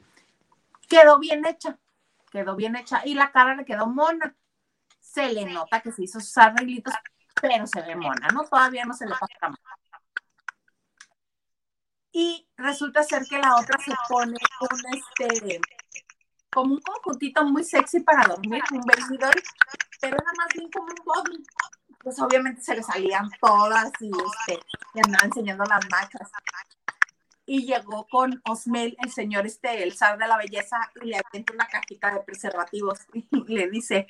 Quedó 0.89 1.19
bien 1.19 1.45
hecha, 1.45 1.77
quedó 2.31 2.55
bien 2.55 2.77
hecha 2.77 3.03
y 3.05 3.15
la 3.15 3.33
cara 3.33 3.57
le 3.57 3.65
quedó 3.65 3.89
mona. 3.89 4.37
Se 5.01 5.33
le 5.33 5.47
nota 5.47 5.81
que 5.81 5.91
se 5.91 6.05
hizo 6.05 6.21
sus 6.21 6.39
arreglitos, 6.39 6.95
pero 7.43 7.67
se 7.67 7.83
ve 7.83 7.97
mona, 7.97 8.29
¿no? 8.29 8.45
Todavía 8.45 8.85
no 8.85 8.95
se 8.95 9.07
le 9.07 9.17
pasa. 9.17 9.53
Y 12.13 12.49
resulta 12.57 13.03
ser 13.03 13.25
que 13.29 13.37
la 13.37 13.57
otra 13.57 13.81
se 13.81 13.93
pone 14.09 14.37
un 14.61 14.95
este 14.95 15.61
como 16.53 16.75
un 16.75 16.81
conjuntito 16.81 17.45
muy 17.45 17.65
sexy 17.65 17.99
para 18.01 18.29
dormir, 18.29 18.63
un 18.73 18.81
vestidor, 18.83 19.35
pero 20.01 20.17
era 20.17 20.33
más 20.37 20.49
bien 20.55 20.71
como 20.71 20.87
un 20.87 21.05
body. 21.05 21.43
Pues 22.03 22.19
obviamente 22.21 22.63
se 22.63 22.77
le 22.77 22.83
salían 22.83 23.29
todas 23.41 23.91
y, 24.01 24.11
este, 24.11 24.61
y 24.95 25.01
andaba 25.05 25.27
enseñando 25.27 25.65
las 25.65 25.85
machas. 25.91 26.31
y 27.45 27.67
llegó 27.67 28.07
con 28.09 28.41
Osmel, 28.49 28.97
el 29.03 29.11
señor 29.11 29.47
este, 29.47 29.83
el 29.83 29.97
zar 29.97 30.19
de 30.19 30.29
la 30.29 30.37
belleza, 30.37 30.77
y 31.03 31.07
le 31.07 31.17
avienta 31.19 31.55
una 31.55 31.67
cajita 31.67 32.13
de 32.13 32.21
preservativos 32.21 33.01
y 33.13 33.55
le 33.55 33.69
dice, 33.69 34.07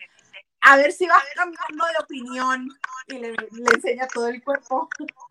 a 0.60 0.76
ver 0.76 0.92
si 0.92 1.06
vas 1.06 1.22
cambiando 1.34 1.84
de 1.86 2.04
opinión, 2.04 2.68
y 3.06 3.18
le, 3.18 3.34
enseña 3.74 4.06
todo 4.08 4.28
el 4.28 4.42
cuerpo. 4.42 4.88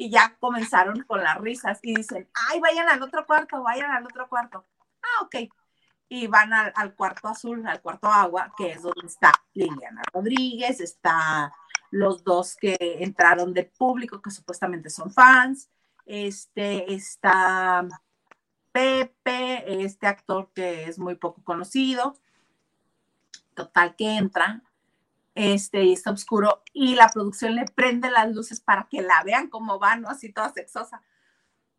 Y 0.00 0.10
ya 0.10 0.36
comenzaron 0.38 1.02
con 1.02 1.20
las 1.24 1.38
risas 1.38 1.80
y 1.82 1.92
dicen, 1.92 2.28
ay, 2.32 2.60
vayan 2.60 2.88
al 2.88 3.02
otro 3.02 3.26
cuarto, 3.26 3.64
vayan 3.64 3.90
al 3.90 4.04
otro 4.04 4.28
cuarto. 4.28 4.64
Ah, 5.02 5.24
ok. 5.24 5.50
Y 6.08 6.26
van 6.26 6.52
al, 6.52 6.94
cuarto 6.94 7.28
azul, 7.28 7.66
al 7.66 7.82
cuarto 7.82 8.08
agua, 8.08 8.52
que 8.56 8.72
es 8.72 8.82
donde 8.82 9.06
está 9.06 9.32
Liliana 9.52 10.02
Rodríguez, 10.12 10.80
está 10.80 11.52
los 11.90 12.24
dos 12.24 12.56
que 12.56 12.76
entraron 13.00 13.52
de 13.52 13.64
público, 13.64 14.22
que 14.22 14.30
supuestamente 14.30 14.90
son 14.90 15.10
fans, 15.10 15.68
este, 16.06 16.92
está 16.92 17.86
Pepe, 18.72 19.82
este 19.84 20.06
actor 20.06 20.50
que 20.54 20.84
es 20.84 20.98
muy 20.98 21.14
poco 21.16 21.42
conocido, 21.42 22.16
total 23.54 23.96
que 23.96 24.16
entra, 24.16 24.62
este, 25.34 25.84
y 25.84 25.92
está 25.92 26.10
oscuro, 26.10 26.62
y 26.72 26.94
la 26.94 27.08
producción 27.08 27.54
le 27.54 27.64
prende 27.64 28.10
las 28.10 28.32
luces 28.34 28.60
para 28.60 28.88
que 28.90 29.02
la 29.02 29.22
vean 29.24 29.48
como 29.48 29.78
va, 29.78 29.96
¿no? 29.96 30.08
Así 30.08 30.32
toda 30.32 30.52
sexosa. 30.52 31.02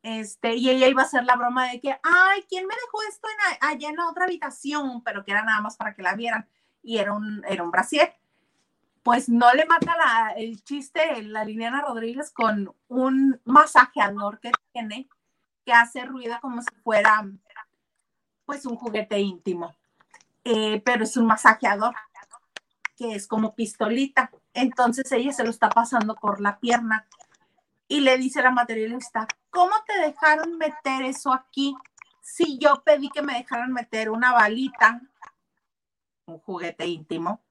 Este, 0.02 0.56
y 0.56 0.70
ella 0.70 0.88
iba 0.88 1.02
a 1.02 1.06
hacer 1.06 1.26
la 1.26 1.36
broma 1.36 1.70
de 1.70 1.82
que, 1.82 1.92
ay, 2.04 2.46
¿quién 2.48 2.66
me 2.66 2.74
dejó 2.74 3.02
esto 3.10 3.28
en, 3.28 3.68
allá 3.68 3.90
en 3.90 3.96
la 3.98 4.10
otra 4.10 4.26
habitación? 4.26 5.04
Pero 5.04 5.24
que 5.24 5.32
era 5.32 5.44
nada 5.44 5.62
más 5.62 5.76
para 5.76 5.94
que 5.94 6.02
la 6.02 6.16
vieran, 6.16 6.48
y 6.82 6.98
era 6.98 7.14
un, 7.14 7.44
era 7.48 7.64
un 7.64 7.72
brasier. 7.72 8.16
Pues 9.04 9.30
no 9.30 9.54
le 9.54 9.66
mata 9.66 10.34
el 10.36 10.64
chiste 10.64 11.24
la 11.24 11.44
Liliana 11.44 11.82
Rodríguez 11.82 12.32
con 12.32 12.74
un 12.88 13.42
masajeador 13.46 14.40
que 14.40 14.52
tiene, 14.72 15.10
que 15.66 15.74
hace 15.74 16.06
ruido 16.06 16.38
como 16.42 16.62
si 16.62 16.76
fuera, 16.84 17.26
pues, 18.46 18.66
un 18.66 18.76
juguete 18.76 19.20
íntimo. 19.20 19.76
Eh, 20.44 20.82
pero 20.86 21.04
es 21.04 21.18
un 21.18 21.28
masajeador 21.28 21.96
que 22.96 23.16
es 23.16 23.28
como 23.28 23.56
pistolita. 23.56 24.32
Entonces 24.54 25.12
ella 25.12 25.32
se 25.32 25.44
lo 25.44 25.50
está 25.50 25.70
pasando 25.70 26.16
por 26.16 26.42
la 26.42 26.60
pierna 26.60 27.06
y 27.90 28.00
le 28.02 28.18
dice 28.18 28.40
a 28.40 28.44
la 28.44 28.52
materialista, 28.52 29.28
¿cómo 29.50 29.74
te 29.86 30.00
dejaron 30.00 30.58
meter 30.58 31.02
eso 31.02 31.34
aquí? 31.34 31.76
Si 32.22 32.60
yo 32.60 32.84
pedí 32.86 33.10
que 33.10 33.24
me 33.24 33.34
dejaran 33.34 33.74
meter 33.74 34.12
una 34.12 34.32
balita, 34.32 35.02
un 36.26 36.40
juguete 36.40 36.86
íntimo, 36.86 37.42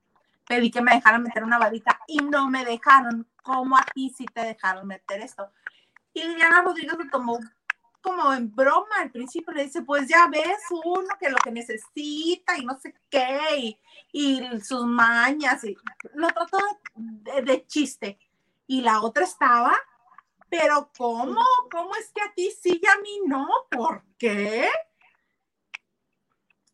pedí 0.47 0.71
que 0.71 0.81
me 0.81 0.95
dejaran 0.95 1.25
meter 1.25 1.43
una 1.43 1.59
balita 1.59 2.01
y 2.07 2.19
no 2.19 2.49
me 2.49 2.65
dejaron. 2.65 3.27
¿Cómo 3.43 3.77
aquí 3.77 4.15
sí 4.17 4.27
te 4.27 4.43
dejaron 4.43 4.87
meter 4.87 5.21
esto? 5.21 5.51
Y 6.15 6.23
Liliana 6.23 6.63
Rodríguez 6.63 6.97
lo 6.97 7.11
tomó 7.11 7.39
como 8.01 8.33
en 8.33 8.55
broma 8.55 9.01
al 9.01 9.11
principio, 9.11 9.53
le 9.53 9.65
dice, 9.65 9.83
pues 9.83 10.09
ya 10.09 10.29
ves 10.29 10.59
uno 10.85 11.09
que 11.19 11.31
lo 11.31 11.37
que 11.39 11.51
necesita 11.51 12.57
y 12.57 12.65
no 12.65 12.79
sé 12.79 12.95
qué, 13.11 13.77
y, 14.13 14.49
sus 14.63 14.87
mañas, 14.87 15.65
y 15.65 15.77
lo 16.15 16.29
trató 16.29 16.59
de, 16.95 17.43
de, 17.43 17.67
chiste. 17.67 18.19
Y 18.67 18.83
la 18.83 19.01
otra 19.03 19.25
estaba, 19.25 19.77
pero 20.51 20.91
¿cómo? 20.97 21.41
¿Cómo 21.71 21.95
es 21.97 22.11
que 22.13 22.23
a 22.23 22.33
ti 22.35 22.51
sí 22.51 22.81
y 22.83 22.87
a 22.87 22.97
mí 23.01 23.21
no? 23.27 23.49
¿Por 23.71 24.03
qué? 24.19 24.69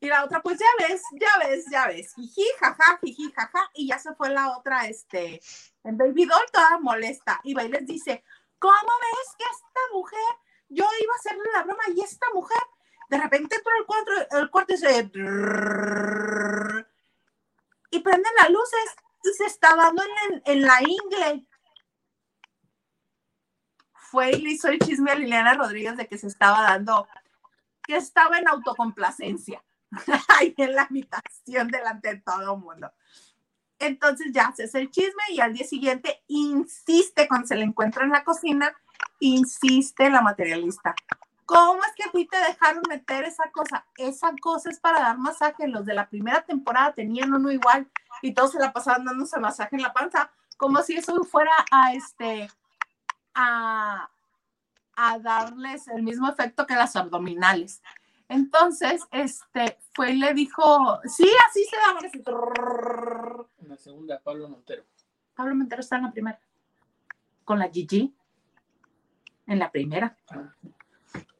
Y 0.00 0.08
la 0.08 0.24
otra, 0.24 0.42
pues 0.42 0.58
ya 0.58 0.66
ves, 0.86 1.02
ya 1.12 1.48
ves, 1.48 1.64
ya 1.70 1.86
ves, 1.86 2.12
jiji, 2.14 2.46
jaja, 2.60 2.98
jiji, 3.02 3.32
jaja, 3.32 3.70
y 3.74 3.88
ya 3.88 3.98
se 3.98 4.14
fue 4.14 4.28
la 4.28 4.56
otra, 4.58 4.86
este, 4.86 5.40
en 5.82 5.96
Baby 5.96 6.26
Doll 6.26 6.44
toda 6.52 6.78
molesta, 6.78 7.40
y 7.42 7.54
va 7.54 7.64
y 7.64 7.68
les 7.68 7.86
dice, 7.86 8.22
¿cómo 8.58 8.74
ves 8.74 9.34
que 9.38 9.44
esta 9.44 9.80
mujer 9.94 10.20
yo 10.68 10.84
iba 10.84 11.12
a 11.12 11.18
hacerle 11.18 11.44
la 11.54 11.62
broma 11.62 11.84
y 11.94 12.00
esta 12.02 12.26
mujer 12.34 12.62
de 13.08 13.18
repente 13.18 13.56
entró 13.56 13.72
el 13.78 13.86
cuarto, 13.86 14.12
el 14.38 14.50
cuarto 14.50 14.74
y 14.74 14.78
se... 14.78 15.10
Y 17.90 18.00
prenden 18.00 18.32
las 18.38 18.50
luces 18.50 18.96
y 19.22 19.32
se 19.34 19.44
está 19.44 19.74
dando 19.76 20.02
en, 20.02 20.42
en 20.44 20.62
la 20.62 20.80
ingle. 20.82 21.46
Fue 24.14 24.30
y 24.30 24.40
le 24.40 24.50
hizo 24.52 24.68
el 24.68 24.78
chisme 24.78 25.10
a 25.10 25.16
Liliana 25.16 25.54
Rodríguez 25.54 25.96
de 25.96 26.06
que 26.06 26.16
se 26.16 26.28
estaba 26.28 26.62
dando, 26.62 27.08
que 27.82 27.96
estaba 27.96 28.38
en 28.38 28.46
autocomplacencia, 28.46 29.60
ahí 30.38 30.54
en 30.56 30.72
la 30.76 30.82
habitación 30.82 31.66
delante 31.66 32.14
de 32.14 32.20
todo 32.20 32.54
el 32.54 32.60
mundo. 32.60 32.92
Entonces 33.80 34.28
ya 34.32 34.52
se 34.54 34.64
hace 34.64 34.78
el 34.78 34.92
chisme 34.92 35.24
y 35.30 35.40
al 35.40 35.52
día 35.52 35.66
siguiente 35.66 36.22
insiste 36.28 37.26
cuando 37.26 37.48
se 37.48 37.56
le 37.56 37.64
encuentra 37.64 38.04
en 38.04 38.10
la 38.10 38.22
cocina 38.22 38.72
insiste 39.18 40.08
la 40.08 40.22
materialista. 40.22 40.94
¿Cómo 41.44 41.80
es 41.82 41.92
que 41.96 42.04
a 42.04 42.12
ti 42.12 42.28
te 42.28 42.38
dejaron 42.38 42.84
meter 42.88 43.24
esa 43.24 43.50
cosa? 43.50 43.84
Esa 43.96 44.30
cosa 44.40 44.70
es 44.70 44.78
para 44.78 45.00
dar 45.00 45.18
masaje. 45.18 45.66
Los 45.66 45.86
de 45.86 45.94
la 45.94 46.08
primera 46.08 46.42
temporada 46.42 46.92
tenían 46.92 47.34
uno 47.34 47.50
igual 47.50 47.90
y 48.22 48.32
todos 48.32 48.52
se 48.52 48.60
la 48.60 48.72
pasaban 48.72 49.04
dándose 49.04 49.40
masaje 49.40 49.74
en 49.74 49.82
la 49.82 49.92
panza, 49.92 50.30
como 50.56 50.80
si 50.84 50.94
eso 50.94 51.20
fuera 51.24 51.52
a 51.72 51.94
este 51.94 52.48
a, 53.34 54.10
a 54.96 55.18
darles 55.18 55.88
el 55.88 56.02
mismo 56.02 56.28
efecto 56.28 56.66
que 56.66 56.74
las 56.74 56.96
abdominales. 56.96 57.82
Entonces, 58.28 59.02
este, 59.10 59.78
fue 59.92 60.12
y 60.12 60.18
le 60.18 60.34
dijo, 60.34 61.00
sí, 61.04 61.28
así 61.48 61.64
se 61.64 61.76
da. 61.76 61.98
En 63.58 63.68
la 63.68 63.76
segunda, 63.76 64.20
Pablo 64.20 64.48
Montero. 64.48 64.84
Pablo 65.34 65.54
Montero 65.54 65.80
está 65.80 65.96
en 65.96 66.02
la 66.02 66.12
primera. 66.12 66.40
Con 67.44 67.58
la 67.58 67.68
Gigi 67.68 68.14
en 69.46 69.58
la 69.58 69.70
primera. 69.70 70.16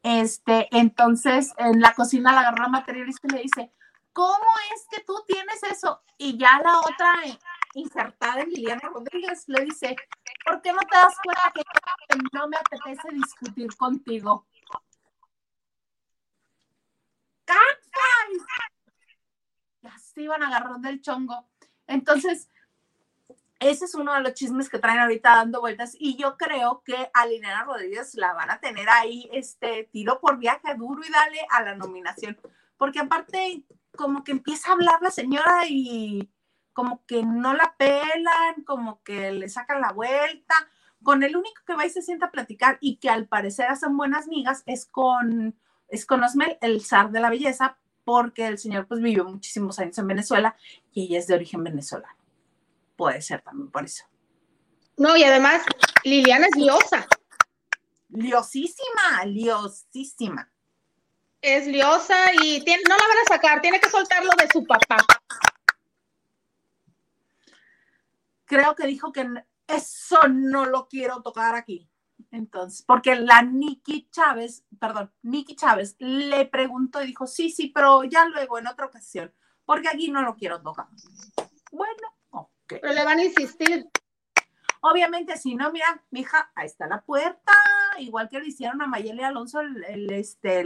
Este, 0.03 0.67
entonces 0.71 1.53
en 1.57 1.81
la 1.81 1.93
cocina 1.93 2.31
la 2.31 2.41
agarró 2.41 2.63
la 2.63 2.69
materialista 2.69 3.27
y 3.27 3.31
le 3.31 3.41
dice, 3.41 3.71
¿cómo 4.13 4.45
es 4.73 4.87
que 4.89 5.03
tú 5.03 5.15
tienes 5.27 5.63
eso? 5.63 6.01
Y 6.17 6.37
ya 6.37 6.61
la 6.63 6.79
otra 6.79 7.13
insertada 7.75 8.41
en 8.41 8.49
Liliana 8.49 8.89
Rodríguez 8.89 9.43
le 9.47 9.65
dice, 9.65 9.95
¿por 10.45 10.61
qué 10.61 10.71
no 10.71 10.79
te 10.79 10.95
das 10.95 11.15
cuenta 11.23 11.53
que 11.53 12.17
no 12.33 12.47
me 12.47 12.57
apetece 12.57 13.09
discutir 13.11 13.75
contigo? 13.75 14.47
Ya 19.81 19.97
se 19.99 20.21
iban 20.21 20.41
agarrando 20.41 20.87
del 20.87 21.01
chongo. 21.01 21.47
Entonces, 21.85 22.49
ese 23.59 23.85
es 23.85 23.95
uno 23.95 24.13
de 24.13 24.21
los 24.21 24.33
chismes 24.33 24.69
que 24.69 24.79
traen 24.79 24.99
ahorita 24.99 25.35
dando 25.35 25.61
vueltas 25.61 25.95
y 25.99 26.17
yo 26.17 26.37
creo 26.37 26.81
que 26.83 27.09
a 27.13 27.25
Liliana 27.25 27.63
Rodríguez 27.63 28.15
la 28.15 28.33
van 28.33 28.51
a 28.51 28.59
tener 28.59 28.89
ahí 28.89 29.29
este 29.31 29.89
tiro 29.91 30.19
por 30.19 30.37
viaje 30.37 30.73
duro 30.75 31.01
y 31.05 31.11
dale 31.11 31.45
a 31.49 31.61
la 31.61 31.75
nominación, 31.75 32.37
porque 32.77 32.99
aparte 32.99 33.63
como 33.95 34.23
que 34.23 34.31
empieza 34.31 34.69
a 34.69 34.73
hablar 34.73 35.01
la 35.01 35.11
señora 35.11 35.65
y 35.67 36.29
como 36.75 37.03
que 37.07 37.23
no 37.23 37.55
la 37.55 37.73
pelan, 37.79 38.63
como 38.63 39.01
que 39.01 39.31
le 39.31 39.49
sacan 39.49 39.81
la 39.81 39.93
vuelta, 39.93 40.53
con 41.01 41.23
el 41.23 41.35
único 41.35 41.63
que 41.65 41.73
va 41.73 41.87
y 41.87 41.89
se 41.89 42.03
sienta 42.03 42.27
a 42.27 42.31
platicar 42.31 42.77
y 42.81 42.97
que 42.97 43.09
al 43.09 43.25
parecer 43.25 43.65
hacen 43.65 43.97
buenas 43.97 44.27
migas 44.27 44.61
es 44.67 44.85
con, 44.85 45.55
es 45.87 46.05
con 46.05 46.23
Osmel, 46.23 46.59
el 46.61 46.85
zar 46.85 47.09
de 47.09 47.19
la 47.19 47.31
belleza, 47.31 47.79
porque 48.03 48.45
el 48.45 48.59
señor 48.59 48.85
pues 48.85 49.01
vivió 49.01 49.25
muchísimos 49.25 49.79
años 49.79 49.97
en 49.97 50.05
Venezuela 50.05 50.55
y 50.93 51.05
ella 51.05 51.17
es 51.17 51.25
de 51.25 51.33
origen 51.33 51.63
venezolano 51.63 52.15
puede 52.95 53.21
ser 53.21 53.41
también 53.41 53.69
por 53.69 53.85
eso. 53.85 54.03
No, 54.97 55.15
y 55.17 55.23
además, 55.23 55.61
Liliana 56.03 56.47
es 56.47 56.55
liosa. 56.55 57.05
Liosísima, 58.09 59.25
liosísima. 59.25 60.49
Es 61.41 61.67
liosa 61.67 62.33
y 62.33 62.59
no 62.59 62.95
la 62.95 63.07
van 63.07 63.17
a 63.25 63.33
sacar, 63.33 63.61
tiene 63.61 63.79
que 63.79 63.89
soltarlo 63.89 64.31
de 64.37 64.47
su 64.51 64.65
papá. 64.65 64.97
Creo 68.45 68.75
que 68.75 68.87
dijo 68.87 69.11
que 69.11 69.27
eso 69.67 70.27
no 70.27 70.65
lo 70.65 70.87
quiero 70.87 71.21
tocar 71.21 71.55
aquí. 71.55 71.89
Entonces, 72.31 72.83
porque 72.83 73.15
la 73.15 73.41
Nikki 73.41 74.09
Chávez, 74.09 74.65
perdón, 74.79 75.13
Nikki 75.21 75.55
Chávez 75.55 75.95
le 75.99 76.45
preguntó 76.45 77.01
y 77.01 77.07
dijo, 77.07 77.27
sí, 77.27 77.49
sí, 77.49 77.67
pero 77.67 78.03
ya 78.03 78.25
luego 78.27 78.57
en 78.57 78.67
otra 78.67 78.85
ocasión, 78.85 79.33
porque 79.65 79.89
aquí 79.89 80.11
no 80.11 80.21
lo 80.21 80.35
quiero 80.35 80.61
tocar. 80.61 80.87
Bueno, 81.71 82.49
pero 82.67 82.93
le 82.93 83.03
van 83.03 83.19
a 83.19 83.23
insistir. 83.23 83.87
Obviamente, 84.81 85.37
si 85.37 85.55
no, 85.55 85.71
mira, 85.71 86.03
mija, 86.11 86.51
ahí 86.55 86.67
está 86.67 86.87
la 86.87 87.01
puerta, 87.01 87.53
igual 87.99 88.29
que 88.29 88.39
le 88.39 88.47
hicieron 88.47 88.81
a 88.81 88.87
Mayeli 88.87 89.23
Alonso 89.23 89.59
el, 89.61 90.11
este, 90.11 90.63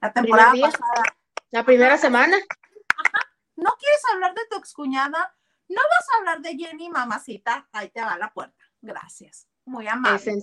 la 0.00 0.12
temporada 0.12 0.52
pasada. 0.60 1.02
La 1.50 1.64
primera 1.64 1.96
semana. 1.96 2.36
Ajá. 2.36 3.32
¿No 3.56 3.70
quieres 3.78 4.02
hablar 4.12 4.34
de 4.34 4.42
tu 4.50 4.56
excuñada? 4.56 5.36
¿No 5.70 5.76
vas 5.76 6.06
a 6.08 6.18
hablar 6.18 6.42
de 6.42 6.56
Jenny, 6.56 6.90
mamacita? 6.90 7.68
Ahí 7.72 7.90
te 7.90 8.00
va 8.00 8.18
la 8.18 8.32
puerta. 8.32 8.56
Gracias. 8.82 9.46
Muy 9.64 9.86
amable. 9.86 10.42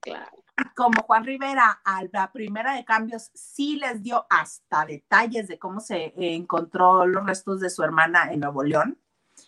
Claro. 0.00 0.44
Como 0.74 1.00
Juan 1.02 1.24
Rivera 1.24 1.80
a 1.84 2.02
la 2.10 2.32
primera 2.32 2.74
de 2.74 2.84
cambios 2.84 3.30
sí 3.34 3.76
les 3.76 4.02
dio 4.02 4.26
hasta 4.28 4.84
detalles 4.84 5.46
de 5.46 5.60
cómo 5.60 5.78
se 5.78 6.12
encontró 6.16 7.06
los 7.06 7.24
restos 7.24 7.60
de 7.60 7.70
su 7.70 7.84
hermana 7.84 8.32
en 8.32 8.40
Nuevo 8.40 8.64
León 8.64 8.98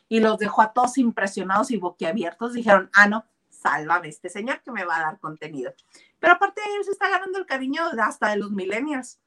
y 0.08 0.20
los 0.20 0.38
dejó 0.38 0.62
a 0.62 0.72
todos 0.72 0.96
impresionados 0.98 1.72
y 1.72 1.76
boquiabiertos. 1.76 2.52
Dijeron, 2.52 2.88
ah, 2.94 3.08
no, 3.08 3.24
sálvame 3.48 4.08
este 4.08 4.28
señor 4.28 4.62
que 4.62 4.70
me 4.70 4.84
va 4.84 4.98
a 4.98 5.02
dar 5.02 5.18
contenido. 5.18 5.72
Pero 6.20 6.34
aparte 6.34 6.62
él 6.76 6.84
se 6.84 6.92
está 6.92 7.08
ganando 7.08 7.38
el 7.38 7.46
cariño 7.46 7.82
hasta 8.00 8.28
de 8.28 8.36
los 8.36 8.52
millennials. 8.52 9.18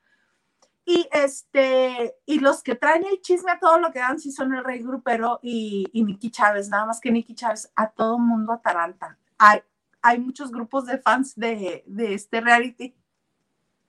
Y 0.84 1.08
este, 1.12 2.16
y 2.26 2.40
los 2.40 2.64
que 2.64 2.76
traen 2.76 3.06
el 3.06 3.22
chisme 3.22 3.52
a 3.52 3.60
todo 3.60 3.78
lo 3.78 3.92
que 3.92 4.00
dan 4.00 4.20
sí 4.20 4.32
son 4.32 4.54
el 4.54 4.64
Rey 4.64 4.82
Grupero 4.82 5.40
y, 5.44 5.88
y 5.94 6.04
Nicky 6.04 6.32
Chávez, 6.32 6.70
nada 6.70 6.86
más 6.86 7.00
que 7.00 7.12
Nicky 7.12 7.36
Chávez, 7.36 7.72
a 7.76 7.90
todo 7.92 8.18
mundo 8.18 8.54
ataranta. 8.54 9.18
Hay, 9.38 9.62
hay 10.02 10.20
muchos 10.20 10.52
grupos 10.52 10.86
de 10.86 10.98
fans 10.98 11.36
de, 11.36 11.84
de 11.86 12.14
este 12.16 12.42
reality 12.42 12.96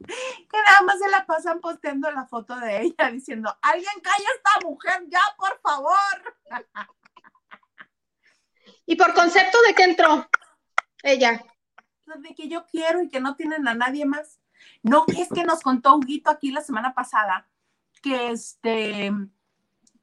que 0.07 0.59
nada 0.69 0.83
más 0.83 0.99
se 0.99 1.09
la 1.09 1.25
pasan 1.27 1.61
posteando 1.61 2.11
la 2.11 2.27
foto 2.27 2.57
de 2.57 2.83
ella 2.83 3.11
diciendo, 3.11 3.57
alguien 3.63 4.01
calla 4.03 4.29
a 4.29 4.37
esta 4.37 4.67
mujer 4.67 5.05
ya, 5.09 5.21
por 5.37 5.61
favor. 5.61 6.37
¿Y 8.87 8.97
por 8.97 9.15
concepto 9.15 9.59
de 9.67 9.75
qué 9.75 9.85
entró 9.85 10.29
ella? 11.03 11.43
De 12.17 12.35
que 12.35 12.49
yo 12.49 12.67
quiero 12.67 13.03
y 13.03 13.09
que 13.09 13.21
no 13.21 13.37
tienen 13.37 13.67
a 13.67 13.75
nadie 13.75 14.05
más. 14.05 14.39
No, 14.83 15.05
es 15.17 15.29
que 15.29 15.45
nos 15.45 15.61
contó 15.61 15.97
Huguito 15.97 16.31
aquí 16.31 16.51
la 16.51 16.61
semana 16.61 16.95
pasada 16.95 17.49
que 18.03 18.31
este 18.31 19.13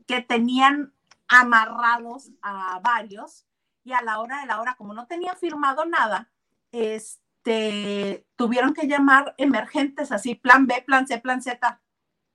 que 0.08 0.22
tenían 0.22 0.94
amarrados 1.28 2.32
a 2.42 2.80
varios 2.80 3.46
y 3.84 3.94
a 3.94 4.02
la 4.02 4.20
hora 4.20 4.42
de 4.42 4.48
la 4.48 4.60
hora, 4.60 4.76
como 4.76 4.94
no 4.94 5.06
tenían 5.06 5.38
firmado 5.38 5.86
nada, 5.86 6.30
este, 6.72 8.26
tuvieron 8.36 8.74
que 8.74 8.88
llamar 8.88 9.36
emergentes, 9.38 10.12
así, 10.12 10.36
plan 10.36 10.66
B, 10.66 10.84
plan 10.86 11.08
C, 11.08 11.20
plan 11.20 11.42
Z, 11.42 11.82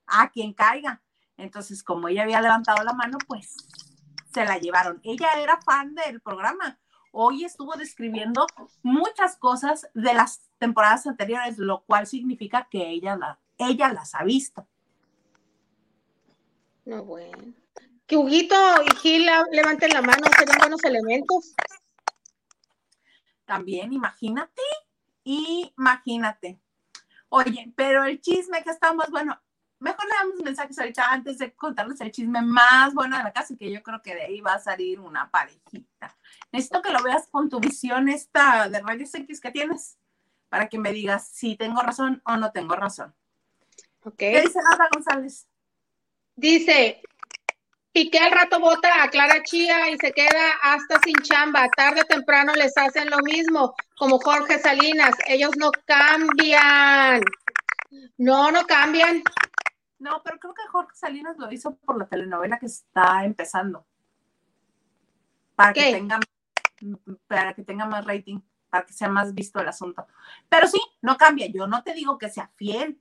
a 0.06 0.30
quien 0.30 0.52
caiga. 0.52 1.02
Entonces, 1.36 1.82
como 1.82 2.08
ella 2.08 2.22
había 2.22 2.40
levantado 2.40 2.82
la 2.84 2.92
mano, 2.92 3.18
pues 3.26 3.56
se 4.32 4.44
la 4.44 4.58
llevaron. 4.58 5.00
Ella 5.02 5.32
era 5.38 5.60
fan 5.60 5.94
del 5.94 6.20
programa. 6.20 6.78
Hoy 7.16 7.44
estuvo 7.44 7.76
describiendo 7.76 8.44
muchas 8.82 9.36
cosas 9.36 9.88
de 9.94 10.14
las 10.14 10.42
temporadas 10.58 11.06
anteriores, 11.06 11.58
lo 11.58 11.84
cual 11.84 12.08
significa 12.08 12.66
que 12.68 12.90
ella, 12.90 13.16
la, 13.16 13.38
ella 13.56 13.92
las 13.92 14.16
ha 14.16 14.24
visto. 14.24 14.66
No, 16.84 17.04
bueno. 17.04 17.54
Que 18.08 18.16
Huguito 18.16 18.56
y 18.84 18.96
Gil 18.96 19.30
levanten 19.52 19.90
la 19.90 20.02
mano, 20.02 20.26
serían 20.36 20.58
buenos 20.58 20.82
elementos. 20.82 21.54
También, 23.44 23.92
imagínate, 23.92 24.62
imagínate. 25.22 26.58
Oye, 27.28 27.72
pero 27.76 28.02
el 28.02 28.20
chisme 28.20 28.64
que 28.64 28.70
está 28.70 28.92
más 28.92 29.10
bueno, 29.10 29.40
mejor 29.84 30.04
le 30.06 30.14
damos 30.16 30.42
mensajes 30.42 30.78
ahorita 30.78 31.12
antes 31.12 31.38
de 31.38 31.52
contarles 31.52 32.00
el 32.00 32.10
chisme 32.10 32.40
más 32.40 32.94
bueno 32.94 33.18
de 33.18 33.22
la 33.22 33.32
casa, 33.32 33.54
que 33.56 33.70
yo 33.70 33.82
creo 33.82 34.00
que 34.02 34.14
de 34.14 34.22
ahí 34.22 34.40
va 34.40 34.54
a 34.54 34.58
salir 34.58 34.98
una 34.98 35.30
parejita. 35.30 36.16
Necesito 36.50 36.80
que 36.80 36.90
lo 36.90 37.02
veas 37.02 37.28
con 37.28 37.50
tu 37.50 37.60
visión 37.60 38.08
esta 38.08 38.68
de 38.68 38.80
rayos 38.80 39.14
X 39.14 39.40
que 39.40 39.50
tienes, 39.50 39.98
para 40.48 40.68
que 40.68 40.78
me 40.78 40.92
digas 40.92 41.28
si 41.28 41.56
tengo 41.56 41.82
razón 41.82 42.22
o 42.24 42.36
no 42.36 42.50
tengo 42.50 42.74
razón. 42.74 43.14
Okay. 44.02 44.32
¿Qué 44.32 44.40
dice 44.42 44.58
Laura 44.62 44.88
González? 44.92 45.46
Dice, 46.36 47.02
Piqué 47.92 48.18
al 48.18 48.32
rato 48.32 48.58
vota 48.58 49.04
a 49.04 49.08
Clara 49.08 49.42
Chía 49.44 49.88
y 49.90 49.96
se 49.98 50.10
queda 50.12 50.50
hasta 50.62 50.98
sin 51.04 51.14
chamba. 51.22 51.68
Tarde 51.76 52.00
o 52.00 52.04
temprano 52.04 52.52
les 52.54 52.76
hacen 52.76 53.08
lo 53.08 53.18
mismo, 53.18 53.72
como 53.96 54.18
Jorge 54.18 54.58
Salinas. 54.58 55.14
Ellos 55.28 55.52
no 55.56 55.70
cambian. 55.84 57.20
No, 58.18 58.50
no 58.50 58.66
cambian. 58.66 59.22
No, 60.04 60.22
pero 60.22 60.38
creo 60.38 60.52
que 60.52 60.66
Jorge 60.70 60.94
Salinas 60.94 61.38
lo 61.38 61.50
hizo 61.50 61.76
por 61.76 61.96
la 61.96 62.06
telenovela 62.06 62.58
que 62.58 62.66
está 62.66 63.24
empezando. 63.24 63.86
Para 65.56 65.72
que 65.72 65.92
tenga 65.92 66.20
para 67.26 67.54
que 67.54 67.62
tenga 67.62 67.86
más 67.86 68.04
rating, 68.04 68.40
para 68.68 68.84
que 68.84 68.92
sea 68.92 69.08
más 69.08 69.32
visto 69.32 69.60
el 69.60 69.68
asunto. 69.68 70.06
Pero 70.50 70.68
sí, 70.68 70.78
no 71.00 71.16
cambia. 71.16 71.46
Yo 71.46 71.66
no 71.66 71.82
te 71.82 71.94
digo 71.94 72.18
que 72.18 72.28
sea 72.28 72.50
fiel. 72.54 73.00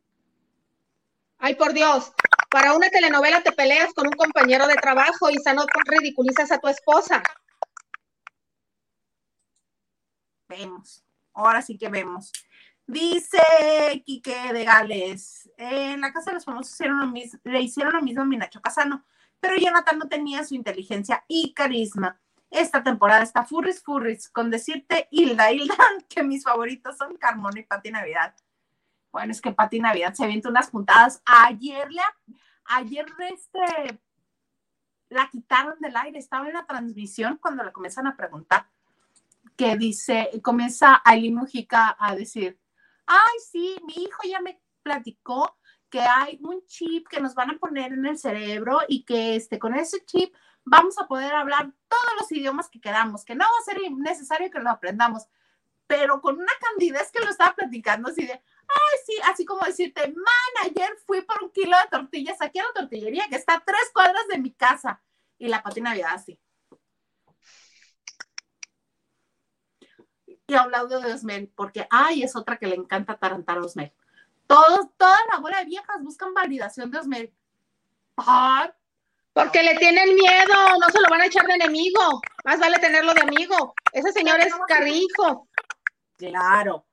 Ay, 1.39 1.55
por 1.55 1.73
Dios. 1.73 2.13
Para 2.49 2.73
una 2.73 2.89
telenovela 2.89 3.43
te 3.43 3.51
peleas 3.51 3.93
con 3.93 4.07
un 4.07 4.13
compañero 4.13 4.65
de 4.65 4.75
trabajo 4.75 5.29
y 5.29 5.35
no 5.53 5.65
ridiculizas 5.85 6.53
a 6.53 6.59
tu 6.59 6.69
esposa. 6.69 7.21
Vemos. 10.47 11.03
Ahora 11.33 11.61
sí 11.61 11.77
que 11.77 11.89
vemos. 11.89 12.31
Dice 12.85 13.39
Quique 14.05 14.51
de 14.51 14.65
Gales, 14.65 15.49
en 15.57 16.01
la 16.01 16.11
casa 16.11 16.31
de 16.31 16.35
los 16.35 16.45
famosos 16.45 16.77
lo 16.85 17.07
mismo, 17.07 17.39
le 17.45 17.61
hicieron 17.61 17.93
lo 17.93 18.01
mismo 18.01 18.23
a 18.23 18.25
Minacho 18.25 18.61
Casano, 18.61 19.05
pero 19.39 19.55
Jonathan 19.55 19.99
no 19.99 20.07
tenía 20.07 20.43
su 20.43 20.55
inteligencia 20.55 21.23
y 21.27 21.53
carisma. 21.53 22.19
Esta 22.49 22.83
temporada 22.83 23.23
está 23.23 23.45
furris 23.45 23.81
furris, 23.81 24.29
con 24.29 24.51
decirte, 24.51 25.07
Hilda, 25.11 25.51
Hilda, 25.51 25.75
que 26.09 26.23
mis 26.23 26.43
favoritos 26.43 26.97
son 26.97 27.15
Carmona 27.17 27.59
y 27.59 27.63
Pati 27.63 27.89
Navidad. 27.89 28.35
Bueno, 29.11 29.31
es 29.31 29.41
que 29.41 29.53
Pati 29.53 29.79
Navidad 29.79 30.13
se 30.13 30.25
avienta 30.25 30.49
unas 30.49 30.69
puntadas. 30.69 31.21
Ayer 31.25 31.89
le, 31.89 32.01
ayer 32.65 33.05
este, 33.31 33.99
la 35.09 35.29
quitaron 35.29 35.79
del 35.79 35.95
aire, 35.95 36.19
estaba 36.19 36.47
en 36.47 36.53
la 36.53 36.65
transmisión 36.65 37.37
cuando 37.37 37.63
le 37.63 37.71
comienzan 37.71 38.07
a 38.07 38.17
preguntar, 38.17 38.67
que 39.55 39.77
dice, 39.77 40.29
comienza 40.41 41.01
Aileen 41.05 41.35
Mujica 41.35 41.95
a 41.97 42.15
decir, 42.15 42.59
ay, 43.05 43.39
sí, 43.51 43.77
mi 43.85 43.93
hijo 44.03 44.23
ya 44.27 44.41
me 44.41 44.61
platicó 44.81 45.57
que 45.89 46.01
hay 46.01 46.39
un 46.41 46.65
chip 46.65 47.07
que 47.07 47.21
nos 47.21 47.35
van 47.35 47.51
a 47.51 47.57
poner 47.57 47.93
en 47.93 48.05
el 48.05 48.17
cerebro 48.17 48.79
y 48.87 49.05
que 49.05 49.35
este, 49.35 49.59
con 49.59 49.75
ese 49.75 50.03
chip 50.05 50.33
vamos 50.65 50.97
a 50.97 51.07
poder 51.07 51.33
hablar 51.33 51.71
todos 51.87 52.13
los 52.19 52.31
idiomas 52.31 52.69
que 52.69 52.81
queramos, 52.81 53.23
que 53.23 53.35
no 53.35 53.45
va 53.45 53.59
a 53.59 53.63
ser 53.63 53.79
necesario 53.91 54.49
que 54.49 54.59
lo 54.59 54.69
aprendamos, 54.69 55.27
pero 55.85 56.21
con 56.21 56.35
una 56.35 56.51
candidez 56.59 57.11
que 57.11 57.19
lo 57.19 57.29
estaba 57.29 57.53
platicando 57.53 58.09
así 58.09 58.25
de, 58.25 58.33
ay, 58.33 58.99
sí, 59.05 59.13
así 59.25 59.45
como 59.45 59.65
decirte, 59.65 60.07
man, 60.07 60.65
ayer 60.65 60.97
fui 61.05 61.21
por 61.21 61.43
un 61.43 61.51
kilo 61.51 61.77
de 61.77 61.89
tortillas 61.91 62.41
aquí 62.41 62.59
a 62.59 62.63
la 62.63 62.73
tortillería 62.73 63.27
que 63.29 63.35
está 63.35 63.55
a 63.55 63.63
tres 63.63 63.91
cuadras 63.93 64.27
de 64.29 64.39
mi 64.39 64.51
casa 64.53 65.01
y 65.37 65.47
la 65.47 65.61
patina 65.61 65.91
Navidad 65.91 66.13
así. 66.13 66.39
Y 70.53 70.55
hablando 70.55 70.99
de 70.99 71.11
Osmel, 71.11 71.51
porque, 71.55 71.87
ay, 71.89 72.21
es 72.21 72.35
otra 72.35 72.57
que 72.57 72.67
le 72.67 72.75
encanta 72.75 73.17
tarantar 73.17 73.57
a 73.57 73.61
Osmel. 73.61 73.91
Todos, 74.45 74.95
toda 74.97 75.17
la 75.31 75.39
bola 75.39 75.57
de 75.57 75.65
viejas 75.65 75.99
buscan 76.03 76.31
validación 76.31 76.91
de 76.91 76.99
Osmel. 76.99 77.33
¿Por? 78.13 78.75
Porque 79.33 79.63
le 79.63 79.75
tienen 79.79 80.13
miedo, 80.13 80.53
no 80.79 80.89
se 80.91 81.01
lo 81.01 81.09
van 81.09 81.21
a 81.21 81.25
echar 81.25 81.47
de 81.47 81.55
enemigo. 81.55 82.21
Más 82.45 82.59
vale 82.59 82.77
tenerlo 82.77 83.15
de 83.15 83.21
amigo. 83.21 83.73
Ese 83.91 84.11
señor 84.11 84.41
es 84.41 84.53
carrijo. 84.67 85.49
Claro. 86.17 86.85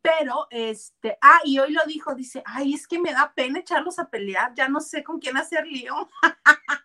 Pero, 0.00 0.46
este, 0.48 1.18
ah, 1.20 1.40
y 1.44 1.58
hoy 1.58 1.70
lo 1.72 1.82
dijo, 1.84 2.14
dice, 2.14 2.42
ay, 2.46 2.72
es 2.72 2.88
que 2.88 2.98
me 2.98 3.12
da 3.12 3.34
pena 3.34 3.58
echarlos 3.58 3.98
a 3.98 4.08
pelear, 4.08 4.54
ya 4.54 4.68
no 4.68 4.80
sé 4.80 5.04
con 5.04 5.18
quién 5.18 5.36
hacer 5.36 5.66
lío. 5.66 6.08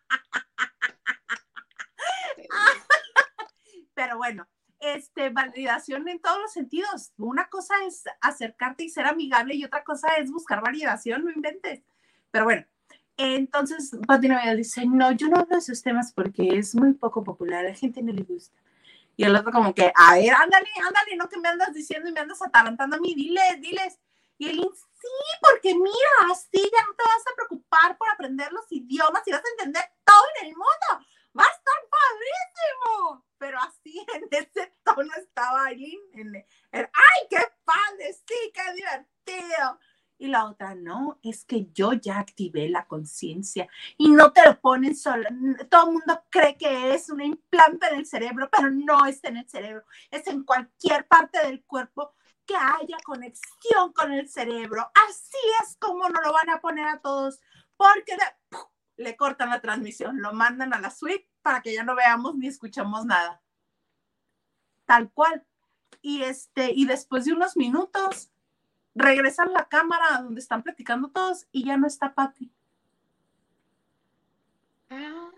Pero 3.94 4.18
bueno, 4.18 4.46
este, 4.80 5.30
validación 5.30 6.08
en 6.08 6.20
todos 6.20 6.40
los 6.40 6.54
sentidos. 6.54 7.12
Una 7.18 7.50
cosa 7.50 7.74
es 7.88 8.04
acercarte 8.22 8.84
y 8.84 8.90
ser 8.90 9.06
amigable 9.06 9.56
y 9.56 9.66
otra 9.66 9.84
cosa 9.84 10.08
es 10.18 10.32
buscar 10.32 10.62
validación, 10.62 11.26
no 11.26 11.32
inventes. 11.32 11.82
Pero 12.32 12.46
bueno, 12.46 12.66
entonces 13.18 13.92
Patina 14.06 14.54
dice, 14.54 14.86
no, 14.86 15.12
yo 15.12 15.28
no 15.28 15.38
hablo 15.38 15.56
de 15.56 15.58
esos 15.58 15.82
temas 15.82 16.14
porque 16.14 16.58
es 16.58 16.76
muy 16.76 16.94
poco 16.94 17.24
popular, 17.24 17.66
a 17.66 17.70
la 17.70 17.76
gente 17.76 18.02
no 18.02 18.14
le 18.14 18.24
gusta. 18.24 18.56
Y 19.16 19.24
el 19.24 19.36
otro 19.36 19.52
como 19.52 19.74
que, 19.74 19.92
a 19.96 20.14
ver, 20.14 20.32
ándale, 20.32 20.70
ándale, 20.86 21.16
no 21.18 21.28
que 21.28 21.40
me 21.40 21.50
andas 21.50 21.74
diciendo 21.74 22.08
y 22.08 22.14
me 22.14 22.20
andas 22.20 22.40
atalantando 22.40 22.98
a 22.98 23.00
mí, 23.00 23.16
diles, 23.16 23.60
diles. 23.60 24.00
Y 24.38 24.50
él, 24.50 24.58
sí, 24.62 25.08
porque 25.42 25.74
mira, 25.74 26.32
así 26.32 26.50
ya 26.54 26.86
no 26.86 26.94
te 26.94 27.04
vas 27.04 27.24
a 27.26 27.36
preocupar 27.36 27.98
por 27.98 28.08
aprender 28.10 28.52
los 28.52 28.72
idiomas 28.72 29.24
y 29.26 29.32
vas 29.32 29.42
a 29.44 29.50
entender 29.58 29.84
todo 30.06 30.24
en 30.40 30.48
el 30.50 30.54
mundo. 30.54 31.08
Va 31.38 31.44
a 31.44 31.48
estar 31.48 31.76
padrísimo. 31.90 33.26
Pero 33.38 33.60
así, 33.60 34.06
en 34.16 34.28
ese 34.32 34.74
tono 34.84 35.14
estaba 35.18 35.66
Aileen, 35.66 36.00
en 36.14 36.46
¡ay, 36.72 37.28
qué 37.30 37.42
padre! 37.64 38.14
Sí, 38.14 38.52
qué 38.54 38.74
divertido. 38.74 39.80
Y 40.20 40.28
la 40.30 40.46
otra, 40.46 40.74
no, 40.74 41.20
es 41.22 41.46
que 41.46 41.68
yo 41.74 41.94
ya 41.94 42.18
activé 42.18 42.70
la 42.70 42.88
conciencia 42.88 43.70
y 43.98 44.10
no 44.10 44.34
te 44.34 44.44
lo 44.46 44.60
ponen 44.60 44.96
solo. 44.96 45.30
Todo 45.70 45.88
el 45.88 45.94
mundo 45.94 46.24
cree 46.32 46.58
que 46.58 46.96
es 46.96 47.10
un 47.12 47.22
implante 47.22 47.88
en 47.88 48.00
el 48.00 48.06
cerebro, 48.08 48.50
pero 48.52 48.72
no 48.72 49.06
está 49.06 49.30
en 49.30 49.38
el 49.38 49.48
cerebro, 49.48 49.86
es 50.10 50.26
en 50.26 50.44
cualquier 50.44 51.08
parte 51.08 51.46
del 51.46 51.64
cuerpo 51.66 52.16
que 52.48 52.56
haya 52.56 52.98
conexión 53.06 53.94
con 53.94 54.12
el 54.12 54.28
cerebro. 54.28 54.90
Así 55.08 55.38
es 55.62 55.78
como 55.80 56.10
no 56.10 56.20
lo 56.20 56.34
van 56.34 56.50
a 56.50 56.62
poner 56.62 56.88
a 56.88 57.00
todos, 57.00 57.40
porque 57.76 58.18
le 58.96 59.16
cortan 59.16 59.50
la 59.50 59.62
transmisión, 59.62 60.20
lo 60.20 60.34
mandan 60.34 60.74
a 60.74 60.80
la 60.80 60.90
suite 60.90 61.27
para 61.48 61.62
que 61.62 61.74
ya 61.74 61.82
no 61.82 61.96
veamos 61.96 62.36
ni 62.36 62.48
escuchemos 62.48 63.06
nada. 63.06 63.42
Tal 64.86 65.10
cual. 65.10 65.46
Y 66.02 66.24
este, 66.24 66.74
y 66.74 66.86
después 66.86 67.24
de 67.24 67.32
unos 67.32 67.56
minutos, 67.56 68.30
regresan 68.94 69.54
la 69.54 69.66
cámara 69.70 70.22
donde 70.22 70.42
están 70.42 70.62
platicando 70.62 71.08
todos 71.08 71.48
y 71.54 71.64
ya 71.64 71.78
no 71.78 71.88
está 71.88 72.14
Patty. 72.14 72.52
Ah. 74.90 75.32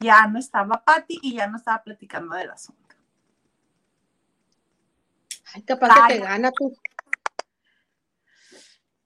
Ya 0.00 0.26
no 0.26 0.40
estaba 0.40 0.82
Patty 0.84 1.20
y 1.22 1.36
ya 1.36 1.46
no 1.46 1.58
estaba 1.58 1.84
platicando 1.84 2.34
del 2.34 2.50
asunto. 2.50 2.96
Ay, 5.54 5.62
capaz 5.62 6.08
que 6.08 6.14
te 6.14 6.18
gana 6.18 6.50
tú. 6.50 6.76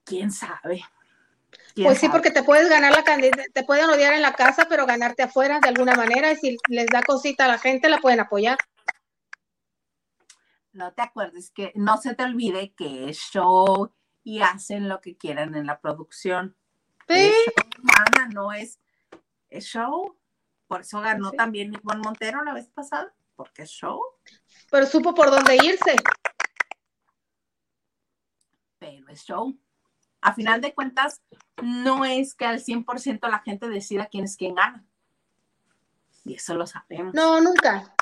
¿Quién 0.03 0.33
sabe? 0.33 0.83
Pues 1.75 1.99
sí, 1.99 2.09
porque 2.09 2.31
te 2.31 2.45
puedes 2.45 2.69
ganar 2.69 2.93
la 2.93 3.03
te 3.53 3.65
pueden 3.65 3.91
odiar 3.91 4.15
en 4.15 4.23
la 4.23 4.35
casa, 4.35 4.67
pero 4.69 4.87
ganarte 4.87 5.25
afuera 5.25 5.59
de 5.61 5.69
alguna 5.69 5.97
manera. 5.97 6.31
Y 6.31 6.37
si 6.37 6.57
les 6.69 6.87
da 6.87 7.03
cosita 7.03 7.47
a 7.47 7.49
la 7.49 7.59
gente, 7.59 7.89
la 7.89 7.99
pueden 7.99 8.21
apoyar. 8.21 8.59
No 10.73 10.93
te 10.93 11.03
acuerdes 11.03 11.51
que 11.51 11.73
no 11.75 11.97
se 11.97 12.15
te 12.15 12.23
olvide 12.23 12.75
que 12.75 13.09
es 13.09 13.19
show 13.19 13.93
y 14.23 14.41
hacen 14.41 14.89
lo 14.89 15.01
que 15.01 15.17
quieran 15.17 15.55
en 15.57 15.67
la 15.67 15.81
producción. 15.81 16.57
Sí. 17.09 17.33
no 18.33 18.53
es, 18.53 18.79
es 19.51 19.65
show. 19.65 20.17
Por 20.67 20.83
eso 20.83 21.01
ganó 21.01 21.33
también 21.33 21.75
Ivonne 21.75 22.03
Montero 22.03 22.43
la 22.43 22.55
vez 22.55 22.69
pasada, 22.69 23.15
porque 23.37 23.63
es 23.63 23.71
show. 23.71 24.01
Pero 24.71 24.87
supo 24.87 25.15
por 25.15 25.31
dónde 25.31 25.57
irse. 25.57 25.97
Pero 28.79 29.09
es 29.09 29.25
show. 29.25 29.57
A 30.25 30.33
final 30.33 30.63
de 30.63 30.73
cuentas, 30.73 31.21
no 31.63 32.07
es 32.07 32.35
que 32.35 32.47
al 32.47 32.59
100% 32.59 33.29
la 33.29 33.41
gente 33.41 33.69
decida 33.69 34.07
quién 34.07 34.25
es 34.25 34.39
quien 34.39 34.55
gana. 34.55 34.83
Y 36.25 36.33
eso 36.33 36.55
lo 36.55 36.67
sabemos. 36.67 37.13
No, 37.13 37.43
nunca. 37.43 37.95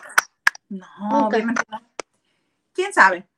No, 0.68 0.86
obviamente 1.26 1.62
no. 1.68 1.82
¿Quién 2.72 2.92
sabe? 2.92 3.28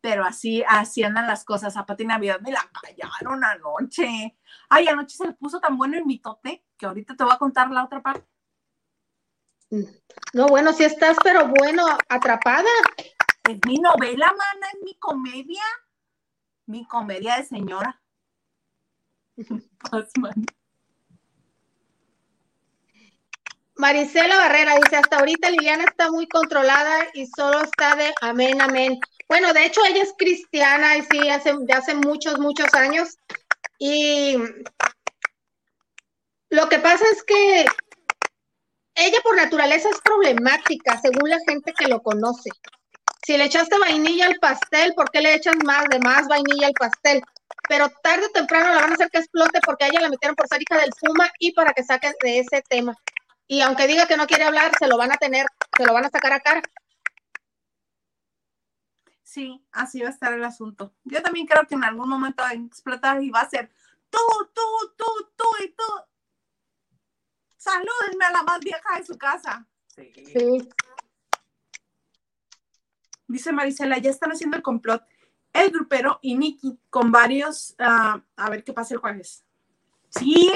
Pero 0.00 0.24
así, 0.24 0.64
así 0.66 1.02
andan 1.02 1.26
las 1.26 1.44
cosas. 1.44 1.76
A 1.76 1.84
Pati 1.84 2.06
Navidad 2.06 2.40
me 2.40 2.52
la 2.52 2.66
callaron 2.80 3.44
anoche. 3.44 4.38
Ay, 4.70 4.88
anoche 4.88 5.18
se 5.18 5.26
le 5.26 5.34
puso 5.34 5.60
tan 5.60 5.76
bueno 5.76 5.98
el 5.98 6.06
mitote 6.06 6.64
que 6.78 6.86
ahorita 6.86 7.14
te 7.14 7.22
voy 7.22 7.34
a 7.34 7.38
contar 7.38 7.70
la 7.70 7.84
otra 7.84 8.00
parte. 8.00 8.26
No, 10.32 10.46
bueno, 10.46 10.72
si 10.72 10.84
estás, 10.84 11.18
pero 11.22 11.48
bueno, 11.48 11.84
atrapada. 12.08 12.64
Es 13.46 13.58
mi 13.66 13.76
novela, 13.76 14.28
mana, 14.28 14.66
es 14.72 14.78
mi 14.82 14.94
comedia. 14.94 15.62
Mi 16.72 16.86
comedia 16.86 17.36
de 17.36 17.44
señora. 17.44 18.00
Marisela 23.76 24.36
Barrera 24.38 24.76
dice, 24.76 24.96
hasta 24.96 25.18
ahorita 25.18 25.50
Liliana 25.50 25.84
está 25.84 26.10
muy 26.10 26.26
controlada 26.28 27.08
y 27.12 27.26
solo 27.26 27.60
está 27.60 27.94
de 27.96 28.14
amén, 28.22 28.62
amén. 28.62 28.98
Bueno, 29.28 29.52
de 29.52 29.66
hecho 29.66 29.84
ella 29.84 30.02
es 30.02 30.14
cristiana 30.16 30.96
y 30.96 31.02
sí, 31.02 31.28
hace, 31.28 31.52
de 31.60 31.74
hace 31.74 31.94
muchos, 31.94 32.38
muchos 32.38 32.72
años. 32.72 33.18
Y 33.78 34.38
lo 36.48 36.70
que 36.70 36.78
pasa 36.78 37.04
es 37.12 37.22
que 37.22 37.66
ella 38.94 39.18
por 39.22 39.36
naturaleza 39.36 39.90
es 39.90 40.00
problemática, 40.00 40.98
según 41.02 41.28
la 41.28 41.38
gente 41.46 41.74
que 41.74 41.88
lo 41.88 42.00
conoce. 42.00 42.48
Si 43.24 43.36
le 43.36 43.44
echaste 43.44 43.78
vainilla 43.78 44.26
al 44.26 44.38
pastel, 44.40 44.94
¿por 44.94 45.10
qué 45.10 45.20
le 45.20 45.34
echas 45.34 45.54
más 45.64 45.84
de 45.88 46.00
más 46.00 46.26
vainilla 46.26 46.66
al 46.66 46.72
pastel? 46.72 47.22
Pero 47.68 47.88
tarde 48.02 48.26
o 48.26 48.30
temprano 48.30 48.74
la 48.74 48.80
van 48.80 48.90
a 48.90 48.94
hacer 48.94 49.10
que 49.10 49.18
explote 49.18 49.60
porque 49.64 49.84
a 49.84 49.88
ella 49.88 50.00
la 50.00 50.08
metieron 50.08 50.34
por 50.34 50.48
ser 50.48 50.60
hija 50.60 50.80
del 50.80 50.90
Puma 51.00 51.30
y 51.38 51.52
para 51.52 51.72
que 51.72 51.84
saque 51.84 52.12
de 52.22 52.40
ese 52.40 52.62
tema. 52.68 52.96
Y 53.46 53.60
aunque 53.60 53.86
diga 53.86 54.06
que 54.06 54.16
no 54.16 54.26
quiere 54.26 54.44
hablar, 54.44 54.72
se 54.76 54.88
lo 54.88 54.96
van 54.96 55.12
a 55.12 55.16
tener, 55.16 55.46
se 55.76 55.84
lo 55.84 55.92
van 55.92 56.04
a 56.04 56.10
sacar 56.10 56.32
a 56.32 56.40
cara. 56.40 56.62
Sí, 59.22 59.64
así 59.70 60.00
va 60.00 60.08
a 60.08 60.12
estar 60.12 60.32
el 60.32 60.44
asunto. 60.44 60.92
Yo 61.04 61.22
también 61.22 61.46
creo 61.46 61.66
que 61.66 61.74
en 61.74 61.84
algún 61.84 62.08
momento 62.08 62.42
va 62.42 62.50
a 62.50 62.54
explotar 62.54 63.22
y 63.22 63.30
va 63.30 63.42
a 63.42 63.48
ser 63.48 63.70
tú, 64.10 64.18
tú, 64.52 64.94
tú, 64.96 65.04
tú 65.36 65.44
y 65.64 65.68
tú. 65.68 65.84
Salúdenme 67.56 68.24
a 68.24 68.32
la 68.32 68.42
más 68.42 68.60
vieja 68.60 68.98
de 68.98 69.06
su 69.06 69.16
casa. 69.16 69.66
sí. 69.86 70.68
Dice 73.32 73.50
Marisela, 73.50 73.96
ya 73.96 74.10
están 74.10 74.30
haciendo 74.30 74.58
el 74.58 74.62
complot. 74.62 75.02
El 75.54 75.70
grupero 75.70 76.18
y 76.20 76.36
Nicky 76.36 76.78
con 76.90 77.10
varios, 77.10 77.74
ah, 77.78 78.22
a 78.36 78.50
ver 78.50 78.62
qué 78.62 78.74
pasa 78.74 78.92
el 78.92 79.00
jueves. 79.00 79.44
Sí, 80.10 80.52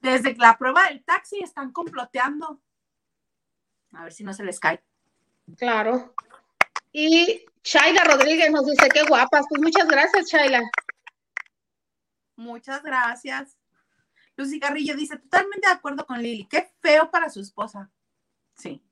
desde 0.00 0.36
la 0.36 0.58
prueba 0.58 0.86
del 0.88 1.02
taxi 1.02 1.40
están 1.40 1.72
comploteando. 1.72 2.60
A 3.92 4.04
ver 4.04 4.12
si 4.12 4.22
no 4.22 4.34
se 4.34 4.44
les 4.44 4.60
cae. 4.60 4.84
Claro. 5.56 6.14
Y 6.92 7.46
Shaila 7.64 8.04
Rodríguez 8.04 8.50
nos 8.50 8.66
dice, 8.66 8.90
qué 8.90 9.02
guapas. 9.04 9.46
Pues 9.48 9.62
muchas 9.62 9.88
gracias, 9.88 10.26
Shaila. 10.30 10.60
Muchas 12.36 12.82
gracias. 12.82 13.56
Lucy 14.36 14.60
Carrillo 14.60 14.94
dice, 14.94 15.16
totalmente 15.16 15.68
de 15.68 15.74
acuerdo 15.74 16.04
con 16.06 16.22
Lili. 16.22 16.46
Qué 16.46 16.70
feo 16.82 17.10
para 17.10 17.30
su 17.30 17.40
esposa. 17.40 17.90
Sí. 18.54 18.82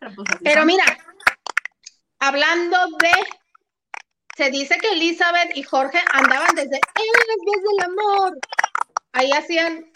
Pero, 0.00 0.14
pues, 0.14 0.28
Pero 0.42 0.64
mira, 0.64 0.84
hablando 2.22 2.76
de, 3.00 3.10
se 4.36 4.50
dice 4.50 4.78
que 4.78 4.92
Elizabeth 4.92 5.56
y 5.56 5.64
Jorge 5.64 5.98
andaban 6.12 6.54
desde 6.54 6.76
en 6.76 7.12
las 7.28 7.36
vías 7.44 7.62
del 7.62 7.90
amor. 7.90 8.38
Ahí 9.12 9.30
hacían, 9.32 9.90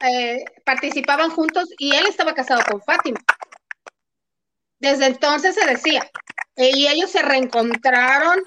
eh, 0.00 0.44
participaban 0.64 1.30
juntos 1.30 1.68
y 1.78 1.94
él 1.96 2.06
estaba 2.06 2.32
casado 2.32 2.62
con 2.70 2.80
Fátima. 2.80 3.18
Desde 4.78 5.06
entonces 5.06 5.56
se 5.56 5.66
decía, 5.66 6.08
y 6.56 6.86
ellos 6.86 7.10
se 7.10 7.22
reencontraron 7.22 8.40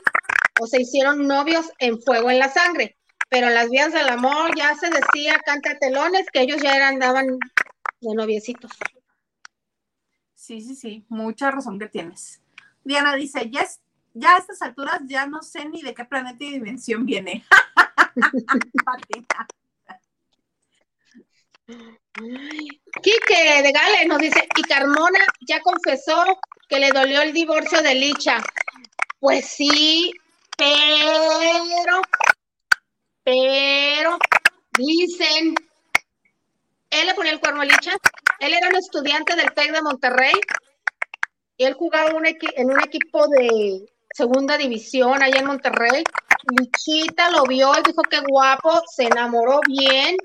o 0.61 0.67
se 0.67 0.81
hicieron 0.81 1.27
novios 1.27 1.69
en 1.79 2.01
fuego 2.01 2.31
en 2.31 2.39
la 2.39 2.49
sangre, 2.49 2.97
pero 3.27 3.47
en 3.47 3.55
las 3.55 3.69
vías 3.69 3.91
del 3.91 4.07
amor 4.07 4.55
ya 4.55 4.73
se 4.75 4.89
decía, 4.89 5.37
canta 5.45 5.77
telones, 5.77 6.27
que 6.31 6.41
ellos 6.41 6.61
ya 6.61 6.77
eran, 6.77 6.93
andaban 6.93 7.27
de 7.27 8.15
noviecitos. 8.15 8.71
Sí, 10.33 10.61
sí, 10.61 10.75
sí, 10.75 11.05
mucha 11.09 11.51
razón 11.51 11.77
que 11.77 11.89
tienes. 11.89 12.39
Diana 12.87 13.15
dice, 13.15 13.49
ya, 13.51 13.67
ya 14.13 14.35
a 14.35 14.37
estas 14.37 14.61
alturas 14.61 15.01
ya 15.07 15.27
no 15.27 15.41
sé 15.41 15.65
ni 15.65 15.81
de 15.81 15.93
qué 15.93 16.05
planeta 16.05 16.41
y 16.41 16.51
dimensión 16.53 17.05
viene. 17.05 17.45
Quique 23.03 23.61
de 23.61 23.71
Gales 23.73 24.07
nos 24.07 24.19
dice, 24.19 24.47
y 24.55 24.61
Carmona 24.61 25.19
ya 25.41 25.59
confesó 25.59 26.39
que 26.69 26.79
le 26.79 26.91
dolió 26.91 27.21
el 27.21 27.33
divorcio 27.33 27.81
de 27.81 27.93
Licha. 27.93 28.41
Pues 29.19 29.45
sí, 29.49 30.13
pero, 30.57 32.01
pero, 33.25 34.17
dicen, 34.77 35.55
él 36.89 37.05
le 37.05 37.13
ponía 37.15 37.33
el 37.33 37.41
cuerno 37.41 37.63
a 37.63 37.65
Licha, 37.65 37.91
él 38.39 38.53
era 38.53 38.69
un 38.69 38.77
estudiante 38.77 39.35
del 39.35 39.53
TEC 39.53 39.73
de 39.73 39.81
Monterrey 39.81 40.39
él 41.65 41.73
jugaba 41.73 42.09
en 42.09 42.69
un 42.69 42.79
equipo 42.79 43.27
de 43.27 43.85
segunda 44.11 44.57
división 44.57 45.21
allá 45.21 45.39
en 45.39 45.45
Monterrey. 45.45 46.03
Lichita 46.59 47.29
lo 47.31 47.43
vio 47.43 47.71
y 47.77 47.83
dijo 47.83 48.01
que 48.03 48.19
guapo, 48.27 48.81
se 48.89 49.05
enamoró 49.05 49.59
bien, 49.67 50.17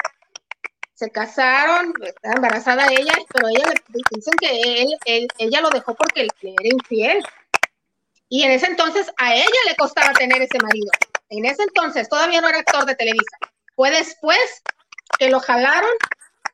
se 0.95 1.11
casaron, 1.11 1.93
está 2.05 2.33
embarazada 2.37 2.87
ella, 2.91 3.15
pero 3.33 3.49
ella 3.49 3.65
le 3.69 4.01
dicen 4.11 4.35
que 4.41 4.83
él, 5.05 5.29
ella 5.39 5.61
lo 5.61 5.71
dejó 5.71 5.95
porque 5.95 6.23
le 6.23 6.51
era 6.51 6.75
infiel. 6.75 7.25
Y 8.29 8.45
en 8.45 8.53
ese 8.53 8.67
entonces 8.67 9.11
a 9.19 9.35
ella 9.35 9.61
le 9.69 9.77
costaba 9.77 10.13
tener 10.13 10.41
ese 10.41 10.59
marido. 10.63 10.91
En 11.29 11.45
ese 11.45 11.63
entonces 11.65 12.09
todavía 12.09 12.41
no 12.41 12.49
era 12.49 12.59
actor 12.59 12.87
de 12.87 12.95
Televisa. 12.95 13.37
Fue 13.75 13.91
después 13.91 14.63
que 15.19 15.29
lo 15.29 15.41
jalaron 15.41 15.91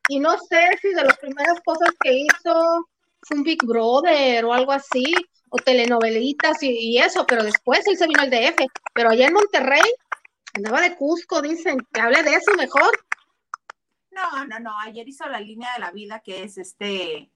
y 0.09 0.19
no 0.19 0.39
sé 0.39 0.71
si 0.81 0.89
de 0.89 1.05
las 1.05 1.17
primeras 1.19 1.61
cosas 1.65 1.91
que 2.01 2.13
hizo 2.13 2.89
un 3.31 3.43
Big 3.43 3.65
Brother 3.65 4.45
o 4.45 4.53
algo 4.53 4.73
así, 4.73 5.15
o 5.51 5.57
telenovelitas 5.57 6.63
y, 6.63 6.99
eso, 6.99 7.27
pero 7.27 7.43
después 7.43 7.87
él 7.87 7.97
se 7.97 8.07
vino 8.07 8.21
al 8.21 8.31
DF, 8.31 8.67
pero 8.95 9.11
allá 9.11 9.29
en 9.29 9.35
Monterrey 9.35 9.83
andaba 10.55 10.81
de 10.81 10.97
Cusco, 10.97 11.43
dicen, 11.43 11.79
que 11.93 12.01
hable 12.01 12.23
de 12.23 12.35
eso 12.35 12.53
mejor. 12.57 12.91
No, 14.11 14.45
no, 14.47 14.59
no, 14.59 14.79
ayer 14.81 15.09
hizo 15.09 15.27
la 15.29 15.41
línea 15.41 15.73
de 15.75 15.81
la 15.81 15.91
vida, 15.91 16.21
que 16.21 16.43
es 16.43 16.59
este, 16.59 17.31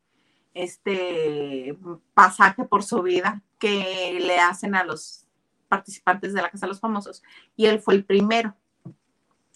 este 0.54 1.76
pasaje 2.14 2.64
por 2.64 2.82
su 2.82 3.02
vida 3.02 3.42
que 3.58 4.18
le 4.20 4.38
hacen 4.38 4.74
a 4.74 4.84
los 4.84 5.26
participantes 5.68 6.34
de 6.34 6.42
la 6.42 6.50
Casa 6.50 6.66
de 6.66 6.72
los 6.72 6.80
Famosos, 6.80 7.22
y 7.56 7.66
él 7.66 7.80
fue 7.80 7.94
el 7.94 8.04
primero. 8.04 8.56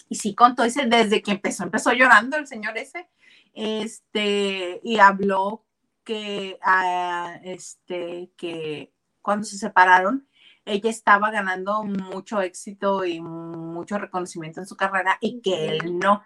Y 0.09 0.15
sí 0.15 0.35
contó, 0.35 0.63
dice, 0.63 0.87
desde 0.87 1.21
que 1.21 1.33
empezó, 1.33 1.65
empezó 1.65 1.93
llorando 1.93 2.37
el 2.37 2.47
señor 2.47 2.79
ese, 2.79 3.09
este, 3.53 4.81
y 4.85 4.99
habló 4.99 5.66
que, 6.07 6.59
ah, 6.63 7.39
este, 7.43 8.31
que 8.37 8.93
cuando 9.21 9.45
se 9.45 9.59
separaron, 9.59 10.27
ella 10.65 10.89
estaba 10.89 11.31
ganando 11.31 11.83
mucho 11.83 12.41
éxito 12.41 13.05
y 13.05 13.21
mucho 13.21 13.99
reconocimiento 13.99 14.61
en 14.61 14.67
su 14.67 14.77
carrera 14.77 15.19
y 15.21 15.43
que 15.43 15.69
él 15.69 15.99
no 15.99 16.23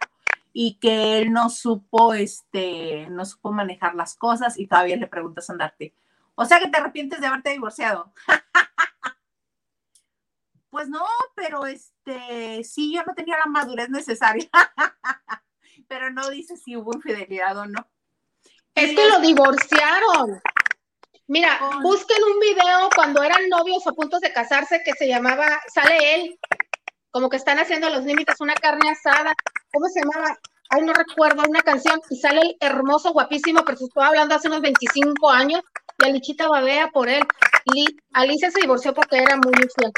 y 0.53 0.79
que 0.81 1.19
él 1.19 1.33
no 1.33 1.49
supo 1.49 2.15
este 2.15 3.09
no 3.11 3.25
supo 3.25 3.53
manejar 3.53 3.95
las 3.95 4.17
cosas 4.17 4.59
y 4.59 4.67
todavía 4.67 4.97
le 4.97 5.07
preguntas 5.07 5.49
a 5.49 5.53
andarte 5.53 5.95
o 6.35 6.45
sea 6.45 6.59
que 6.59 6.69
te 6.69 6.79
arrepientes 6.79 7.21
de 7.21 7.27
haberte 7.29 7.51
divorciado 7.51 8.13
pues 10.71 10.89
no 10.89 11.05
pero 11.37 11.67
este 11.67 12.65
sí 12.65 12.95
yo 12.95 13.05
no 13.05 13.15
tenía 13.15 13.39
la 13.39 13.47
madurez 13.47 13.91
necesaria 13.91 14.51
pero 15.89 16.11
no 16.11 16.29
dice 16.31 16.57
si 16.57 16.77
hubo 16.77 16.95
infidelidad 16.95 17.57
o 17.59 17.67
no 17.67 17.90
es 18.75 18.97
que 18.97 19.09
lo 19.09 19.21
divorciaron. 19.21 20.41
Mira, 21.27 21.61
busquen 21.83 22.23
un 22.25 22.41
video 22.41 22.89
cuando 22.95 23.23
eran 23.23 23.49
novios 23.49 23.87
o 23.87 23.95
puntos 23.95 24.21
de 24.21 24.33
casarse 24.33 24.83
que 24.85 24.93
se 24.95 25.07
llamaba, 25.07 25.61
sale 25.73 26.15
él, 26.15 26.39
como 27.11 27.29
que 27.29 27.37
están 27.37 27.59
haciendo 27.59 27.89
los 27.89 28.05
límites, 28.05 28.41
una 28.41 28.55
carne 28.55 28.91
asada, 28.91 29.33
¿cómo 29.73 29.87
se 29.89 30.01
llamaba? 30.01 30.37
Ay, 30.71 30.83
no 30.83 30.93
recuerdo, 30.93 31.43
una 31.49 31.63
canción, 31.63 32.01
y 32.11 32.17
sale 32.17 32.41
el 32.41 32.57
hermoso, 32.61 33.13
guapísimo, 33.13 33.65
pero 33.65 33.79
se 33.79 33.85
estaba 33.85 34.09
hablando 34.09 34.35
hace 34.35 34.49
unos 34.49 34.61
25 34.61 35.31
años, 35.31 35.63
y 35.99 36.05
Alichita 36.05 36.49
babea 36.49 36.89
por 36.89 37.09
él. 37.09 37.25
Y 37.75 37.87
Alicia 38.13 38.51
se 38.51 38.61
divorció 38.61 38.95
porque 38.95 39.19
era 39.19 39.37
muy 39.37 39.53
infiel. 39.53 39.93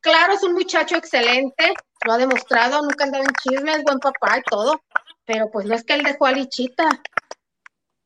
Claro, 0.00 0.34
es 0.34 0.42
un 0.42 0.52
muchacho 0.52 0.96
excelente, 0.96 1.72
lo 2.06 2.12
ha 2.12 2.18
demostrado, 2.18 2.82
nunca 2.82 3.04
andaba 3.04 3.24
en 3.24 3.32
chismes, 3.42 3.82
buen 3.84 3.98
papá 3.98 4.38
y 4.38 4.42
todo, 4.42 4.82
pero 5.24 5.50
pues 5.50 5.66
no 5.66 5.74
es 5.74 5.84
que 5.84 5.94
él 5.94 6.02
dejó 6.02 6.26
a 6.26 6.30
Alichita, 6.30 6.88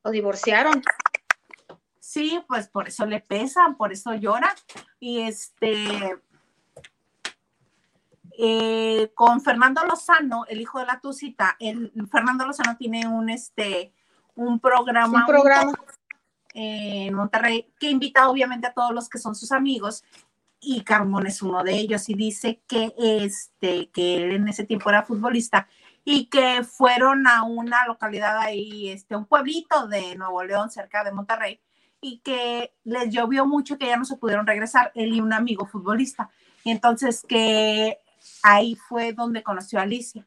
lo 0.08 0.12
divorciaron. 0.12 0.82
Sí, 2.00 2.40
pues 2.48 2.68
por 2.68 2.88
eso 2.88 3.04
le 3.04 3.20
pesa, 3.20 3.74
por 3.76 3.92
eso 3.92 4.14
llora. 4.14 4.54
Y 4.98 5.20
este, 5.20 6.18
eh, 8.38 9.12
con 9.14 9.42
Fernando 9.42 9.84
Lozano, 9.84 10.46
el 10.48 10.60
hijo 10.60 10.78
de 10.78 10.86
la 10.86 11.00
Tucita, 11.00 11.56
el, 11.60 11.92
Fernando 12.10 12.46
Lozano 12.46 12.76
tiene 12.78 13.06
un, 13.06 13.28
este, 13.28 13.92
un 14.34 14.58
programa, 14.58 15.20
un 15.20 15.26
programa. 15.26 15.72
en 16.54 17.14
Monterrey 17.14 17.70
que 17.78 17.90
invita 17.90 18.30
obviamente 18.30 18.66
a 18.66 18.72
todos 18.72 18.92
los 18.92 19.08
que 19.08 19.18
son 19.18 19.34
sus 19.34 19.52
amigos 19.52 20.02
y 20.60 20.80
Carmón 20.80 21.26
es 21.26 21.42
uno 21.42 21.62
de 21.62 21.74
ellos 21.74 22.08
y 22.08 22.14
dice 22.14 22.62
que 22.66 22.92
este 22.96 23.90
que 23.90 24.16
él 24.16 24.32
en 24.32 24.48
ese 24.48 24.64
tiempo 24.64 24.88
era 24.88 25.04
futbolista 25.04 25.68
y 26.04 26.26
que 26.26 26.64
fueron 26.64 27.26
a 27.26 27.42
una 27.42 27.86
localidad 27.86 28.38
ahí, 28.38 28.88
este, 28.88 29.16
un 29.16 29.26
pueblito 29.26 29.86
de 29.88 30.16
Nuevo 30.16 30.42
León 30.42 30.70
cerca 30.70 31.04
de 31.04 31.12
Monterrey 31.12 31.60
y 32.00 32.18
que 32.18 32.72
les 32.84 33.10
llovió 33.10 33.46
mucho 33.46 33.78
que 33.78 33.86
ya 33.86 33.96
no 33.96 34.04
se 34.04 34.16
pudieron 34.16 34.46
regresar, 34.46 34.92
él 34.94 35.14
y 35.14 35.20
un 35.20 35.32
amigo 35.32 35.66
futbolista. 35.66 36.30
Y 36.64 36.70
entonces 36.70 37.24
que 37.28 37.98
ahí 38.42 38.76
fue 38.76 39.12
donde 39.12 39.42
conoció 39.42 39.78
a 39.78 39.82
Alicia. 39.82 40.26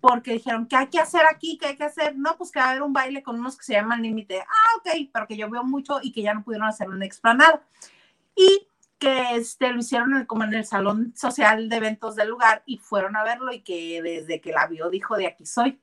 Porque 0.00 0.34
dijeron, 0.34 0.66
¿qué 0.66 0.76
hay 0.76 0.86
que 0.86 1.00
hacer 1.00 1.22
aquí? 1.26 1.58
¿Qué 1.58 1.66
hay 1.66 1.76
que 1.76 1.84
hacer? 1.84 2.16
No, 2.16 2.36
pues 2.36 2.52
que 2.52 2.60
va 2.60 2.66
a 2.66 2.70
haber 2.70 2.82
un 2.82 2.92
baile 2.92 3.22
con 3.22 3.38
unos 3.38 3.56
que 3.56 3.64
se 3.64 3.72
llaman 3.72 4.02
Límite. 4.02 4.40
Ah, 4.40 4.76
ok, 4.78 5.10
pero 5.12 5.26
que 5.26 5.36
llovió 5.36 5.64
mucho 5.64 5.98
y 6.00 6.12
que 6.12 6.22
ya 6.22 6.34
no 6.34 6.44
pudieron 6.44 6.68
hacer 6.68 6.88
una 6.88 7.04
explanada. 7.04 7.62
Y 8.36 8.67
que 8.98 9.36
este, 9.36 9.72
lo 9.72 9.80
hicieron 9.80 10.24
como 10.26 10.44
en 10.44 10.54
el 10.54 10.64
salón 10.64 11.14
social 11.16 11.68
de 11.68 11.76
eventos 11.76 12.16
del 12.16 12.28
lugar 12.28 12.62
y 12.66 12.78
fueron 12.78 13.16
a 13.16 13.24
verlo 13.24 13.52
y 13.52 13.62
que 13.62 14.02
desde 14.02 14.40
que 14.40 14.52
la 14.52 14.66
vio 14.66 14.90
dijo, 14.90 15.16
de 15.16 15.26
aquí 15.28 15.46
soy. 15.46 15.80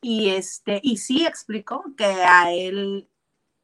Y, 0.00 0.30
este, 0.30 0.80
y 0.82 0.98
sí 0.98 1.26
explicó 1.26 1.84
que 1.96 2.04
a 2.04 2.52
él 2.52 3.08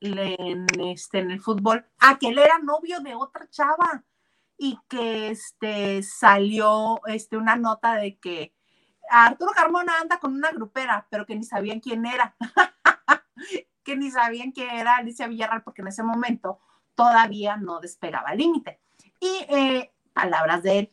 en, 0.01 0.67
este, 0.81 1.19
en 1.19 1.31
el 1.31 1.41
fútbol, 1.41 1.87
a 1.99 2.19
que 2.19 2.29
él 2.29 2.39
era 2.39 2.59
novio 2.59 3.01
de 3.01 3.15
otra 3.15 3.49
chava 3.49 4.05
y 4.59 4.79
que 4.89 5.31
este, 5.31 6.03
salió 6.03 7.01
este, 7.07 7.37
una 7.37 7.57
nota 7.57 7.95
de 7.97 8.19
que 8.19 8.55
Arturo 9.11 9.53
Carmona 9.55 9.99
anda 10.01 10.19
con 10.19 10.35
una 10.35 10.51
grupera, 10.51 11.07
pero 11.11 11.27
que 11.27 11.37
ni 11.37 11.45
sabían 11.45 11.81
quién 11.81 12.07
era, 12.07 12.37
que 13.85 13.97
ni 13.97 14.11
sabían 14.11 14.53
quién 14.53 14.71
era 14.71 14.97
Alicia 14.97 15.29
Villarreal, 15.29 15.63
porque 15.63 15.83
en 15.83 15.89
ese 15.89 16.03
momento 16.03 16.61
todavía 16.95 17.57
no 17.57 17.81
despegaba 17.81 18.35
límite. 18.35 18.81
Y 19.25 19.47
eh, 19.49 19.93
palabras 20.13 20.63
de 20.63 20.79
él, 20.79 20.93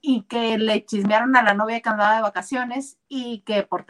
y 0.00 0.22
que 0.22 0.56
le 0.56 0.84
chismearon 0.86 1.36
a 1.36 1.42
la 1.42 1.52
novia 1.52 1.80
que 1.80 1.88
andaba 1.90 2.16
de 2.16 2.22
vacaciones 2.22 2.98
y 3.08 3.40
que 3.40 3.62
por 3.64 3.84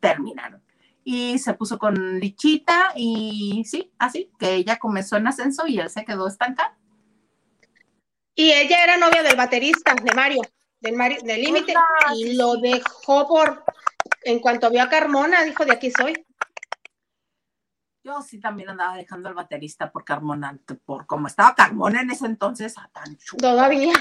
terminaron 0.00 0.62
y 1.04 1.38
se 1.38 1.54
puso 1.54 1.78
con 1.78 2.20
Lichita 2.20 2.92
y 2.94 3.64
sí, 3.66 3.92
así, 3.98 4.30
que 4.38 4.54
ella 4.54 4.78
comenzó 4.78 5.16
en 5.16 5.26
ascenso 5.26 5.66
y 5.66 5.78
él 5.78 5.90
se 5.90 6.04
quedó 6.04 6.28
estancado. 6.28 6.74
Y 8.34 8.52
ella 8.52 8.82
era 8.82 8.96
novia 8.96 9.22
del 9.22 9.36
baterista, 9.36 9.94
de 9.94 10.14
Mario, 10.14 10.42
del, 10.80 10.96
del 11.22 11.42
Límite, 11.42 11.74
y 12.16 12.34
lo 12.34 12.56
dejó 12.56 13.28
por, 13.28 13.64
en 14.22 14.38
cuanto 14.38 14.70
vio 14.70 14.82
a 14.82 14.88
Carmona, 14.88 15.44
dijo, 15.44 15.64
de 15.64 15.72
aquí 15.72 15.90
soy. 15.90 16.24
Yo 18.04 18.20
sí 18.22 18.40
también 18.40 18.70
andaba 18.70 18.96
dejando 18.96 19.28
al 19.28 19.34
baterista 19.34 19.90
por 19.92 20.04
Carmona, 20.04 20.58
por 20.84 21.06
como 21.06 21.28
estaba 21.28 21.54
Carmona 21.54 22.00
en 22.00 22.10
ese 22.10 22.26
entonces, 22.26 22.76
a 22.78 22.88
tan 22.88 23.16
chulo. 23.16 23.40
Todavía. 23.40 23.92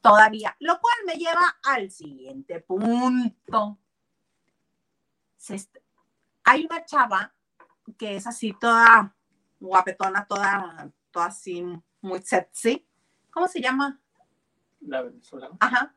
Todavía. 0.00 0.56
Lo 0.60 0.78
cual 0.80 0.96
me 1.06 1.14
lleva 1.14 1.56
al 1.62 1.90
siguiente 1.90 2.60
punto 2.60 3.78
hay 6.44 6.64
una 6.64 6.84
chava 6.84 7.34
que 7.98 8.16
es 8.16 8.26
así 8.26 8.54
toda 8.58 9.14
guapetona, 9.58 10.26
toda, 10.26 10.90
toda 11.10 11.26
así 11.26 11.64
muy 12.00 12.22
sexy. 12.22 12.86
¿Cómo 13.30 13.48
se 13.48 13.60
llama? 13.60 14.00
La 14.80 15.02
venezolana. 15.02 15.56
Ajá. 15.60 15.94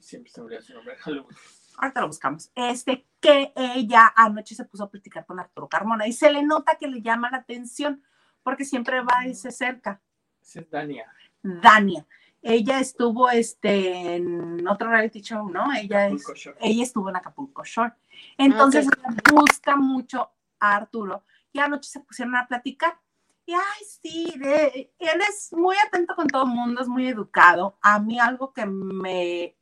Siempre 0.00 0.30
se 0.30 0.42
me 0.42 0.62
su 0.62 0.74
nombre. 0.74 0.96
Ahorita 1.76 2.00
lo 2.00 2.08
buscamos. 2.08 2.50
Este, 2.54 3.06
que 3.20 3.52
ella 3.56 4.12
anoche 4.16 4.54
se 4.54 4.64
puso 4.64 4.84
a 4.84 4.90
platicar 4.90 5.26
con 5.26 5.38
Arturo 5.40 5.68
Carmona 5.68 6.06
y 6.06 6.12
se 6.12 6.32
le 6.32 6.42
nota 6.42 6.76
que 6.78 6.88
le 6.88 7.02
llama 7.02 7.30
la 7.30 7.38
atención 7.38 8.02
porque 8.42 8.64
siempre 8.64 9.00
va 9.00 9.26
y 9.26 9.34
se 9.34 9.48
acerca. 9.48 10.00
es 10.40 10.70
Dania. 10.70 11.06
Dania 11.42 12.06
ella 12.44 12.78
estuvo 12.78 13.30
este, 13.30 14.16
en 14.16 14.68
otro 14.68 14.90
reality 14.90 15.22
show, 15.22 15.48
¿no? 15.48 15.72
Ella, 15.72 16.08
es, 16.08 16.22
ella 16.60 16.82
estuvo 16.82 17.08
en 17.08 17.16
Acapulco 17.16 17.64
Shore. 17.64 17.94
Entonces 18.36 18.86
busca 19.32 19.76
mucho 19.76 20.30
a 20.60 20.76
Arturo 20.76 21.24
y 21.52 21.58
anoche 21.58 21.88
se 21.88 22.00
pusieron 22.00 22.36
a 22.36 22.46
platicar. 22.46 22.98
Y 23.46 23.54
ay, 23.54 23.84
sí, 24.02 24.34
él 24.34 25.20
es 25.26 25.54
muy 25.54 25.76
atento 25.86 26.14
con 26.14 26.26
todo 26.28 26.44
el 26.44 26.50
mundo, 26.50 26.82
es 26.82 26.88
muy 26.88 27.08
educado. 27.08 27.78
A 27.80 27.98
mí 27.98 28.20
algo 28.20 28.52
que 28.52 28.66
me 28.66 29.56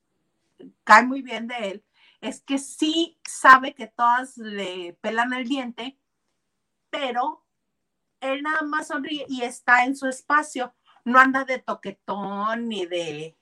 cae 0.83 1.05
muy 1.05 1.23
bien 1.23 1.47
de 1.47 1.71
él 1.71 1.85
es 2.23 2.41
que 2.41 2.57
sí 2.57 3.19
sabe 3.29 3.75
que 3.75 3.89
todas 3.89 4.39
le 4.39 4.97
pelan 5.03 5.35
el 5.35 5.47
diente, 5.47 5.99
pero 6.89 7.45
él 8.21 8.43
nada 8.43 8.63
más 8.63 8.87
sonríe 8.87 9.27
y 9.29 9.43
está 9.43 9.85
en 9.85 9.97
su 9.97 10.07
espacio 10.07 10.73
no 11.05 11.19
anda 11.19 11.45
de 11.45 11.59
toquetón 11.59 12.69
ni 12.69 12.87
de 12.87 13.37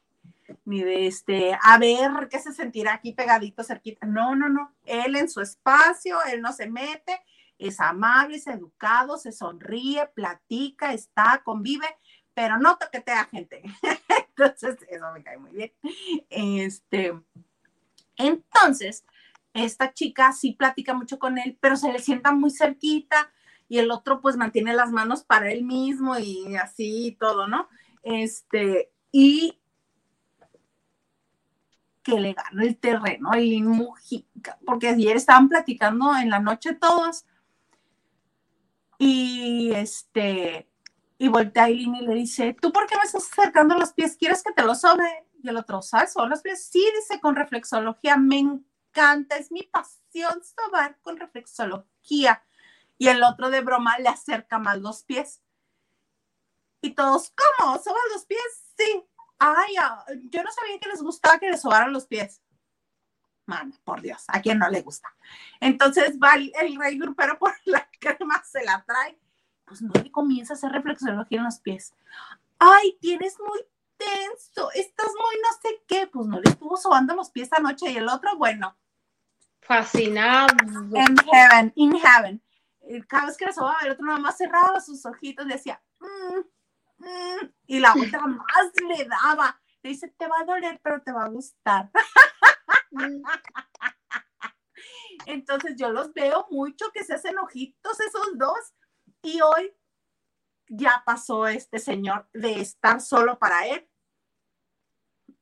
ni 0.64 0.82
de 0.82 1.06
este, 1.06 1.56
a 1.62 1.78
ver 1.78 2.28
qué 2.28 2.40
se 2.40 2.52
sentirá 2.52 2.94
aquí 2.94 3.12
pegadito 3.12 3.62
cerquita. 3.62 4.04
No, 4.04 4.34
no, 4.34 4.48
no. 4.48 4.74
Él 4.84 5.14
en 5.14 5.28
su 5.28 5.40
espacio, 5.40 6.18
él 6.24 6.40
no 6.42 6.52
se 6.52 6.68
mete, 6.68 7.22
es 7.56 7.78
amable, 7.78 8.36
es 8.36 8.48
educado, 8.48 9.16
se 9.16 9.30
sonríe, 9.30 10.08
platica, 10.08 10.92
está, 10.92 11.42
convive, 11.44 11.86
pero 12.34 12.58
no 12.58 12.76
toquetea 12.78 13.26
gente. 13.26 13.62
entonces, 14.28 14.76
eso 14.88 15.12
me 15.12 15.22
cae 15.22 15.38
muy 15.38 15.52
bien. 15.52 15.72
Este, 16.30 17.14
entonces, 18.26 19.04
esta 19.52 19.92
chica 19.92 20.32
sí 20.32 20.52
platica 20.52 20.94
mucho 20.94 21.18
con 21.18 21.38
él, 21.38 21.58
pero 21.60 21.76
se 21.76 21.92
le 21.92 21.98
sienta 21.98 22.32
muy 22.32 22.50
cerquita, 22.50 23.30
y 23.70 23.78
el 23.78 23.92
otro 23.92 24.20
pues 24.20 24.36
mantiene 24.36 24.74
las 24.74 24.90
manos 24.90 25.22
para 25.22 25.52
él 25.52 25.62
mismo 25.62 26.18
y 26.18 26.56
así 26.56 27.06
y 27.06 27.12
todo, 27.12 27.46
¿no? 27.46 27.68
Este, 28.02 28.90
y 29.12 29.60
que 32.02 32.18
le 32.18 32.32
gana 32.32 32.64
el 32.64 32.76
terreno 32.76 33.36
y 33.36 33.62
Mujica, 33.62 34.58
porque 34.66 34.88
ayer 34.88 35.16
estaban 35.16 35.48
platicando 35.48 36.16
en 36.16 36.30
la 36.30 36.40
noche 36.40 36.74
todos 36.74 37.24
y 38.98 39.70
este, 39.72 40.68
y 41.16 41.28
voltea 41.28 41.62
a 41.62 41.66
Aileen 41.66 41.94
y 41.94 42.06
le 42.06 42.14
dice, 42.14 42.56
¿tú 42.60 42.72
por 42.72 42.88
qué 42.88 42.96
me 42.96 43.04
estás 43.04 43.30
acercando 43.30 43.76
los 43.76 43.92
pies? 43.92 44.16
¿Quieres 44.16 44.42
que 44.42 44.52
te 44.52 44.64
los 44.64 44.80
sobre? 44.80 45.26
Y 45.42 45.48
el 45.48 45.56
otro, 45.56 45.82
¿sabes? 45.82 46.14
Pies. 46.42 46.66
Sí, 46.66 46.86
dice 46.94 47.20
con 47.20 47.36
reflexología, 47.36 48.16
me 48.16 48.38
encanta, 48.38 49.36
es 49.36 49.50
mi 49.50 49.62
pasión 49.62 50.42
sobar 50.44 50.98
con 51.00 51.16
reflexología 51.16 52.42
y 53.00 53.08
el 53.08 53.22
otro 53.22 53.48
de 53.48 53.62
broma 53.62 53.98
le 53.98 54.08
acerca 54.08 54.58
más 54.58 54.78
los 54.78 55.04
pies. 55.04 55.42
Y 56.82 56.90
todos, 56.90 57.32
¿cómo? 57.34 57.78
¿Soban 57.78 58.02
los 58.12 58.26
pies? 58.26 58.40
Sí. 58.76 59.04
Ay, 59.38 59.74
ah, 59.80 60.04
yo 60.30 60.42
no 60.42 60.52
sabía 60.52 60.78
que 60.78 60.90
les 60.90 61.02
gustaba 61.02 61.38
que 61.38 61.50
les 61.50 61.62
sobaran 61.62 61.94
los 61.94 62.06
pies. 62.06 62.42
Mano, 63.46 63.74
por 63.84 64.02
Dios, 64.02 64.24
a 64.28 64.42
quien 64.42 64.58
no 64.58 64.68
le 64.68 64.82
gusta. 64.82 65.08
Entonces 65.60 66.18
va 66.22 66.34
el, 66.34 66.52
rey 66.78 66.98
grupero 66.98 67.38
por 67.38 67.54
la 67.64 67.88
crema, 67.98 68.44
se 68.44 68.62
la 68.64 68.84
trae. 68.84 69.18
Pues 69.64 69.80
no 69.80 69.92
le 69.94 70.12
comienza 70.12 70.52
a 70.52 70.56
hacer 70.56 70.70
reflexología 70.70 71.38
en 71.38 71.44
los 71.44 71.58
pies. 71.58 71.94
Ay, 72.58 72.98
tienes 73.00 73.38
muy 73.40 73.60
estás 74.74 75.08
muy 75.08 75.36
no 75.42 75.48
sé 75.62 75.82
qué. 75.86 76.06
Pues 76.06 76.26
no 76.26 76.40
le 76.40 76.50
estuvo 76.50 76.76
sobando 76.76 77.14
los 77.14 77.30
pies 77.30 77.52
anoche 77.52 77.90
y 77.90 77.96
el 77.96 78.08
otro, 78.08 78.36
bueno. 78.36 78.76
Fascinado. 79.60 80.54
En 80.94 81.16
heaven, 81.16 81.72
in 81.76 81.96
heaven 81.96 82.42
cada 83.06 83.26
vez 83.26 83.36
que 83.36 83.46
le 83.46 83.52
sobaba, 83.52 83.78
el 83.82 83.92
otro 83.92 84.04
nada 84.04 84.18
más 84.18 84.36
cerraba 84.36 84.80
sus 84.80 85.04
ojitos 85.06 85.46
y 85.46 85.50
decía, 85.50 85.80
mm, 86.00 87.04
mm", 87.04 87.52
y 87.66 87.78
la 87.78 87.92
otra 87.92 88.26
más 88.26 88.72
le 88.88 89.04
daba. 89.04 89.60
Le 89.82 89.90
dice, 89.90 90.08
te 90.08 90.26
va 90.26 90.40
a 90.40 90.44
doler, 90.44 90.80
pero 90.82 91.00
te 91.02 91.12
va 91.12 91.24
a 91.24 91.28
gustar. 91.28 91.90
Entonces 95.26 95.76
yo 95.76 95.90
los 95.90 96.12
veo 96.12 96.46
mucho 96.50 96.90
que 96.92 97.04
se 97.04 97.14
hacen 97.14 97.38
ojitos 97.38 98.00
esos 98.00 98.36
dos. 98.36 98.74
Y 99.22 99.40
hoy 99.40 99.74
ya 100.68 101.02
pasó 101.04 101.46
este 101.46 101.78
señor 101.78 102.28
de 102.32 102.60
estar 102.60 103.00
solo 103.00 103.38
para 103.38 103.66
él 103.66 103.89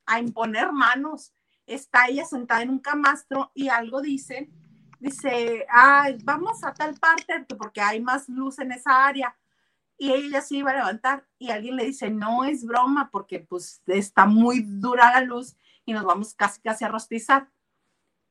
a 0.09 0.19
imponer 0.19 0.73
manos. 0.73 1.33
Está 1.67 2.09
ella 2.09 2.25
sentada 2.25 2.63
en 2.63 2.71
un 2.71 2.79
camastro 2.79 3.53
y 3.55 3.69
algo 3.69 4.01
dice, 4.01 4.51
dice, 4.99 5.67
ay, 5.71 6.19
vamos 6.25 6.65
a 6.65 6.73
tal 6.73 6.95
parte 6.95 7.45
porque 7.57 7.81
hay 7.81 8.01
más 8.01 8.29
luz 8.29 8.59
en 8.59 8.73
esa 8.73 9.07
área. 9.07 9.37
Y 9.99 10.13
ella 10.13 10.41
se 10.41 10.57
iba 10.57 10.71
a 10.71 10.77
levantar 10.77 11.27
y 11.39 11.51
alguien 11.51 11.77
le 11.77 11.85
dice, 11.85 12.09
no 12.09 12.45
es 12.45 12.65
broma 12.65 13.11
porque 13.11 13.41
pues 13.41 13.83
está 13.87 14.27
muy 14.27 14.63
dura 14.63 15.13
la 15.13 15.21
luz 15.21 15.57
y 15.85 15.93
nos 15.93 16.05
vamos 16.05 16.35
casi 16.35 16.61
casi 16.63 16.85
a 16.85 16.89
rostizar. 16.89 17.51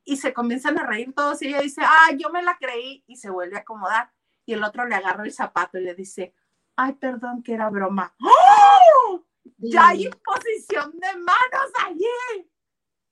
Y 0.03 0.17
se 0.17 0.33
comienzan 0.33 0.79
a 0.79 0.87
reír 0.87 1.13
todos 1.13 1.41
y 1.41 1.49
ella 1.49 1.61
dice, 1.61 1.81
ay, 1.85 2.17
yo 2.17 2.29
me 2.31 2.41
la 2.41 2.57
creí 2.57 3.03
y 3.05 3.17
se 3.17 3.29
vuelve 3.29 3.57
a 3.57 3.59
acomodar. 3.59 4.11
Y 4.45 4.53
el 4.53 4.63
otro 4.63 4.85
le 4.85 4.95
agarra 4.95 5.25
el 5.25 5.33
zapato 5.33 5.77
y 5.77 5.83
le 5.83 5.93
dice, 5.93 6.33
ay, 6.77 6.93
perdón 6.93 7.43
que 7.43 7.53
era 7.53 7.69
broma. 7.69 8.15
¡Oh! 8.21 9.26
Ya 9.57 9.89
hay 9.89 10.05
imposición 10.05 10.91
de 10.99 11.15
manos 11.15 11.71
allí. 11.85 12.49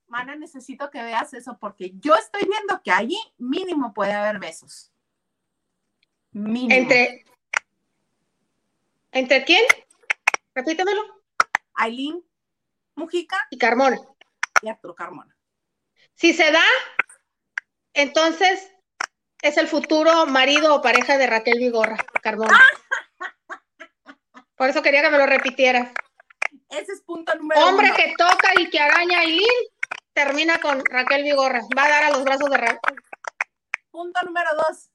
Mana, 0.07 0.35
necesito 0.35 0.89
que 0.91 1.01
veas 1.01 1.33
eso 1.33 1.57
porque 1.59 1.91
yo 1.95 2.15
estoy 2.15 2.47
viendo 2.47 2.81
que 2.83 2.91
allí 2.91 3.17
mínimo 3.37 3.93
puede 3.93 4.13
haber 4.13 4.39
besos. 4.39 4.91
Mínimo. 6.31 6.73
Entre. 6.73 7.25
¿Entre 9.11 9.45
quién? 9.45 9.65
Repítemelo. 10.53 11.01
Aileen 11.73 12.23
Mujica 12.95 13.47
y 13.49 13.57
Carmona. 13.57 13.99
Y 14.61 14.69
Arturo 14.69 14.95
Carmona. 14.95 15.35
Si 16.13 16.33
se 16.33 16.51
da, 16.51 16.63
entonces 17.93 18.71
es 19.41 19.57
el 19.57 19.67
futuro 19.67 20.25
marido 20.27 20.75
o 20.75 20.81
pareja 20.81 21.17
de 21.17 21.27
Raquel 21.27 21.59
Vigorra, 21.59 21.97
Carmona. 22.21 22.59
Por 24.55 24.69
eso 24.69 24.81
quería 24.81 25.01
que 25.01 25.09
me 25.09 25.17
lo 25.17 25.25
repitieras. 25.25 25.91
Ese 26.69 26.93
es 26.93 27.01
punto 27.01 27.33
número 27.35 27.65
Hombre 27.67 27.91
que 27.95 28.13
toca 28.17 28.59
y 28.59 28.69
que 28.69 28.79
araña 28.79 29.19
Aileen, 29.19 29.47
termina 30.13 30.59
con 30.59 30.83
Raquel 30.85 31.23
Vigorra. 31.23 31.61
Va 31.77 31.85
a 31.85 31.89
dar 31.89 32.03
a 32.05 32.11
los 32.11 32.23
brazos 32.23 32.49
de 32.49 32.57
Raquel. 32.57 32.79
Punto 33.91 34.19
número 34.23 34.49
dos. 34.55 34.89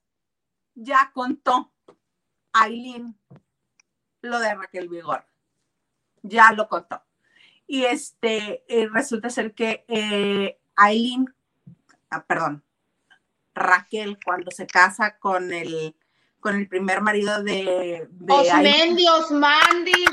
Ya 0.74 1.10
contó 1.14 1.72
Aileen 2.52 3.18
lo 4.22 4.38
de 4.38 4.54
Raquel 4.54 4.88
Vigorra. 4.88 5.26
Ya 6.22 6.52
lo 6.52 6.68
contó. 6.68 7.02
Y 7.66 7.84
este, 7.84 8.64
eh, 8.68 8.88
resulta 8.92 9.30
ser 9.30 9.54
que 9.54 9.84
eh, 9.88 10.58
Aileen, 10.74 11.32
ah, 12.10 12.24
perdón, 12.24 12.64
Raquel, 13.54 14.18
cuando 14.24 14.50
se 14.50 14.66
casa 14.66 15.18
con 15.18 15.52
el, 15.52 15.94
con 16.40 16.56
el 16.56 16.68
primer 16.68 17.00
marido 17.00 17.42
de. 17.42 18.08
de 18.10 18.32
Osmendi, 18.32 19.06
Osmandi, 19.08 20.04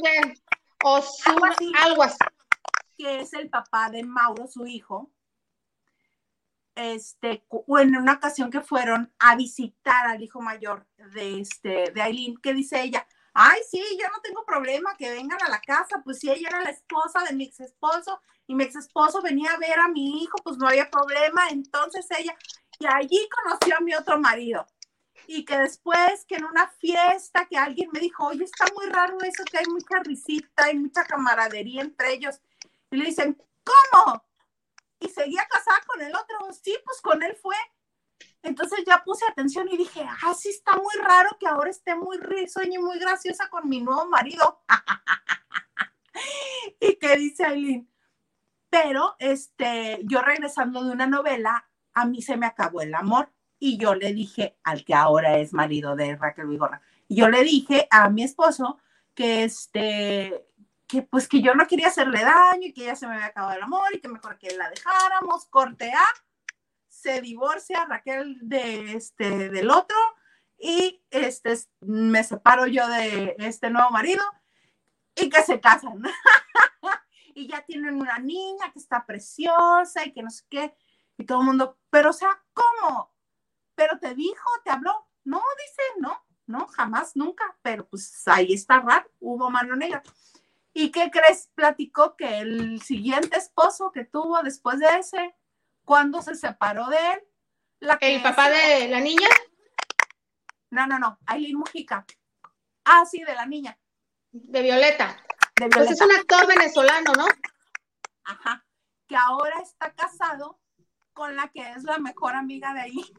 algo 1.26 2.04
así, 2.04 2.18
Que 2.98 3.22
es 3.22 3.34
el 3.34 3.50
papá 3.50 3.90
de 3.90 4.04
Mauro, 4.04 4.48
su 4.48 4.66
hijo. 4.66 5.12
Este, 6.76 7.44
en 7.50 7.96
una 7.96 8.14
ocasión 8.14 8.52
que 8.52 8.62
fueron 8.62 9.12
a 9.18 9.36
visitar 9.36 10.08
al 10.08 10.22
hijo 10.22 10.42
mayor 10.42 10.86
de 10.98 11.40
este, 11.40 11.92
de 11.92 12.02
Aileen, 12.02 12.38
que 12.38 12.54
dice 12.54 12.84
ella, 12.84 13.08
ay, 13.34 13.60
sí, 13.68 13.82
yo 14.00 14.08
no 14.10 14.22
tengo 14.22 14.46
problema 14.46 14.96
que 14.96 15.10
vengan 15.10 15.42
a 15.44 15.50
la 15.50 15.60
casa, 15.60 16.02
pues 16.04 16.20
si 16.20 16.30
ella 16.30 16.50
era 16.50 16.62
la 16.62 16.70
esposa 16.70 17.24
de 17.24 17.36
mi 17.36 17.46
ex 17.46 17.62
esposo 17.62 18.22
y 18.46 18.54
mi 18.54 18.64
ex 18.64 18.76
esposo 18.76 19.24
venía 19.24 19.54
a 19.54 19.58
ver 19.58 19.80
a 19.80 19.88
mi 19.88 20.22
hijo, 20.22 20.38
pues 20.44 20.58
no 20.58 20.68
había 20.68 20.90
problema, 20.92 21.50
entonces 21.50 22.06
ella, 22.18 22.36
y 22.80 22.86
allí 22.86 23.28
conoció 23.44 23.76
a 23.76 23.82
mi 23.82 23.96
otro 23.96 24.20
marido 24.20 24.68
y 25.26 25.44
que 25.44 25.58
después 25.58 26.26
que 26.26 26.36
en 26.36 26.46
una 26.46 26.68
fiesta 26.68 27.48
que 27.48 27.58
alguien 27.58 27.90
me 27.92 28.00
dijo, 28.00 28.28
oye, 28.28 28.44
está 28.44 28.66
muy 28.76 28.86
raro 28.88 29.18
eso, 29.22 29.44
que 29.50 29.58
hay 29.58 29.66
mucha 29.66 30.00
risita, 30.04 30.66
hay 30.66 30.78
mucha 30.78 31.04
camaradería 31.04 31.82
entre 31.82 32.14
ellos. 32.14 32.40
Y 32.92 32.98
le 32.98 33.06
dicen, 33.06 33.42
¿cómo? 33.64 34.24
Y 35.00 35.10
seguía 35.10 35.48
casada 35.50 35.80
con 35.86 36.02
el 36.02 36.16
otro. 36.16 36.54
Sí, 36.54 36.78
pues 36.86 37.02
con 37.02 37.22
él 37.24 37.36
fue. 37.42 37.56
Entonces 38.44 38.84
ya 38.86 39.04
puse 39.04 39.26
atención 39.26 39.68
y 39.70 39.78
dije, 39.78 40.06
ah, 40.24 40.34
sí 40.34 40.50
está 40.50 40.78
muy 40.78 40.94
raro 41.02 41.36
que 41.40 41.48
ahora 41.48 41.70
esté 41.70 41.96
muy 41.96 42.18
risueña 42.18 42.76
y 42.76 42.82
muy 42.82 43.00
graciosa 43.00 43.50
con 43.50 43.68
mi 43.68 43.82
nuevo 43.82 44.08
marido. 44.08 44.64
y 46.80 46.96
que 46.96 47.18
dice 47.18 47.46
Aileen, 47.46 47.92
pero 48.70 49.16
este, 49.20 50.00
yo 50.04 50.22
regresando 50.22 50.84
de 50.84 50.92
una 50.92 51.08
novela, 51.08 51.70
a 51.94 52.06
mí 52.06 52.22
se 52.22 52.38
me 52.38 52.46
acabó 52.46 52.82
el 52.82 52.94
amor 52.96 53.34
y 53.60 53.78
yo 53.78 53.96
le 53.96 54.14
dije 54.14 54.58
al 54.64 54.86
que 54.86 54.94
ahora 54.94 55.38
es 55.38 55.54
marido 55.54 55.96
de 55.96 56.16
Raquel 56.16 56.48
Vigorra, 56.48 56.82
yo 57.10 57.30
le 57.30 57.44
dije 57.44 57.88
a 57.90 58.10
mi 58.10 58.24
esposo 58.24 58.80
que 59.14 59.44
este 59.44 60.46
que 60.88 61.02
pues 61.02 61.28
que 61.28 61.42
yo 61.42 61.54
no 61.54 61.68
quería 61.68 61.88
hacerle 61.88 62.24
daño 62.24 62.68
y 62.68 62.74
que 62.74 62.86
ya 62.86 62.96
se 62.96 63.08
me 63.08 63.16
había 63.16 63.28
acabado 63.28 63.58
el 63.58 63.64
amor 63.64 63.94
y 63.94 64.00
que 64.00 64.08
mejor 64.08 64.38
que 64.38 64.56
la 64.56 64.70
dejáramos, 64.70 65.46
corte 65.48 65.92
A, 65.92 66.06
se 66.88 67.22
divorcia 67.22 67.86
Raquel 67.86 68.38
de 68.42 68.94
este 68.94 69.50
del 69.50 69.70
otro 69.70 69.98
y 70.58 71.04
este 71.12 71.58
me 71.82 72.24
separo 72.24 72.68
yo 72.68 72.88
de 72.88 73.36
este 73.40 73.70
nuevo 73.70 73.92
marido 73.92 74.24
y 75.16 75.30
que 75.30 75.42
se 75.44 75.60
casan. 75.60 76.02
y 77.36 77.48
ya 77.48 77.62
tienen 77.66 77.96
una 77.96 78.18
niña 78.20 78.72
que 78.72 78.80
está 78.80 79.06
preciosa 79.06 80.06
y 80.06 80.14
que 80.14 80.24
no 80.24 80.30
sé 80.30 80.44
qué 80.50 80.74
y 81.18 81.26
todo 81.26 81.42
el 81.42 81.48
mundo, 81.48 81.78
pero 81.90 82.12
o 82.12 82.14
sea, 82.14 82.42
¿cómo? 82.54 83.12
Pero 83.78 84.00
te 84.00 84.16
dijo, 84.16 84.50
te 84.66 84.72
habló. 84.72 85.08
No, 85.24 85.42
dice, 85.60 85.82
no, 86.00 86.26
no, 86.48 86.68
jamás, 86.68 87.16
nunca, 87.16 87.58
pero 87.62 87.88
pues 87.88 88.28
ahí 88.28 88.54
está 88.54 88.82
raro, 88.82 89.10
hubo 89.20 89.50
mano 89.52 89.76
negra. 89.76 90.02
¿Y 90.74 90.92
qué 90.92 91.12
crees? 91.12 91.52
Platicó 91.54 92.16
que 92.16 92.40
el 92.40 92.82
siguiente 92.82 93.38
esposo 93.38 93.92
que 93.92 94.04
tuvo 94.04 94.42
después 94.42 94.80
de 94.80 94.88
ese, 95.00 95.36
cuando 95.86 96.22
se 96.22 96.36
separó 96.36 96.88
de 96.88 96.98
él, 97.14 97.24
la 97.80 97.98
¿El 98.02 98.24
papá 98.24 98.50
de 98.50 98.88
la 98.88 99.00
niña? 99.00 99.28
No, 100.72 100.88
no, 100.88 100.98
no, 100.98 101.20
Aileen 101.28 101.58
Mujica. 101.58 102.06
Ah, 102.84 103.06
sí, 103.06 103.22
de 103.24 103.36
la 103.36 103.46
niña. 103.46 103.78
De 104.32 104.62
Violeta. 104.64 105.24
De 105.56 105.68
Violeta. 105.68 105.78
Pues 105.78 105.92
es 105.92 106.02
un 106.02 106.12
actor 106.16 106.48
venezolano, 106.48 107.14
¿no? 107.14 107.28
Ajá. 108.24 108.66
Que 109.08 109.16
ahora 109.16 109.60
está 109.62 109.94
casado 109.94 110.60
con 111.14 111.36
la 111.36 111.50
que 111.50 111.72
es 111.72 111.84
la 111.84 112.00
mejor 112.00 112.36
amiga 112.36 112.74
de 112.74 112.82
ahí. 112.82 113.14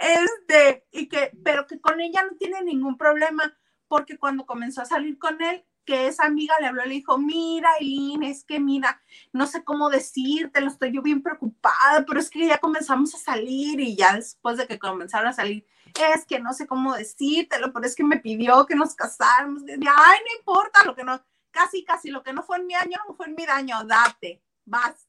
Este, 0.00 0.86
y 0.92 1.08
que, 1.08 1.32
pero 1.44 1.66
que 1.66 1.80
con 1.80 2.00
ella 2.00 2.22
no 2.22 2.36
tiene 2.36 2.62
ningún 2.62 2.96
problema, 2.96 3.56
porque 3.88 4.16
cuando 4.16 4.46
comenzó 4.46 4.82
a 4.82 4.86
salir 4.86 5.18
con 5.18 5.42
él, 5.42 5.64
que 5.84 6.06
esa 6.06 6.26
amiga 6.26 6.54
le 6.60 6.66
habló, 6.66 6.84
le 6.84 6.94
dijo, 6.94 7.16
mira, 7.16 7.70
Eileen, 7.80 8.22
es 8.22 8.44
que 8.44 8.60
mira, 8.60 9.00
no 9.32 9.46
sé 9.46 9.64
cómo 9.64 9.88
decirte, 9.88 10.60
lo 10.60 10.68
estoy 10.68 10.92
yo 10.92 11.00
bien 11.00 11.22
preocupada, 11.22 12.04
pero 12.06 12.20
es 12.20 12.28
que 12.28 12.46
ya 12.46 12.58
comenzamos 12.58 13.14
a 13.14 13.18
salir 13.18 13.80
y 13.80 13.96
ya 13.96 14.14
después 14.14 14.58
de 14.58 14.66
que 14.66 14.78
comenzaron 14.78 15.28
a 15.28 15.32
salir, 15.32 15.66
es 16.14 16.26
que 16.26 16.40
no 16.40 16.52
sé 16.52 16.66
cómo 16.66 16.94
decírtelo, 16.94 17.72
pero 17.72 17.86
es 17.86 17.96
que 17.96 18.04
me 18.04 18.18
pidió 18.18 18.66
que 18.66 18.74
nos 18.74 18.94
casáramos. 18.94 19.62
ay, 19.66 19.76
no 19.78 20.38
importa, 20.38 20.84
lo 20.84 20.94
que 20.94 21.04
no, 21.04 21.24
casi, 21.50 21.84
casi, 21.84 22.10
lo 22.10 22.22
que 22.22 22.34
no 22.34 22.42
fue 22.42 22.58
en 22.58 22.66
mi 22.66 22.74
año, 22.74 22.98
no 23.06 23.14
fue 23.14 23.26
en 23.26 23.34
mi 23.34 23.46
daño, 23.46 23.82
date, 23.84 24.42
vas. 24.66 25.08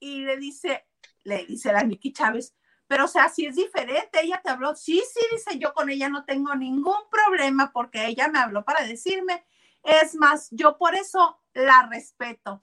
Y 0.00 0.22
le 0.22 0.36
dice, 0.36 0.85
le 1.26 1.44
dice 1.44 1.72
la 1.72 1.82
Niki 1.82 2.12
Chávez, 2.12 2.54
pero 2.86 3.06
o 3.06 3.08
sea, 3.08 3.28
si 3.28 3.46
es 3.46 3.56
diferente, 3.56 4.20
ella 4.22 4.40
te 4.42 4.50
habló, 4.50 4.74
sí, 4.74 5.02
sí, 5.12 5.20
dice 5.32 5.58
yo 5.58 5.74
con 5.74 5.90
ella 5.90 6.08
no 6.08 6.24
tengo 6.24 6.54
ningún 6.54 7.08
problema 7.10 7.72
porque 7.72 8.06
ella 8.06 8.28
me 8.28 8.38
habló 8.38 8.64
para 8.64 8.84
decirme, 8.84 9.44
es 9.82 10.14
más, 10.14 10.48
yo 10.50 10.78
por 10.78 10.94
eso 10.94 11.42
la 11.52 11.88
respeto. 11.90 12.60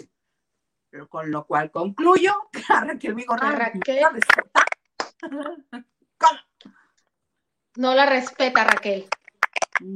Con 1.09 1.31
lo 1.31 1.45
cual 1.45 1.71
concluyo 1.71 2.49
que 2.51 2.63
a 2.69 2.81
Raquel 2.81 3.25
Raquel. 3.27 4.01
la 4.01 4.09
respeta. 4.09 4.65
No 7.75 7.95
la 7.95 8.05
respeta 8.05 8.63
Raquel. 8.63 9.07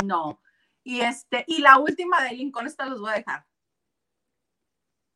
No. 0.03 0.41
Y 0.84 1.01
este, 1.01 1.43
y 1.47 1.59
la 1.59 1.78
última 1.78 2.24
de 2.24 2.32
Lincoln, 2.32 2.65
esta 2.65 2.86
los 2.86 2.99
voy 2.99 3.11
a 3.11 3.18
dejar. 3.18 3.45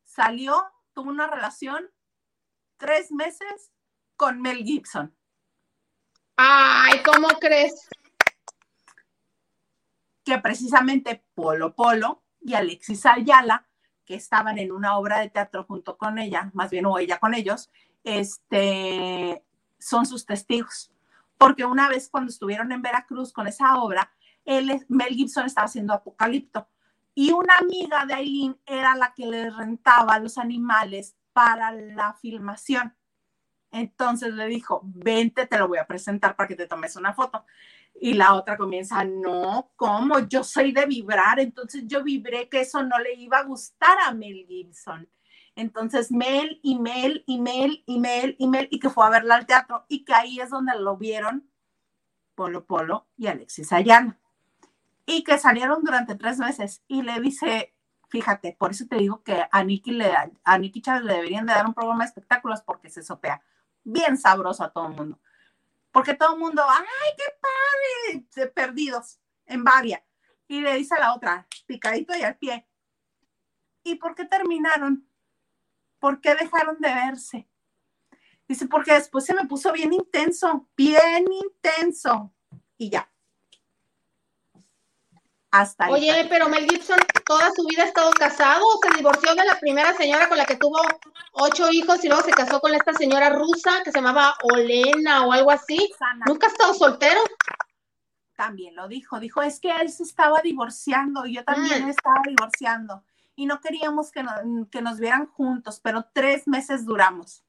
Salió, 0.04 0.62
tuvo 0.92 1.10
una 1.10 1.26
relación 1.26 1.90
tres 2.82 3.12
meses 3.12 3.70
con 4.16 4.40
Mel 4.40 4.64
Gibson. 4.64 5.14
Ay, 6.36 7.00
¿cómo 7.04 7.28
crees? 7.40 7.88
Que 10.24 10.38
precisamente 10.38 11.24
Polo 11.32 11.76
Polo 11.76 12.24
y 12.40 12.54
Alexis 12.54 13.06
Ayala, 13.06 13.68
que 14.04 14.16
estaban 14.16 14.58
en 14.58 14.72
una 14.72 14.98
obra 14.98 15.20
de 15.20 15.30
teatro 15.30 15.62
junto 15.62 15.96
con 15.96 16.18
ella, 16.18 16.50
más 16.54 16.70
bien 16.70 16.86
o 16.86 16.98
ella 16.98 17.20
con 17.20 17.34
ellos, 17.34 17.70
este, 18.02 19.44
son 19.78 20.04
sus 20.04 20.26
testigos. 20.26 20.90
Porque 21.38 21.64
una 21.64 21.88
vez 21.88 22.08
cuando 22.08 22.30
estuvieron 22.30 22.72
en 22.72 22.82
Veracruz 22.82 23.32
con 23.32 23.46
esa 23.46 23.76
obra, 23.76 24.12
él, 24.44 24.84
Mel 24.88 25.14
Gibson 25.14 25.46
estaba 25.46 25.66
haciendo 25.66 25.94
Apocalipto 25.94 26.66
y 27.14 27.30
una 27.30 27.58
amiga 27.58 28.06
de 28.06 28.14
Aileen 28.14 28.58
era 28.66 28.96
la 28.96 29.14
que 29.14 29.26
le 29.26 29.50
rentaba 29.50 30.18
los 30.18 30.36
animales 30.36 31.14
para 31.32 31.72
la 31.72 32.14
filmación. 32.14 32.94
Entonces 33.70 34.34
le 34.34 34.46
dijo, 34.46 34.82
vente, 34.84 35.46
te 35.46 35.58
lo 35.58 35.68
voy 35.68 35.78
a 35.78 35.86
presentar 35.86 36.36
para 36.36 36.46
que 36.46 36.56
te 36.56 36.66
tomes 36.66 36.94
una 36.96 37.14
foto. 37.14 37.44
Y 38.00 38.14
la 38.14 38.34
otra 38.34 38.56
comienza, 38.56 39.04
no, 39.04 39.70
¿cómo? 39.76 40.18
Yo 40.20 40.44
soy 40.44 40.72
de 40.72 40.86
vibrar, 40.86 41.40
entonces 41.40 41.84
yo 41.86 42.02
vibré 42.02 42.48
que 42.48 42.60
eso 42.60 42.82
no 42.82 42.98
le 42.98 43.14
iba 43.14 43.38
a 43.38 43.44
gustar 43.44 43.96
a 44.04 44.12
Mel 44.12 44.44
Gibson. 44.46 45.08
Entonces 45.54 46.10
Mel 46.10 46.60
y 46.62 46.78
Mel 46.78 47.24
y 47.26 47.38
Mel 47.38 47.82
y 47.86 47.98
Mel 47.98 48.36
y 48.38 48.48
Mel 48.48 48.68
y 48.70 48.78
que 48.78 48.90
fue 48.90 49.06
a 49.06 49.10
verla 49.10 49.36
al 49.36 49.46
teatro 49.46 49.84
y 49.88 50.04
que 50.04 50.14
ahí 50.14 50.40
es 50.40 50.50
donde 50.50 50.78
lo 50.78 50.96
vieron 50.96 51.50
Polo 52.34 52.64
Polo 52.64 53.06
y 53.16 53.26
Alexis 53.26 53.72
Ayala. 53.72 54.18
Y 55.04 55.24
que 55.24 55.38
salieron 55.38 55.82
durante 55.84 56.14
tres 56.14 56.38
meses 56.38 56.82
y 56.88 57.02
le 57.02 57.20
dice, 57.20 57.74
fíjate, 58.12 58.54
por 58.58 58.72
eso 58.72 58.84
te 58.86 58.96
digo 58.96 59.22
que 59.22 59.46
a 59.50 59.64
Nicky, 59.64 59.92
le, 59.92 60.12
a 60.44 60.58
Nicky 60.58 60.82
Chávez 60.82 61.04
le 61.04 61.14
deberían 61.14 61.46
de 61.46 61.54
dar 61.54 61.66
un 61.66 61.72
programa 61.72 62.04
de 62.04 62.08
espectáculos 62.08 62.60
porque 62.60 62.90
se 62.90 63.02
sopea 63.02 63.42
bien 63.84 64.18
sabroso 64.18 64.62
a 64.62 64.70
todo 64.70 64.88
el 64.88 64.92
mundo. 64.92 65.18
Porque 65.90 66.12
todo 66.12 66.34
el 66.34 66.38
mundo, 66.38 66.62
¡ay, 66.68 66.84
qué 67.16 67.24
padre! 68.36 68.50
Perdidos 68.50 69.18
en 69.46 69.64
Bavia. 69.64 70.04
Y 70.46 70.60
le 70.60 70.74
dice 70.74 70.94
a 70.94 71.00
la 71.00 71.14
otra, 71.14 71.46
picadito 71.64 72.14
y 72.14 72.22
al 72.22 72.36
pie. 72.36 72.68
¿Y 73.82 73.94
por 73.94 74.14
qué 74.14 74.26
terminaron? 74.26 75.08
¿Por 75.98 76.20
qué 76.20 76.34
dejaron 76.34 76.76
de 76.80 76.92
verse? 76.92 77.48
Dice, 78.46 78.66
porque 78.66 78.92
después 78.92 79.24
se 79.24 79.34
me 79.34 79.46
puso 79.46 79.72
bien 79.72 79.94
intenso, 79.94 80.68
bien 80.76 81.24
intenso. 81.32 82.34
Y 82.76 82.90
ya. 82.90 83.10
Hasta 85.52 85.84
ahí. 85.84 85.92
Oye, 85.92 86.26
pero 86.30 86.48
Mel 86.48 86.66
Gibson 86.66 86.98
toda 87.26 87.50
su 87.54 87.64
vida 87.66 87.82
ha 87.82 87.86
estado 87.86 88.10
casado, 88.12 88.64
se 88.82 88.96
divorció 88.96 89.34
de 89.34 89.44
la 89.44 89.60
primera 89.60 89.92
señora 89.94 90.26
con 90.28 90.38
la 90.38 90.46
que 90.46 90.56
tuvo 90.56 90.80
ocho 91.32 91.70
hijos 91.70 92.02
y 92.02 92.08
luego 92.08 92.22
se 92.22 92.30
casó 92.30 92.58
con 92.58 92.74
esta 92.74 92.94
señora 92.94 93.28
rusa 93.28 93.82
que 93.84 93.92
se 93.92 93.98
llamaba 93.98 94.34
Olena 94.42 95.26
o 95.26 95.32
algo 95.32 95.50
así. 95.50 95.92
Nunca 96.26 96.46
ha 96.46 96.50
estado 96.50 96.72
soltero. 96.72 97.20
También 98.34 98.74
lo 98.74 98.88
dijo, 98.88 99.20
dijo, 99.20 99.42
es 99.42 99.60
que 99.60 99.70
él 99.70 99.90
se 99.90 100.04
estaba 100.04 100.40
divorciando 100.40 101.26
y 101.26 101.34
yo 101.34 101.44
también 101.44 101.84
mm. 101.84 101.90
estaba 101.90 102.22
divorciando 102.26 103.04
y 103.36 103.44
no 103.44 103.60
queríamos 103.60 104.10
que, 104.10 104.24
que, 104.70 104.80
nos 104.80 104.98
vieran 104.98 105.26
juntos, 105.26 105.80
pero 105.80 106.06
tres 106.14 106.48
meses 106.48 106.86
duramos. 106.86 107.44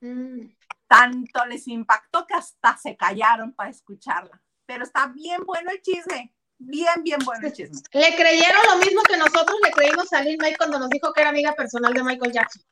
Mm. 0.00 0.48
Tanto 0.86 1.44
les 1.44 1.68
impactó 1.68 2.26
que 2.26 2.34
hasta 2.34 2.76
se 2.78 2.96
callaron 2.96 3.52
para 3.52 3.68
escucharla. 3.68 4.40
Pero 4.64 4.84
está 4.84 5.06
bien 5.06 5.42
bueno 5.46 5.70
el 5.70 5.82
chisme. 5.82 6.32
Bien, 6.58 7.02
bien 7.04 7.20
bueno 7.24 7.46
el 7.46 7.52
chisme. 7.52 7.80
Le 7.92 8.16
creyeron 8.16 8.60
lo 8.70 8.78
mismo 8.78 9.02
que 9.02 9.16
nosotros 9.16 9.56
le 9.62 9.70
creímos 9.70 10.12
a 10.12 10.22
Lin 10.22 10.38
May 10.40 10.56
cuando 10.56 10.78
nos 10.78 10.90
dijo 10.90 11.12
que 11.12 11.20
era 11.20 11.30
amiga 11.30 11.54
personal 11.54 11.94
de 11.94 12.02
Michael 12.02 12.32
Jackson. 12.32 12.62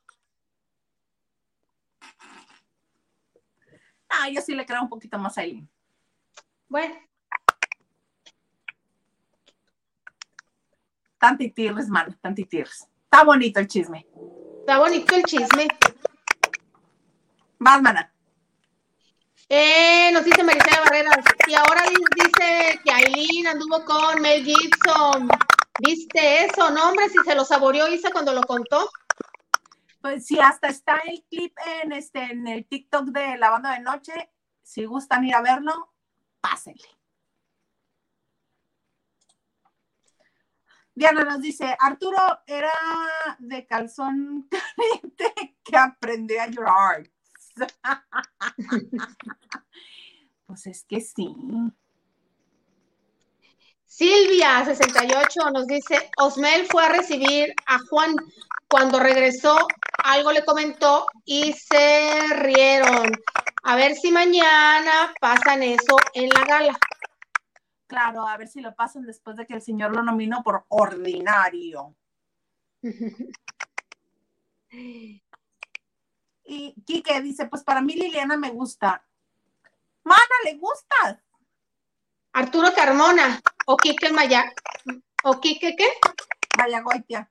Ah, 4.09 4.29
yo 4.29 4.41
sí 4.41 4.55
le 4.55 4.65
creo 4.65 4.81
un 4.81 4.89
poquito 4.89 5.17
más 5.17 5.37
a 5.37 5.43
Eileen. 5.43 5.69
Bueno. 6.67 6.95
Tantitirres, 11.17 11.87
mano, 11.87 12.15
tantitirres. 12.21 12.87
Está 13.03 13.23
bonito 13.23 13.59
el 13.59 13.67
chisme. 13.67 14.05
Está 14.59 14.79
bonito 14.79 15.15
el 15.15 15.23
chisme. 15.23 15.67
Más, 17.59 17.81
mana. 17.81 18.13
Eh, 19.49 20.11
nos 20.11 20.25
dice 20.25 20.43
Maricela 20.43 20.81
Barreras. 20.81 21.25
Y 21.47 21.53
ahora 21.53 21.83
dice 22.15 22.79
que 22.83 22.91
Aileen 22.91 23.47
anduvo 23.47 23.83
con 23.85 24.21
Mel 24.21 24.43
Gibson. 24.43 25.29
¿Viste 25.79 26.45
eso? 26.45 26.69
No, 26.71 26.89
hombre, 26.89 27.07
si 27.09 27.17
se 27.25 27.35
lo 27.35 27.45
saboreó 27.45 27.87
Isa 27.87 28.11
cuando 28.11 28.33
lo 28.33 28.41
contó. 28.41 28.89
Pues 30.01 30.25
sí, 30.25 30.39
hasta 30.39 30.67
está 30.67 30.97
el 31.05 31.23
clip 31.29 31.55
en 31.81 31.91
este 31.93 32.23
en 32.23 32.47
el 32.47 32.67
TikTok 32.67 33.05
de 33.07 33.37
la 33.37 33.49
banda 33.49 33.73
de 33.73 33.79
noche. 33.79 34.31
Si 34.63 34.83
gustan 34.85 35.23
ir 35.23 35.35
a 35.35 35.41
verlo, 35.41 35.93
pásenle. 36.41 36.87
Diana 40.93 41.23
nos 41.23 41.41
dice, 41.41 41.75
Arturo 41.79 42.17
era 42.47 42.73
de 43.39 43.65
calzón 43.67 44.49
caliente 44.75 45.57
que 45.63 45.77
aprendió 45.77 46.41
a 46.41 46.47
llorar. 46.47 47.09
pues 50.45 50.67
es 50.67 50.85
que 50.85 51.01
sí. 51.01 51.35
Silvia, 53.85 54.63
68, 54.63 55.49
nos 55.51 55.65
dice, 55.65 56.11
Osmel 56.17 56.67
fue 56.67 56.85
a 56.85 56.89
recibir 56.89 57.55
a 57.65 57.79
Juan 57.89 58.15
cuando 58.67 58.99
regresó, 58.99 59.57
algo 60.03 60.31
le 60.31 60.45
comentó 60.45 61.07
y 61.25 61.53
se 61.53 62.27
rieron. 62.35 63.11
A 63.63 63.75
ver 63.75 63.95
si 63.95 64.11
mañana 64.11 65.11
pasan 65.19 65.63
eso 65.63 65.97
en 66.13 66.29
la 66.29 66.45
gala. 66.45 66.79
Claro, 67.87 68.27
a 68.27 68.37
ver 68.37 68.49
si 68.49 68.61
lo 68.61 68.75
pasan 68.75 69.01
después 69.03 69.35
de 69.37 69.47
que 69.47 69.55
el 69.55 69.61
señor 69.61 69.95
lo 69.95 70.03
nominó 70.03 70.43
por 70.43 70.65
ordinario. 70.67 71.95
Y 76.49 76.73
Quique 76.85 77.21
dice, 77.21 77.45
pues 77.47 77.63
para 77.63 77.81
mí 77.81 77.93
Liliana 77.93 78.37
me 78.37 78.51
gusta. 78.51 79.05
Mana, 80.03 80.35
¿le 80.45 80.55
gusta? 80.55 81.21
Arturo 82.31 82.73
Carmona 82.73 83.41
o 83.65 83.75
Quique 83.75 84.11
Maya. 84.13 84.53
¿O 85.25 85.41
Quique 85.41 85.75
qué? 85.75 85.89
Mayagoitia. 86.57 87.29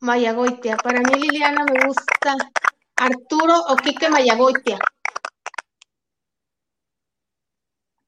Mayagoitia. 0.00 0.78
Para 0.78 1.00
mí 1.00 1.12
Liliana 1.14 1.64
me 1.64 1.86
gusta. 1.86 2.36
Arturo 2.96 3.58
o 3.68 3.76
Quique 3.76 4.08
Mayagoitia. 4.08 4.78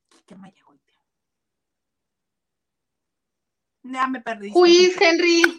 Quique 0.09 0.37
Mayagoitia. 0.37 1.01
Ya 3.83 4.07
me 4.07 4.23
perdí. 4.23 4.51
Juiz, 4.53 4.99
Henry. 4.99 5.59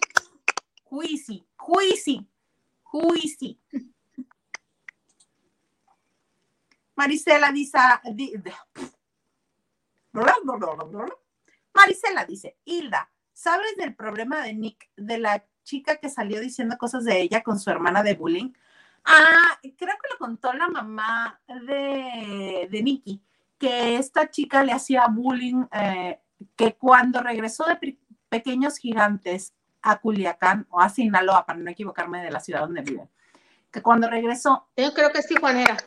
Juicy, 0.86 1.46
juicy. 1.56 2.33
Juicy. 2.94 3.60
Marisela 6.96 7.52
dice, 7.52 7.82
Marisela 11.74 12.26
dice, 12.26 12.58
Hilda, 12.64 13.12
¿sabes 13.34 13.76
del 13.78 13.96
problema 13.96 14.44
de 14.44 14.54
Nick, 14.54 14.92
de 14.96 15.18
la 15.18 15.44
chica 15.64 15.98
que 15.98 16.08
salió 16.08 16.40
diciendo 16.40 16.78
cosas 16.78 17.04
de 17.04 17.20
ella 17.20 17.42
con 17.42 17.60
su 17.60 17.72
hermana 17.72 18.04
de 18.04 18.14
bullying? 18.14 18.54
Ah, 19.04 19.60
creo 19.62 19.96
que 20.00 20.10
lo 20.12 20.20
contó 20.20 20.54
la 20.54 20.68
mamá 20.68 21.42
de, 21.48 22.68
de 22.70 22.84
Nicky, 22.84 23.24
que 23.58 23.96
esta 23.96 24.30
chica 24.30 24.64
le 24.64 24.72
hacía 24.72 25.08
bullying, 25.08 25.66
eh, 25.72 26.22
que 26.56 26.76
cuando 26.76 27.22
regresó 27.22 27.66
de 27.66 27.98
Pequeños 28.30 28.78
Gigantes 28.78 29.56
a 29.84 30.00
Culiacán 30.00 30.66
o 30.70 30.80
a 30.80 30.90
Sinaloa, 30.90 31.46
para 31.46 31.60
no 31.60 31.70
equivocarme 31.70 32.24
de 32.24 32.32
la 32.32 32.40
ciudad 32.40 32.62
donde 32.62 32.82
vive. 32.82 33.08
Que 33.70 33.82
cuando 33.82 34.10
regresó. 34.10 34.70
Yo 34.78 34.94
creo 34.94 35.12
que 35.12 35.20
es 35.20 35.28
Tijuanera. 35.28 35.78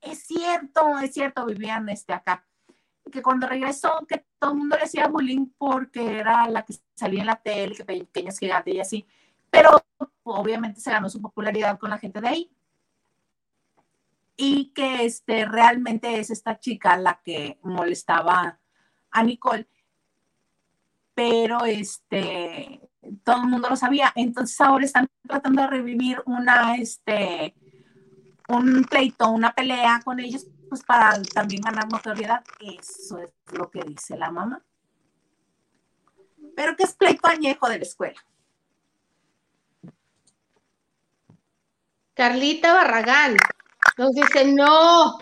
Es 0.00 0.20
cierto, 0.20 0.98
es 1.00 1.12
cierto, 1.12 1.44
vivían 1.46 1.88
este, 1.88 2.12
acá. 2.12 2.46
Que 3.10 3.22
cuando 3.22 3.48
regresó, 3.48 4.06
que 4.08 4.24
todo 4.38 4.52
el 4.52 4.58
mundo 4.58 4.76
le 4.76 4.84
hacía 4.84 5.08
bullying 5.08 5.46
porque 5.58 6.20
era 6.20 6.48
la 6.48 6.64
que 6.64 6.74
salía 6.94 7.20
en 7.20 7.26
la 7.26 7.36
tele, 7.36 7.74
que 7.74 7.84
pequeños 7.84 8.38
gigantes 8.38 8.74
y 8.74 8.80
así. 8.80 9.06
Pero 9.50 9.84
obviamente 10.22 10.80
se 10.80 10.92
ganó 10.92 11.08
su 11.08 11.20
popularidad 11.20 11.78
con 11.78 11.90
la 11.90 11.98
gente 11.98 12.20
de 12.20 12.28
ahí. 12.28 12.52
Y 14.36 14.72
que 14.74 15.06
este, 15.06 15.44
realmente 15.44 16.20
es 16.20 16.30
esta 16.30 16.60
chica 16.60 16.96
la 16.96 17.20
que 17.24 17.58
molestaba 17.62 18.60
a 19.10 19.22
Nicole 19.24 19.66
pero 21.16 21.64
este, 21.64 22.78
todo 23.24 23.36
el 23.36 23.48
mundo 23.48 23.70
lo 23.70 23.76
sabía. 23.76 24.12
Entonces 24.14 24.60
ahora 24.60 24.84
están 24.84 25.08
tratando 25.26 25.62
de 25.62 25.68
revivir 25.68 26.22
una, 26.26 26.76
este, 26.76 27.54
un 28.48 28.84
pleito, 28.84 29.30
una 29.30 29.54
pelea 29.54 30.02
con 30.04 30.20
ellos, 30.20 30.46
pues 30.68 30.84
para 30.84 31.22
también 31.22 31.62
ganar 31.62 31.90
notoriedad. 31.90 32.44
Eso 32.60 33.18
es 33.18 33.32
lo 33.50 33.70
que 33.70 33.80
dice 33.82 34.18
la 34.18 34.30
mamá. 34.30 34.62
Pero 36.54 36.76
que 36.76 36.82
es 36.82 36.92
pleito 36.92 37.26
añejo 37.28 37.66
de 37.70 37.78
la 37.78 37.84
escuela. 37.84 38.22
Carlita 42.12 42.74
Barragán 42.74 43.36
nos 43.96 44.12
dice, 44.12 44.52
no, 44.52 45.18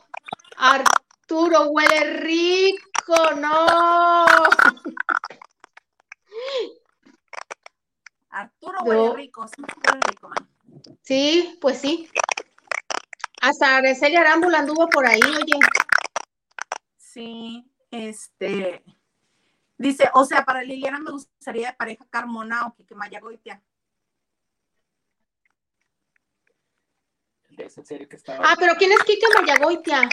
Arturo 0.57 1.71
huele 1.71 2.15
rico, 2.15 3.31
no. 3.37 4.27
Arturo 8.31 8.79
huele 8.83 9.15
rico, 9.15 9.47
sí, 9.47 9.63
rico, 10.11 10.31
Sí, 11.03 11.59
pues 11.61 11.81
sí. 11.81 12.09
Hasta 13.41 13.77
Araceli 13.77 14.17
Arámbula 14.17 14.59
anduvo 14.59 14.89
por 14.89 15.07
ahí, 15.07 15.21
oye. 15.23 15.59
Sí, 16.97 17.71
este. 17.91 18.83
Dice, 19.77 20.11
o 20.15 20.25
sea, 20.25 20.45
para 20.45 20.63
Liliana 20.63 20.99
me 20.99 21.11
gustaría 21.11 21.69
de 21.69 21.75
pareja 21.75 22.07
Carmona 22.11 22.67
o 22.67 22.75
que 22.75 22.95
Mayagoitia. 22.95 23.63
Es 27.57 27.79
en 27.79 27.87
serio 27.87 28.09
que 28.09 28.17
estaba. 28.17 28.45
Ah, 28.51 28.57
pero 28.59 28.75
¿quién 28.75 28.93
es 28.93 29.03
Kike 29.05 29.27
Mayagoitia? 29.35 30.09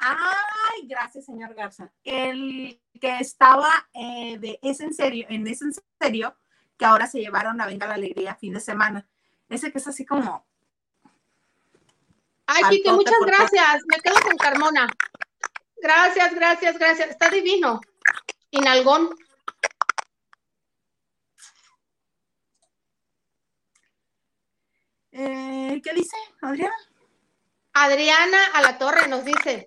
Ay, 0.00 0.86
gracias, 0.86 1.26
señor 1.26 1.54
Garza. 1.54 1.92
El 2.04 2.80
que 3.00 3.18
estaba 3.18 3.68
eh, 3.92 4.38
de 4.38 4.58
Es 4.62 4.80
en 4.80 4.94
serio, 4.94 5.26
en 5.28 5.46
Es 5.46 5.60
en 5.60 5.72
serio, 6.00 6.34
que 6.78 6.86
ahora 6.86 7.06
se 7.06 7.20
llevaron 7.20 7.60
a 7.60 7.66
Venga 7.66 7.86
la 7.86 7.94
Alegría 7.94 8.34
fin 8.34 8.54
de 8.54 8.60
semana. 8.60 9.06
Ese 9.48 9.70
que 9.70 9.78
es 9.78 9.86
así 9.86 10.06
como. 10.06 10.46
Ay, 12.46 12.62
Kike, 12.70 12.92
muchas 12.92 13.20
gracias. 13.26 13.82
Me 13.86 13.98
quedo 14.00 14.14
con 14.22 14.36
Carmona. 14.38 14.88
Gracias, 15.76 16.34
gracias, 16.34 16.78
gracias. 16.78 17.10
Está 17.10 17.28
divino. 17.28 17.80
Inalgón. 18.50 19.10
Eh, 25.12 25.80
¿Qué 25.84 25.92
dice 25.92 26.16
Adriana? 26.40 26.74
Adriana 27.72 28.38
a 28.54 28.62
la 28.62 28.78
torre 28.78 29.08
nos 29.08 29.24
dice, 29.24 29.66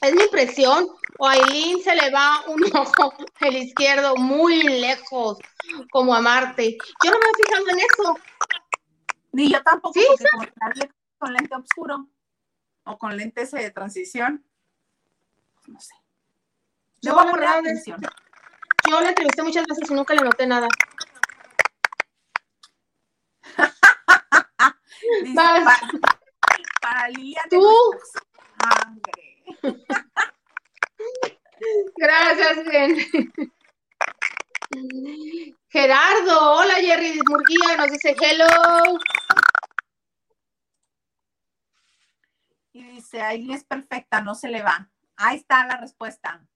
es 0.00 0.14
mi 0.14 0.22
impresión, 0.22 0.88
o 1.18 1.26
a 1.26 1.32
Aileen 1.32 1.82
se 1.82 1.94
le 1.94 2.10
va 2.10 2.44
un 2.46 2.62
ojo 2.76 3.12
el 3.40 3.56
izquierdo 3.56 4.16
muy 4.16 4.62
lejos, 4.62 5.38
como 5.90 6.14
a 6.14 6.20
Marte. 6.20 6.78
Yo 7.04 7.10
no 7.10 7.18
me 7.18 7.24
he 7.26 7.44
fijado 7.44 7.68
en 7.68 7.78
eso. 7.78 8.18
Ni 9.32 9.50
yo 9.50 9.62
tampoco, 9.62 9.92
¿Sí, 9.94 10.06
porque 10.08 10.24
como 10.30 10.46
con 11.18 11.32
lente 11.32 11.54
oscuro 11.54 12.08
o 12.84 12.98
con 12.98 13.16
lentes 13.16 13.50
de 13.50 13.70
transición, 13.70 14.44
no 15.66 15.80
sé. 15.80 15.94
Yo, 17.02 17.10
Debo 17.10 17.24
la 17.24 17.30
poner 17.30 17.46
verdad, 17.46 17.58
atención. 17.58 18.00
Yo 18.88 19.00
la 19.00 19.08
entrevisté 19.10 19.42
muchas 19.42 19.66
veces 19.66 19.90
y 19.90 19.94
nunca 19.94 20.14
le 20.14 20.22
noté 20.22 20.46
nada. 20.46 20.68
Dice, 25.22 25.34
para, 25.34 25.80
para 26.80 27.08
Lilian. 27.10 27.48
Tú. 27.50 27.62
Sangre. 28.60 29.27
Gracias, 31.96 32.58
gente. 32.70 33.32
Gerardo, 35.68 36.52
hola 36.52 36.74
Jerry 36.74 37.20
Murguía, 37.28 37.76
nos 37.76 37.90
dice 37.90 38.14
hello. 38.20 38.98
Y 42.72 42.82
dice, 42.84 43.20
Aileen 43.22 43.52
es 43.52 43.64
perfecta, 43.64 44.20
no 44.20 44.34
se 44.34 44.48
le 44.48 44.62
va. 44.62 44.90
Ahí 45.16 45.38
está 45.38 45.66
la 45.66 45.78
respuesta. 45.78 46.46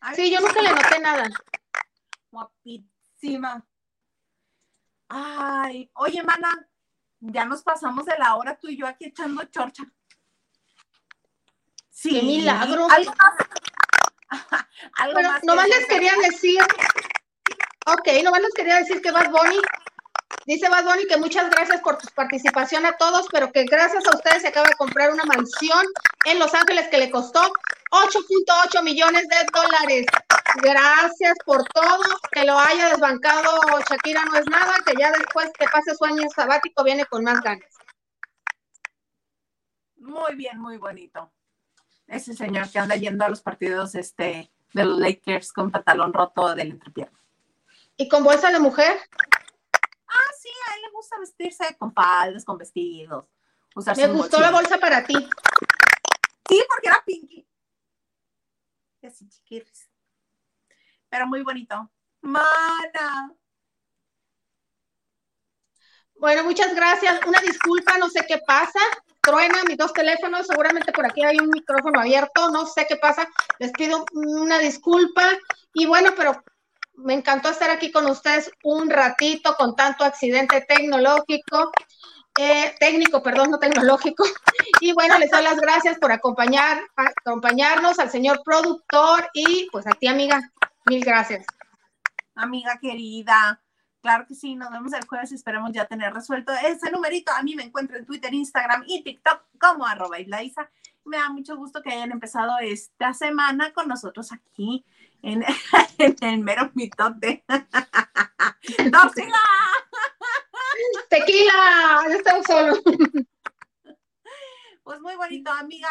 Ay, 0.00 0.16
Sí, 0.16 0.30
yo 0.30 0.40
nunca 0.40 0.60
le 0.62 0.70
noté 0.70 0.98
nada. 1.00 1.28
Guapísima. 2.30 3.64
Ay, 5.08 5.90
oye, 5.94 6.22
mana, 6.22 6.68
ya 7.20 7.44
nos 7.44 7.62
pasamos 7.62 8.04
de 8.06 8.16
la 8.18 8.36
hora 8.36 8.58
tú 8.58 8.68
y 8.68 8.76
yo 8.76 8.86
aquí 8.86 9.06
echando 9.06 9.44
chorcha. 9.44 9.84
Sí. 12.00 12.10
¡Qué 12.10 12.22
milagro! 12.22 12.86
Algo 12.88 13.12
más. 13.18 13.34
Algo 14.98 15.14
Bueno, 15.14 15.30
más 15.30 15.40
que 15.40 15.46
nomás 15.46 15.68
les 15.68 15.86
quería 15.86 16.12
decir, 16.22 16.60
ok, 17.86 18.08
nomás 18.22 18.40
les 18.40 18.54
quería 18.54 18.76
decir 18.76 19.02
que 19.02 19.10
Bad 19.10 19.30
Bunny, 19.30 19.60
dice 20.46 20.68
Bad 20.68 20.84
Bunny 20.84 21.08
que 21.08 21.16
muchas 21.16 21.50
gracias 21.50 21.80
por 21.80 21.98
tu 21.98 22.06
participación 22.14 22.86
a 22.86 22.96
todos, 22.96 23.26
pero 23.32 23.50
que 23.50 23.64
gracias 23.64 24.06
a 24.06 24.14
ustedes 24.14 24.42
se 24.42 24.48
acaba 24.48 24.68
de 24.68 24.76
comprar 24.76 25.10
una 25.10 25.24
mansión 25.24 25.84
en 26.24 26.38
Los 26.38 26.54
Ángeles 26.54 26.86
que 26.86 26.98
le 26.98 27.10
costó 27.10 27.40
8.8 27.90 28.80
millones 28.84 29.26
de 29.26 29.36
dólares. 29.52 30.06
Gracias 30.62 31.36
por 31.44 31.64
todo, 31.64 32.04
que 32.30 32.44
lo 32.44 32.56
haya 32.60 32.90
desbancado 32.90 33.60
Shakira 33.90 34.24
no 34.24 34.36
es 34.36 34.46
nada, 34.46 34.76
que 34.86 34.94
ya 34.96 35.10
después 35.10 35.50
que 35.58 35.66
pase 35.66 35.96
su 35.96 36.04
año 36.04 36.28
sabático 36.32 36.84
viene 36.84 37.06
con 37.06 37.24
más 37.24 37.40
ganas. 37.40 37.74
Muy 39.96 40.36
bien, 40.36 40.60
muy 40.60 40.76
bonito. 40.76 41.32
Ese 42.08 42.34
señor 42.34 42.70
que 42.70 42.78
anda 42.78 42.96
yendo 42.96 43.24
a 43.24 43.28
los 43.28 43.42
partidos 43.42 43.94
este, 43.94 44.50
de 44.72 44.84
los 44.84 44.98
Lakers 44.98 45.52
con 45.52 45.70
pantalón 45.70 46.12
roto 46.12 46.54
del 46.54 46.72
entrepierna. 46.72 47.18
Y 47.96 48.08
con 48.08 48.24
bolsa 48.24 48.50
de 48.50 48.58
mujer, 48.58 48.98
Ah, 50.08 50.32
sí, 50.40 50.48
a 50.48 50.74
él 50.74 50.82
le 50.82 50.90
gusta 50.90 51.18
vestirse 51.18 51.76
con 51.78 51.92
faldas, 51.92 52.44
con 52.44 52.56
vestidos. 52.56 53.26
Me 53.96 54.06
gustó 54.08 54.40
la 54.40 54.50
bolsa 54.50 54.78
para 54.78 55.04
ti. 55.04 55.14
Sí, 55.14 56.64
porque 56.68 56.88
era 56.88 57.04
pinky. 57.04 57.46
Y 59.02 59.06
así 59.06 59.28
chiquirris. 59.28 59.88
Pero 61.10 61.26
muy 61.26 61.42
bonito. 61.42 61.90
Mana. 62.22 63.34
Bueno, 66.16 66.42
muchas 66.42 66.74
gracias. 66.74 67.20
Una 67.26 67.40
disculpa, 67.40 67.98
no 67.98 68.08
sé 68.08 68.24
qué 68.26 68.38
pasa. 68.38 68.80
Truena 69.28 69.62
mis 69.64 69.76
dos 69.76 69.92
teléfonos, 69.92 70.46
seguramente 70.46 70.90
por 70.90 71.04
aquí 71.04 71.22
hay 71.22 71.36
un 71.36 71.50
micrófono 71.50 72.00
abierto, 72.00 72.50
no 72.50 72.64
sé 72.64 72.86
qué 72.88 72.96
pasa. 72.96 73.28
Les 73.58 73.70
pido 73.72 74.06
una 74.14 74.58
disculpa. 74.58 75.22
Y 75.74 75.84
bueno, 75.84 76.12
pero 76.16 76.42
me 76.94 77.12
encantó 77.12 77.50
estar 77.50 77.68
aquí 77.68 77.92
con 77.92 78.06
ustedes 78.06 78.50
un 78.64 78.88
ratito 78.88 79.54
con 79.58 79.76
tanto 79.76 80.02
accidente 80.02 80.64
tecnológico, 80.66 81.70
eh, 82.38 82.74
técnico, 82.80 83.22
perdón, 83.22 83.50
no 83.50 83.58
tecnológico. 83.58 84.24
Y 84.80 84.92
bueno, 84.92 85.18
les 85.18 85.30
doy 85.30 85.42
las 85.42 85.56
gracias 85.56 85.98
por 85.98 86.12
acompañar, 86.12 86.80
acompañarnos 86.96 87.98
al 87.98 88.10
señor 88.10 88.40
productor 88.44 89.28
y 89.34 89.68
pues 89.72 89.86
a 89.86 89.90
ti, 89.90 90.06
amiga. 90.06 90.40
Mil 90.86 91.04
gracias. 91.04 91.44
Amiga 92.34 92.78
querida. 92.80 93.60
Claro 94.00 94.26
que 94.26 94.34
sí, 94.34 94.54
nos 94.54 94.70
vemos 94.70 94.92
el 94.92 95.06
jueves 95.06 95.32
y 95.32 95.34
esperemos 95.34 95.72
ya 95.72 95.86
tener 95.86 96.12
resuelto 96.14 96.52
ese 96.52 96.90
numerito. 96.90 97.32
A 97.32 97.42
mí 97.42 97.56
me 97.56 97.64
encuentro 97.64 97.96
en 97.96 98.06
Twitter, 98.06 98.32
Instagram 98.32 98.84
y 98.86 99.02
TikTok 99.02 99.42
como 99.58 99.86
arroba 99.86 100.20
Islaisa. 100.20 100.70
Me 101.04 101.16
da 101.16 101.30
mucho 101.30 101.56
gusto 101.56 101.82
que 101.82 101.90
hayan 101.90 102.12
empezado 102.12 102.58
esta 102.60 103.12
semana 103.12 103.72
con 103.72 103.88
nosotros 103.88 104.32
aquí 104.32 104.84
en, 105.22 105.44
en 105.98 106.16
el 106.20 106.38
mero 106.38 106.70
mitote. 106.74 107.44
¡Tóxica! 108.92 109.38
Tequila, 111.10 112.04
ya 112.08 112.14
estamos 112.14 112.46
solos. 112.46 112.82
Pues 114.84 115.00
muy 115.00 115.16
bonito, 115.16 115.50
amiga. 115.50 115.88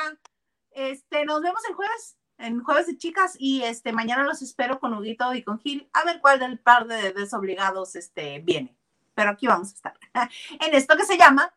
Este, 0.71 1.25
nos 1.25 1.41
vemos 1.41 1.61
el 1.67 1.75
jueves, 1.75 2.17
en 2.37 2.63
jueves 2.63 2.87
de 2.87 2.97
chicas, 2.97 3.35
y 3.39 3.63
este, 3.63 3.91
mañana 3.93 4.23
los 4.23 4.41
espero 4.41 4.79
con 4.79 4.93
Huguito 4.93 5.33
y 5.33 5.43
con 5.43 5.59
Gil, 5.59 5.89
a 5.93 6.03
ver 6.05 6.19
cuál 6.21 6.39
del 6.39 6.59
par 6.59 6.87
de 6.87 7.13
desobligados 7.13 7.95
este, 7.95 8.39
viene. 8.39 8.75
Pero 9.15 9.31
aquí 9.31 9.47
vamos 9.47 9.71
a 9.71 9.75
estar. 9.75 9.99
En 10.59 10.73
esto 10.75 10.95
que 10.95 11.05
se 11.05 11.17
llama 11.17 11.51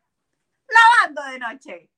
Lavando 0.68 1.22
de 1.30 1.38
Noche. 1.38 1.90